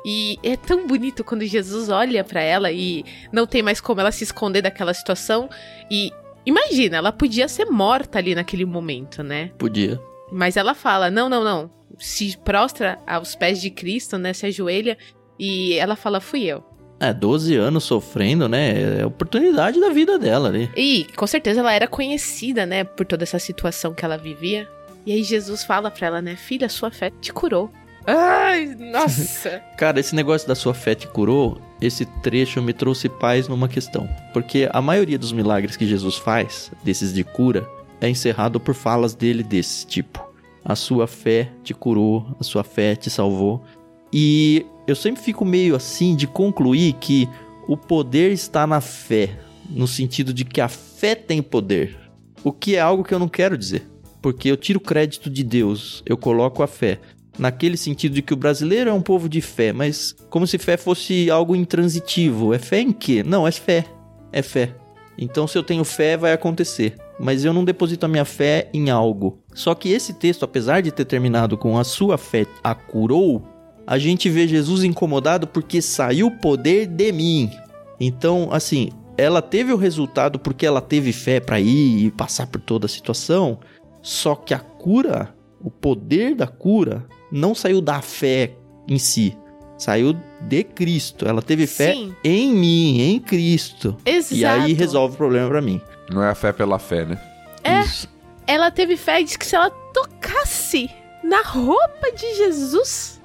[0.05, 4.13] E é tão bonito quando Jesus olha para ela e não tem mais como ela
[4.13, 5.49] se esconder daquela situação.
[5.91, 6.11] E
[6.45, 9.51] imagina, ela podia ser morta ali naquele momento, né?
[9.57, 10.01] Podia.
[10.31, 11.71] Mas ela fala: não, não, não.
[11.99, 14.33] Se prostra aos pés de Cristo, né?
[14.33, 14.99] Se ajoelha.
[15.39, 16.63] E ela fala: fui eu.
[16.99, 18.99] É, 12 anos sofrendo, né?
[18.99, 20.71] É a oportunidade da vida dela ali.
[20.77, 22.85] E com certeza ela era conhecida, né?
[22.85, 24.69] Por toda essa situação que ela vivia.
[25.07, 27.71] E aí Jesus fala para ela, né, filha, sua fé te curou.
[28.05, 29.63] Ai, nossa.
[29.79, 34.09] Cara, esse negócio da sua fé te curou, esse trecho me trouxe paz numa questão.
[34.33, 37.65] Porque a maioria dos milagres que Jesus faz, desses de cura,
[38.01, 40.25] é encerrado por falas dele desse tipo.
[40.65, 43.65] A sua fé te curou, a sua fé te salvou.
[44.13, 47.29] E eu sempre fico meio assim de concluir que
[47.69, 49.39] o poder está na fé,
[49.71, 51.97] no sentido de que a fé tem poder.
[52.43, 53.89] O que é algo que eu não quero dizer.
[54.21, 56.99] Porque eu tiro crédito de Deus, eu coloco a fé.
[57.39, 60.77] Naquele sentido de que o brasileiro é um povo de fé, mas como se fé
[60.77, 62.55] fosse algo intransitivo.
[62.55, 63.23] É fé em quê?
[63.23, 63.85] Não, é fé.
[64.33, 64.75] É fé.
[65.19, 66.97] Então, se eu tenho fé, vai acontecer.
[67.19, 69.39] Mas eu não deposito a minha fé em algo.
[69.55, 73.43] Só que esse texto, apesar de ter terminado com a sua fé a curou,
[73.87, 77.51] a gente vê Jesus incomodado porque saiu poder de mim.
[77.99, 82.61] Então, assim, ela teve o resultado porque ela teve fé para ir e passar por
[82.61, 83.59] toda a situação.
[84.07, 88.53] Só que a cura, o poder da cura, não saiu da fé
[88.87, 89.37] em si.
[89.77, 91.27] Saiu de Cristo.
[91.27, 92.15] Ela teve fé Sim.
[92.23, 93.97] em mim, em Cristo.
[94.07, 94.37] Exato.
[94.37, 95.81] E aí resolve o problema pra mim.
[96.09, 97.21] Não é a fé pela fé, né?
[97.65, 97.81] É.
[97.81, 98.09] Isso.
[98.47, 100.89] Ela teve fé e disse que se ela tocasse
[101.25, 103.21] na roupa de Jesus,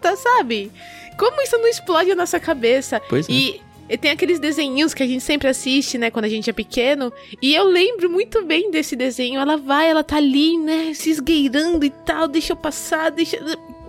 [0.00, 0.72] tá, sabe?
[1.16, 3.00] Como isso não explode a nossa cabeça?
[3.08, 3.32] Pois é.
[3.32, 6.52] E, e tem aqueles desenhinhos que a gente sempre assiste, né, quando a gente é
[6.52, 7.12] pequeno.
[7.40, 9.40] E eu lembro muito bem desse desenho.
[9.40, 13.38] Ela vai, ela tá ali, né, se esgueirando e tal, deixa eu passar, deixa.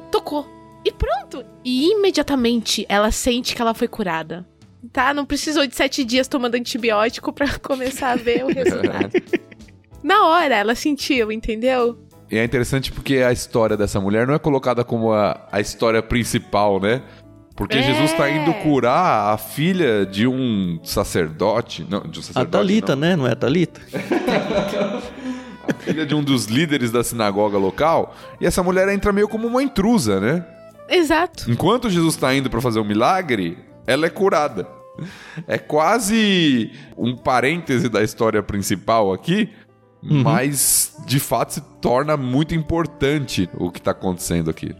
[0.09, 0.47] Tocou.
[0.85, 1.45] E pronto.
[1.63, 4.47] E imediatamente ela sente que ela foi curada.
[4.93, 5.13] Tá?
[5.13, 9.11] Não precisou de sete dias tomando antibiótico pra começar a ver o resultado.
[10.01, 11.99] Na hora ela sentiu, entendeu?
[12.31, 16.01] E é interessante porque a história dessa mulher não é colocada como a, a história
[16.01, 17.01] principal, né?
[17.59, 17.83] Porque É.
[17.83, 21.85] Jesus tá indo curar a filha de um sacerdote.
[21.89, 22.51] Não, de um A sacerdote.
[22.51, 23.01] Thalita, não.
[23.01, 23.15] né?
[23.17, 23.81] Não é a Thalita?
[25.67, 28.15] A filha de um dos líderes da sinagoga local.
[28.41, 30.43] E essa mulher entra meio como uma intrusa, né?
[30.89, 31.51] Exato.
[31.51, 34.65] Enquanto Jesus tá indo pra fazer um milagre, ela é curada.
[35.47, 39.49] É quase um parêntese da história principal aqui,
[40.01, 44.73] mas de fato se torna muito importante o que tá acontecendo aqui.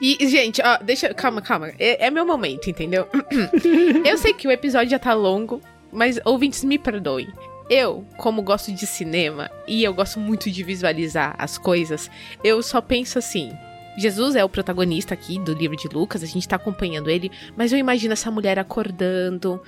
[0.00, 1.12] E, gente, ó, deixa.
[1.14, 1.72] Calma, calma.
[1.78, 3.08] É, é meu momento, entendeu?
[4.04, 5.60] eu sei que o episódio já tá longo,
[5.92, 7.28] mas ouvintes me perdoem.
[7.68, 12.10] Eu, como gosto de cinema e eu gosto muito de visualizar as coisas,
[12.42, 13.52] eu só penso assim.
[13.96, 17.72] Jesus é o protagonista aqui do livro de Lucas, a gente tá acompanhando ele, mas
[17.72, 19.62] eu imagino essa mulher acordando,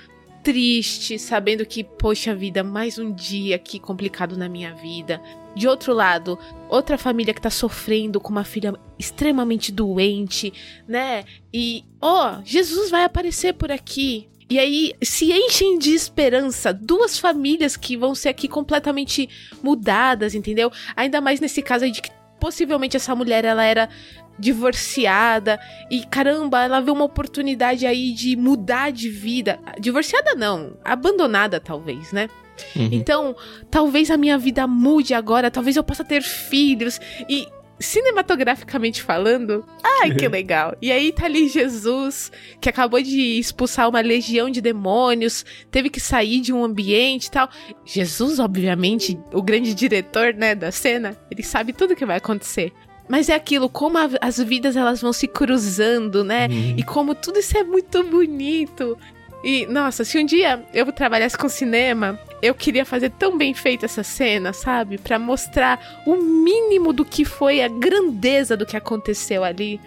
[0.47, 5.21] triste, sabendo que, poxa vida, mais um dia aqui complicado na minha vida.
[5.53, 10.53] De outro lado, outra família que tá sofrendo com uma filha extremamente doente,
[10.87, 11.25] né?
[11.53, 14.29] E, ó, Jesus vai aparecer por aqui.
[14.49, 19.27] E aí se enchem de esperança duas famílias que vão ser aqui completamente
[19.61, 20.71] mudadas, entendeu?
[20.95, 22.09] Ainda mais nesse caso aí de que
[22.39, 23.89] possivelmente essa mulher ela era
[24.37, 25.59] divorciada
[25.89, 29.59] e caramba, ela vê uma oportunidade aí de mudar de vida.
[29.79, 32.29] Divorciada não, abandonada talvez, né?
[32.75, 32.89] Uhum.
[32.91, 33.35] Então,
[33.69, 36.99] talvez a minha vida mude agora, talvez eu possa ter filhos
[37.29, 37.47] e
[37.79, 39.63] cinematograficamente falando,
[40.01, 40.75] ai que legal.
[40.81, 45.99] E aí tá ali Jesus, que acabou de expulsar uma legião de demônios, teve que
[45.99, 47.49] sair de um ambiente e tal.
[47.85, 52.73] Jesus, obviamente, o grande diretor, né, da cena, ele sabe tudo que vai acontecer.
[53.09, 56.47] Mas é aquilo, como a- as vidas elas vão se cruzando, né?
[56.77, 58.97] E como tudo isso é muito bonito.
[59.43, 63.85] E, nossa, se um dia eu trabalhasse com cinema, eu queria fazer tão bem feita
[63.85, 64.97] essa cena, sabe?
[64.97, 69.79] Pra mostrar o mínimo do que foi a grandeza do que aconteceu ali.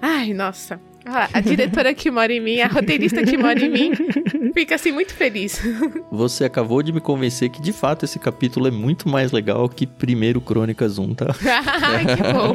[0.00, 0.78] Ai, nossa.
[1.10, 3.92] Ah, a diretora que mora em mim, a roteirista que mora em mim,
[4.52, 5.58] fica assim muito feliz.
[6.12, 9.86] Você acabou de me convencer que de fato esse capítulo é muito mais legal que
[9.86, 11.26] primeiro Crônicas 1, tá?
[12.14, 12.54] Que bom.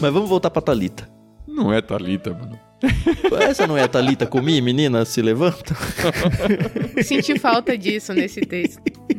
[0.00, 1.08] Mas vamos voltar pra Thalita.
[1.46, 2.58] Não é Thalita, mano.
[3.40, 5.04] Essa não é a Thalita comi, menina?
[5.04, 5.76] Se levanta?
[7.02, 8.80] Senti falta disso nesse texto.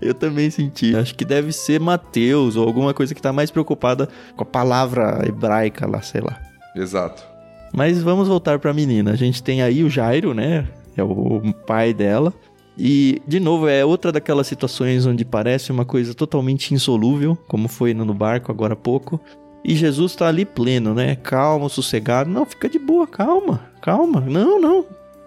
[0.00, 0.94] Eu também senti.
[0.96, 5.22] Acho que deve ser Mateus ou alguma coisa que tá mais preocupada com a palavra
[5.26, 6.40] hebraica lá, sei lá.
[6.74, 7.24] Exato.
[7.72, 9.12] Mas vamos voltar pra menina.
[9.12, 10.68] A gente tem aí o Jairo, né?
[10.96, 12.32] É o pai dela.
[12.76, 17.94] E, de novo, é outra daquelas situações onde parece uma coisa totalmente insolúvel, como foi
[17.94, 19.20] no barco agora há pouco.
[19.64, 21.16] E Jesus tá ali pleno, né?
[21.16, 22.28] Calmo, sossegado.
[22.28, 24.20] Não, fica de boa, calma, calma.
[24.20, 24.84] Não, não.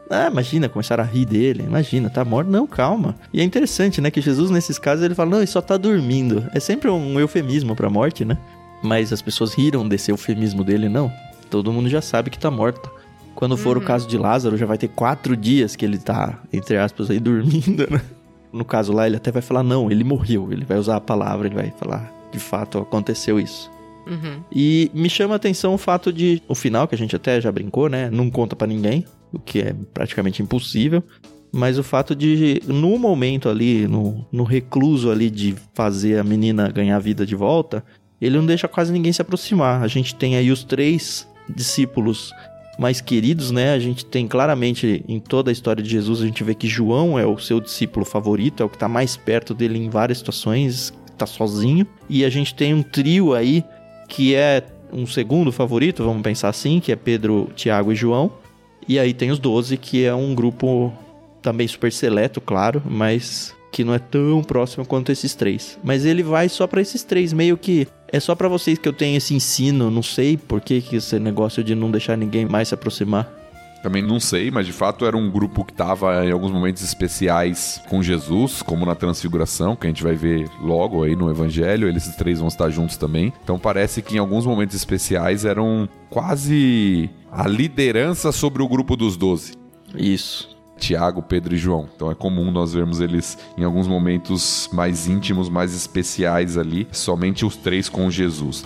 [0.09, 1.63] Ah, imagina, começaram a rir dele.
[1.63, 2.49] Imagina, tá morto.
[2.49, 3.15] Não, calma.
[3.33, 4.09] E é interessante, né?
[4.09, 6.47] Que Jesus, nesses casos, ele fala, não, ele só tá dormindo.
[6.53, 8.37] É sempre um eufemismo pra morte, né?
[8.81, 11.11] Mas as pessoas riram desse eufemismo dele, não.
[11.49, 12.89] Todo mundo já sabe que tá morto.
[13.35, 16.75] Quando for o caso de Lázaro, já vai ter quatro dias que ele tá, entre
[16.77, 18.01] aspas, aí dormindo, né?
[18.51, 20.51] No caso lá, ele até vai falar, não, ele morreu.
[20.51, 23.69] Ele vai usar a palavra, ele vai falar, de fato, aconteceu isso.
[24.07, 24.41] Uhum.
[24.51, 27.51] E me chama a atenção o fato de, o final, que a gente até já
[27.51, 28.09] brincou, né?
[28.09, 31.03] Não conta pra ninguém, o que é praticamente impossível.
[31.51, 36.69] Mas o fato de, no momento ali, no, no recluso ali de fazer a menina
[36.69, 37.83] ganhar a vida de volta,
[38.21, 39.81] ele não deixa quase ninguém se aproximar.
[39.81, 42.31] A gente tem aí os três discípulos
[42.77, 43.73] mais queridos, né?
[43.73, 47.17] A gente tem claramente em toda a história de Jesus, a gente vê que João
[47.17, 50.93] é o seu discípulo favorito, é o que tá mais perto dele em várias situações,
[51.17, 51.87] tá sozinho.
[52.09, 53.63] E a gente tem um trio aí
[54.07, 54.63] que é
[54.93, 58.31] um segundo favorito, vamos pensar assim, que é Pedro, Tiago e João.
[58.87, 60.93] E aí tem os doze, que é um grupo
[61.41, 65.77] também super seleto, claro, mas que não é tão próximo quanto esses três.
[65.83, 68.93] Mas ele vai só pra esses três, meio que é só pra vocês que eu
[68.93, 72.69] tenho esse ensino, não sei por que, que esse negócio de não deixar ninguém mais
[72.69, 73.29] se aproximar.
[73.81, 77.81] Também não sei, mas de fato era um grupo que estava em alguns momentos especiais
[77.89, 81.87] com Jesus, como na Transfiguração, que a gente vai ver logo aí no Evangelho.
[81.87, 83.31] Eles três vão estar juntos também.
[83.43, 89.15] Então parece que em alguns momentos especiais eram quase a liderança sobre o grupo dos
[89.15, 89.53] doze.
[89.95, 90.57] Isso.
[90.77, 91.87] Tiago, Pedro e João.
[91.95, 97.45] Então é comum nós vermos eles em alguns momentos mais íntimos, mais especiais ali, somente
[97.45, 98.63] os três com Jesus.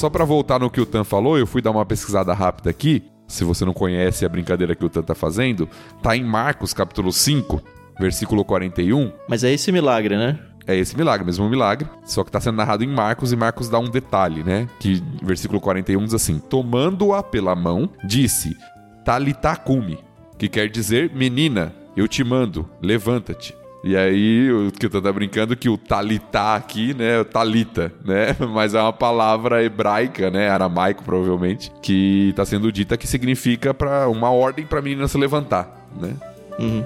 [0.00, 3.02] Só para voltar no que o Tan falou, eu fui dar uma pesquisada rápida aqui.
[3.28, 5.68] Se você não conhece a brincadeira que o Tan tá fazendo,
[6.02, 7.62] tá em Marcos capítulo 5,
[8.00, 9.12] versículo 41.
[9.28, 10.38] Mas é esse milagre, né?
[10.66, 13.78] É esse milagre, mesmo milagre, só que tá sendo narrado em Marcos e Marcos dá
[13.78, 14.66] um detalhe, né?
[14.78, 18.56] Que versículo 41 diz assim: Tomando-a pela mão, disse:
[19.04, 19.98] Talita cumi,
[20.38, 23.59] que quer dizer menina, eu te mando, levanta-te.
[23.82, 27.90] E aí, o que eu tô brincando que o talitá aqui, né, é o talita,
[28.04, 28.36] né?
[28.52, 34.06] Mas é uma palavra hebraica, né, aramaico provavelmente, que tá sendo dita que significa para
[34.08, 36.14] uma ordem pra menina se levantar, né?
[36.58, 36.84] Uhum.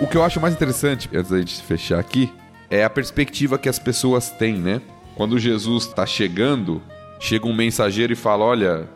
[0.00, 2.32] O que eu acho mais interessante, antes da gente fechar aqui,
[2.70, 4.80] é a perspectiva que as pessoas têm, né?
[5.14, 6.82] Quando Jesus está chegando,
[7.20, 8.88] chega um mensageiro e fala: Olha,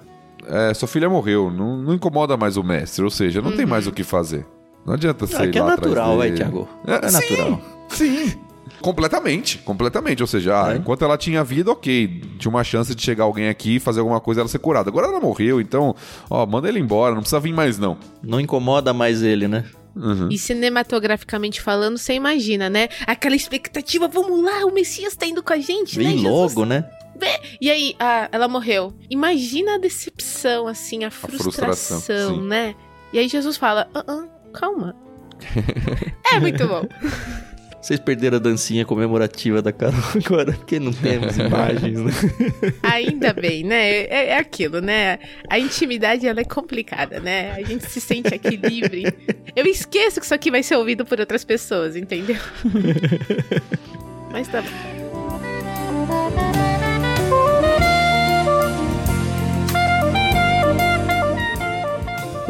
[0.47, 3.87] é, sua filha morreu, não, não incomoda mais o mestre, ou seja, não tem mais
[3.87, 4.47] o que fazer.
[4.87, 6.43] Não adianta ser Ah, que é natural, vai, dele.
[6.43, 6.69] Thiago.
[6.87, 7.61] É, É sim, natural.
[7.89, 8.33] Sim.
[8.81, 10.23] Completamente, completamente.
[10.23, 10.77] Ou seja, ah, É.
[10.79, 14.21] enquanto ela tinha vida, ok, tinha uma chance de chegar alguém aqui e fazer alguma
[14.21, 14.89] coisa e ela ser curada.
[14.89, 15.95] Agora ela morreu, então,
[16.31, 17.99] ó, manda ele embora, não precisa vir mais não.
[18.23, 19.65] Não incomoda mais ele, né?
[19.95, 20.29] Uhum.
[20.31, 22.89] E cinematograficamente falando, você imagina, né?
[23.07, 26.05] Aquela expectativa, vamos lá, o Messias tá indo com a gente, né?
[26.05, 26.25] Vem Jesus?
[26.55, 26.85] logo, né?
[27.61, 28.95] E aí, ah, ela morreu.
[29.09, 32.47] Imagina a decepção, assim, a frustração, frustração, sim.
[32.47, 32.75] né?
[33.13, 34.95] E aí Jesus fala, ah, ah, calma.
[36.33, 36.87] é muito bom.
[37.81, 42.13] Vocês perderam a dancinha comemorativa da Carol agora, porque não temos imagens, né?
[42.83, 44.03] Ainda bem, né?
[44.03, 45.19] É, é aquilo, né?
[45.49, 47.53] A intimidade, ela é complicada, né?
[47.53, 49.05] A gente se sente aqui livre.
[49.57, 52.37] Eu esqueço que isso aqui vai ser ouvido por outras pessoas, entendeu?
[54.31, 56.80] Mas tá bom.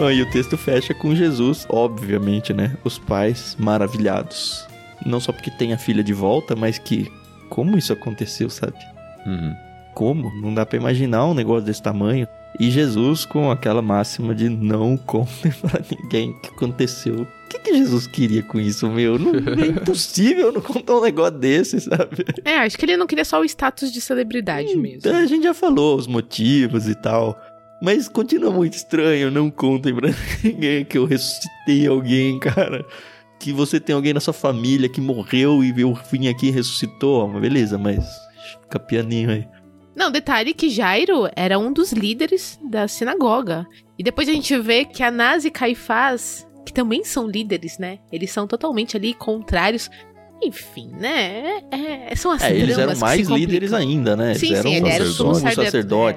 [0.01, 2.75] Bom, e o texto fecha com Jesus, obviamente, né?
[2.83, 4.67] Os pais maravilhados.
[5.05, 7.13] Não só porque tem a filha de volta, mas que.
[7.51, 8.79] Como isso aconteceu, sabe?
[9.27, 9.55] Uhum.
[9.95, 10.33] Como?
[10.41, 12.27] Não dá pra imaginar um negócio desse tamanho.
[12.59, 17.21] E Jesus com aquela máxima de não contem pra ninguém o que aconteceu.
[17.21, 19.19] O que, que Jesus queria com isso, meu?
[19.19, 22.25] Não, é impossível não contar um negócio desse, sabe?
[22.43, 25.01] É, acho que ele não queria só o status de celebridade mesmo.
[25.01, 27.39] Então, a gente já falou os motivos e tal.
[27.81, 30.11] Mas continua muito estranho, não contem pra
[30.45, 32.87] ninguém que eu ressuscitei alguém, cara.
[33.39, 37.27] Que você tem alguém na sua família que morreu e eu vim aqui e ressuscitou.
[37.41, 38.05] Beleza, mas
[38.63, 39.49] fica pianinho aí.
[39.97, 43.67] Não, detalhe que Jairo era um dos líderes da sinagoga.
[43.99, 47.99] E depois a gente vê que Anás e Caifás, que também são líderes, né?
[48.13, 49.91] Eles são totalmente ali contrários.
[50.43, 51.63] Enfim, né?
[51.71, 54.35] É- é- são as É, eles eram mais líderes ainda, né?
[54.35, 55.67] Sim, eles eram sim, ele era os sumo sumos sacerdote,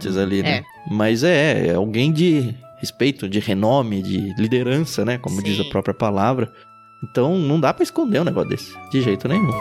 [0.05, 0.57] sacerdotes ali, né?
[0.57, 0.63] É.
[0.89, 5.17] Mas é, é alguém de respeito, de renome, de liderança, né?
[5.17, 5.69] Como diz a Sim.
[5.69, 6.51] própria palavra.
[7.03, 9.51] Então não dá pra esconder um negócio desse, de jeito nenhum.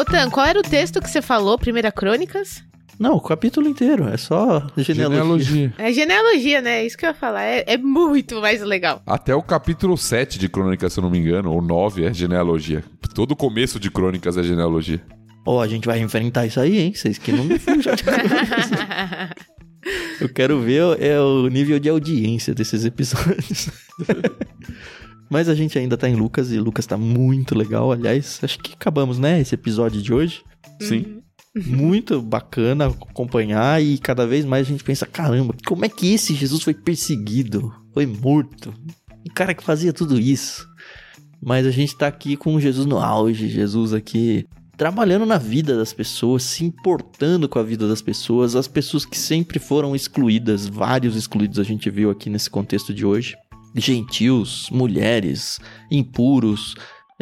[0.00, 1.58] Ô, Tan, qual era o texto que você falou?
[1.58, 2.64] Primeira Crônicas?
[2.98, 5.74] Não, o capítulo inteiro, é só genealogia.
[5.76, 6.80] É genealogia, né?
[6.80, 7.42] É isso que eu ia falar.
[7.42, 9.02] É, é muito mais legal.
[9.06, 12.82] Até o capítulo 7 de Crônicas, se eu não me engano, ou 9 é genealogia.
[13.14, 15.02] Todo começo de Crônicas é genealogia.
[15.44, 16.94] Ó, oh, a gente vai enfrentar isso aí, hein?
[16.94, 17.92] Vocês que não me fujam.
[20.18, 23.68] Eu quero ver é o nível de audiência desses episódios.
[25.30, 27.92] Mas a gente ainda tá em Lucas e Lucas tá muito legal.
[27.92, 29.40] Aliás, acho que acabamos, né?
[29.40, 30.42] Esse episódio de hoje.
[30.80, 31.22] Sim.
[31.54, 36.34] Muito bacana acompanhar e cada vez mais a gente pensa: caramba, como é que esse
[36.34, 37.72] Jesus foi perseguido?
[37.94, 38.74] Foi morto?
[39.24, 40.66] O cara que fazia tudo isso.
[41.40, 44.46] Mas a gente tá aqui com Jesus no auge, Jesus aqui
[44.76, 49.18] trabalhando na vida das pessoas, se importando com a vida das pessoas, as pessoas que
[49.18, 53.36] sempre foram excluídas, vários excluídos a gente viu aqui nesse contexto de hoje.
[53.74, 55.60] Gentios, mulheres,
[55.90, 56.74] impuros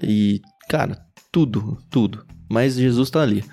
[0.03, 0.99] e, cara,
[1.31, 2.25] tudo, tudo.
[2.51, 3.45] Mas Jesus tá ali.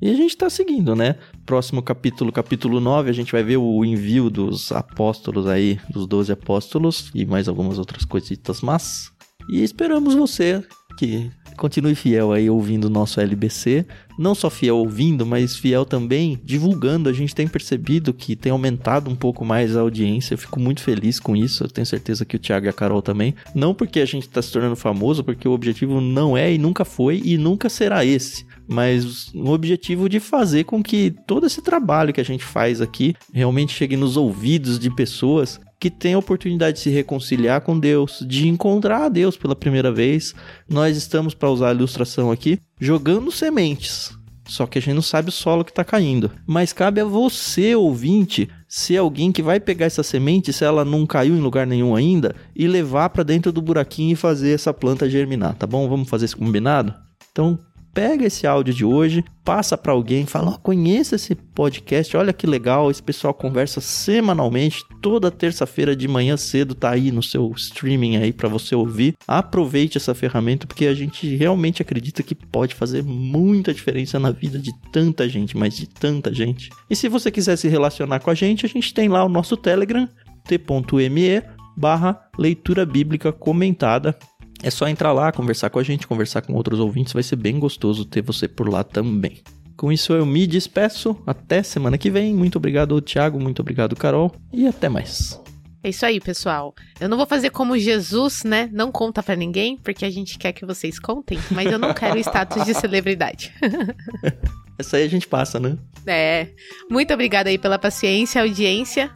[0.00, 1.16] E a gente tá seguindo, né?
[1.46, 6.32] Próximo capítulo, capítulo 9, a gente vai ver o envio dos apóstolos aí, dos 12
[6.32, 9.12] apóstolos e mais algumas outras coisitas mas
[9.48, 10.60] E esperamos você
[10.98, 13.86] que continue fiel aí ouvindo o nosso LBC.
[14.18, 17.08] Não só fiel ouvindo, mas fiel também divulgando.
[17.08, 20.34] A gente tem percebido que tem aumentado um pouco mais a audiência.
[20.34, 21.64] Eu fico muito feliz com isso.
[21.64, 23.34] Eu tenho certeza que o Thiago e a Carol também.
[23.54, 26.84] Não porque a gente está se tornando famoso, porque o objetivo não é e nunca
[26.84, 32.12] foi e nunca será esse mas o objetivo de fazer com que todo esse trabalho
[32.12, 36.76] que a gente faz aqui realmente chegue nos ouvidos de pessoas que têm a oportunidade
[36.76, 40.32] de se reconciliar com Deus, de encontrar a Deus pela primeira vez.
[40.68, 44.16] Nós estamos, para usar a ilustração aqui, jogando sementes.
[44.46, 46.30] Só que a gente não sabe o solo que está caindo.
[46.46, 51.04] Mas cabe a você, ouvinte, ser alguém que vai pegar essa semente, se ela não
[51.04, 55.10] caiu em lugar nenhum ainda, e levar para dentro do buraquinho e fazer essa planta
[55.10, 55.88] germinar, tá bom?
[55.88, 56.94] Vamos fazer esse combinado?
[57.32, 57.58] Então,
[57.92, 62.46] pega esse áudio de hoje, passa para alguém, fala: oh, conheça esse podcast, olha que
[62.46, 68.16] legal, esse pessoal conversa semanalmente, toda terça-feira de manhã cedo tá aí no seu streaming
[68.16, 69.14] aí para você ouvir.
[69.26, 74.58] Aproveite essa ferramenta porque a gente realmente acredita que pode fazer muita diferença na vida
[74.58, 76.70] de tanta gente, mas de tanta gente.
[76.88, 79.56] E se você quiser se relacionar com a gente, a gente tem lá o nosso
[79.56, 80.08] Telegram,
[80.44, 81.42] t.me
[81.76, 84.16] barra leitura bíblica comentada.
[84.62, 87.58] É só entrar lá, conversar com a gente, conversar com outros ouvintes, vai ser bem
[87.58, 89.42] gostoso ter você por lá também.
[89.76, 92.34] Com isso eu me despeço, até semana que vem.
[92.34, 95.40] Muito obrigado, Thiago, muito obrigado, Carol, e até mais.
[95.84, 96.72] É isso aí, pessoal.
[97.00, 98.70] Eu não vou fazer como Jesus, né?
[98.72, 102.18] Não conta para ninguém, porque a gente quer que vocês contem, mas eu não quero
[102.20, 103.52] status de celebridade.
[104.78, 105.76] Essa aí a gente passa, né?
[106.06, 106.48] É.
[106.88, 109.10] Muito obrigada aí pela paciência, audiência.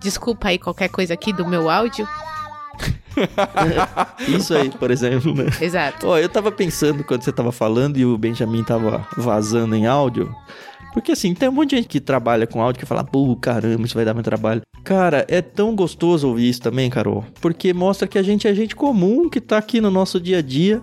[0.00, 2.06] Desculpa aí qualquer coisa aqui do meu áudio.
[4.28, 5.46] Isso aí, por exemplo, né?
[5.60, 6.06] Exato.
[6.08, 10.34] Ó, eu tava pensando quando você tava falando e o Benjamin tava vazando em áudio.
[10.92, 13.86] Porque assim, tem um monte de gente que trabalha com áudio que fala, pô, caramba,
[13.86, 14.60] isso vai dar meu trabalho.
[14.84, 17.24] Cara, é tão gostoso ouvir isso também, Carol.
[17.40, 20.42] Porque mostra que a gente é gente comum que tá aqui no nosso dia a
[20.42, 20.82] dia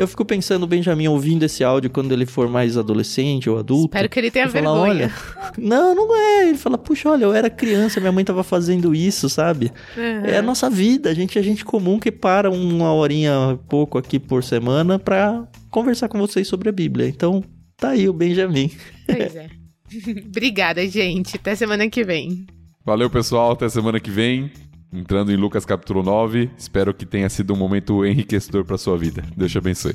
[0.00, 3.94] eu fico pensando o Benjamin ouvindo esse áudio quando ele for mais adolescente ou adulto.
[3.94, 5.10] Espero que ele tenha vergonha.
[5.10, 6.48] Fala, olha, não, não é.
[6.48, 9.70] Ele fala, puxa, olha, eu era criança, minha mãe tava fazendo isso, sabe?
[9.96, 10.24] Uhum.
[10.24, 11.10] É a nossa vida.
[11.10, 16.08] A gente é gente comum que para uma horinha pouco aqui por semana pra conversar
[16.08, 17.06] com vocês sobre a Bíblia.
[17.06, 17.44] Então,
[17.76, 18.70] tá aí o Benjamin.
[19.06, 19.48] Pois é.
[20.26, 21.36] Obrigada, gente.
[21.36, 22.46] Até semana que vem.
[22.86, 23.52] Valeu, pessoal.
[23.52, 24.50] Até semana que vem
[24.92, 26.50] entrando em Lucas capítulo 9.
[26.56, 29.22] Espero que tenha sido um momento enriquecedor para sua vida.
[29.36, 29.94] Deus te abençoe.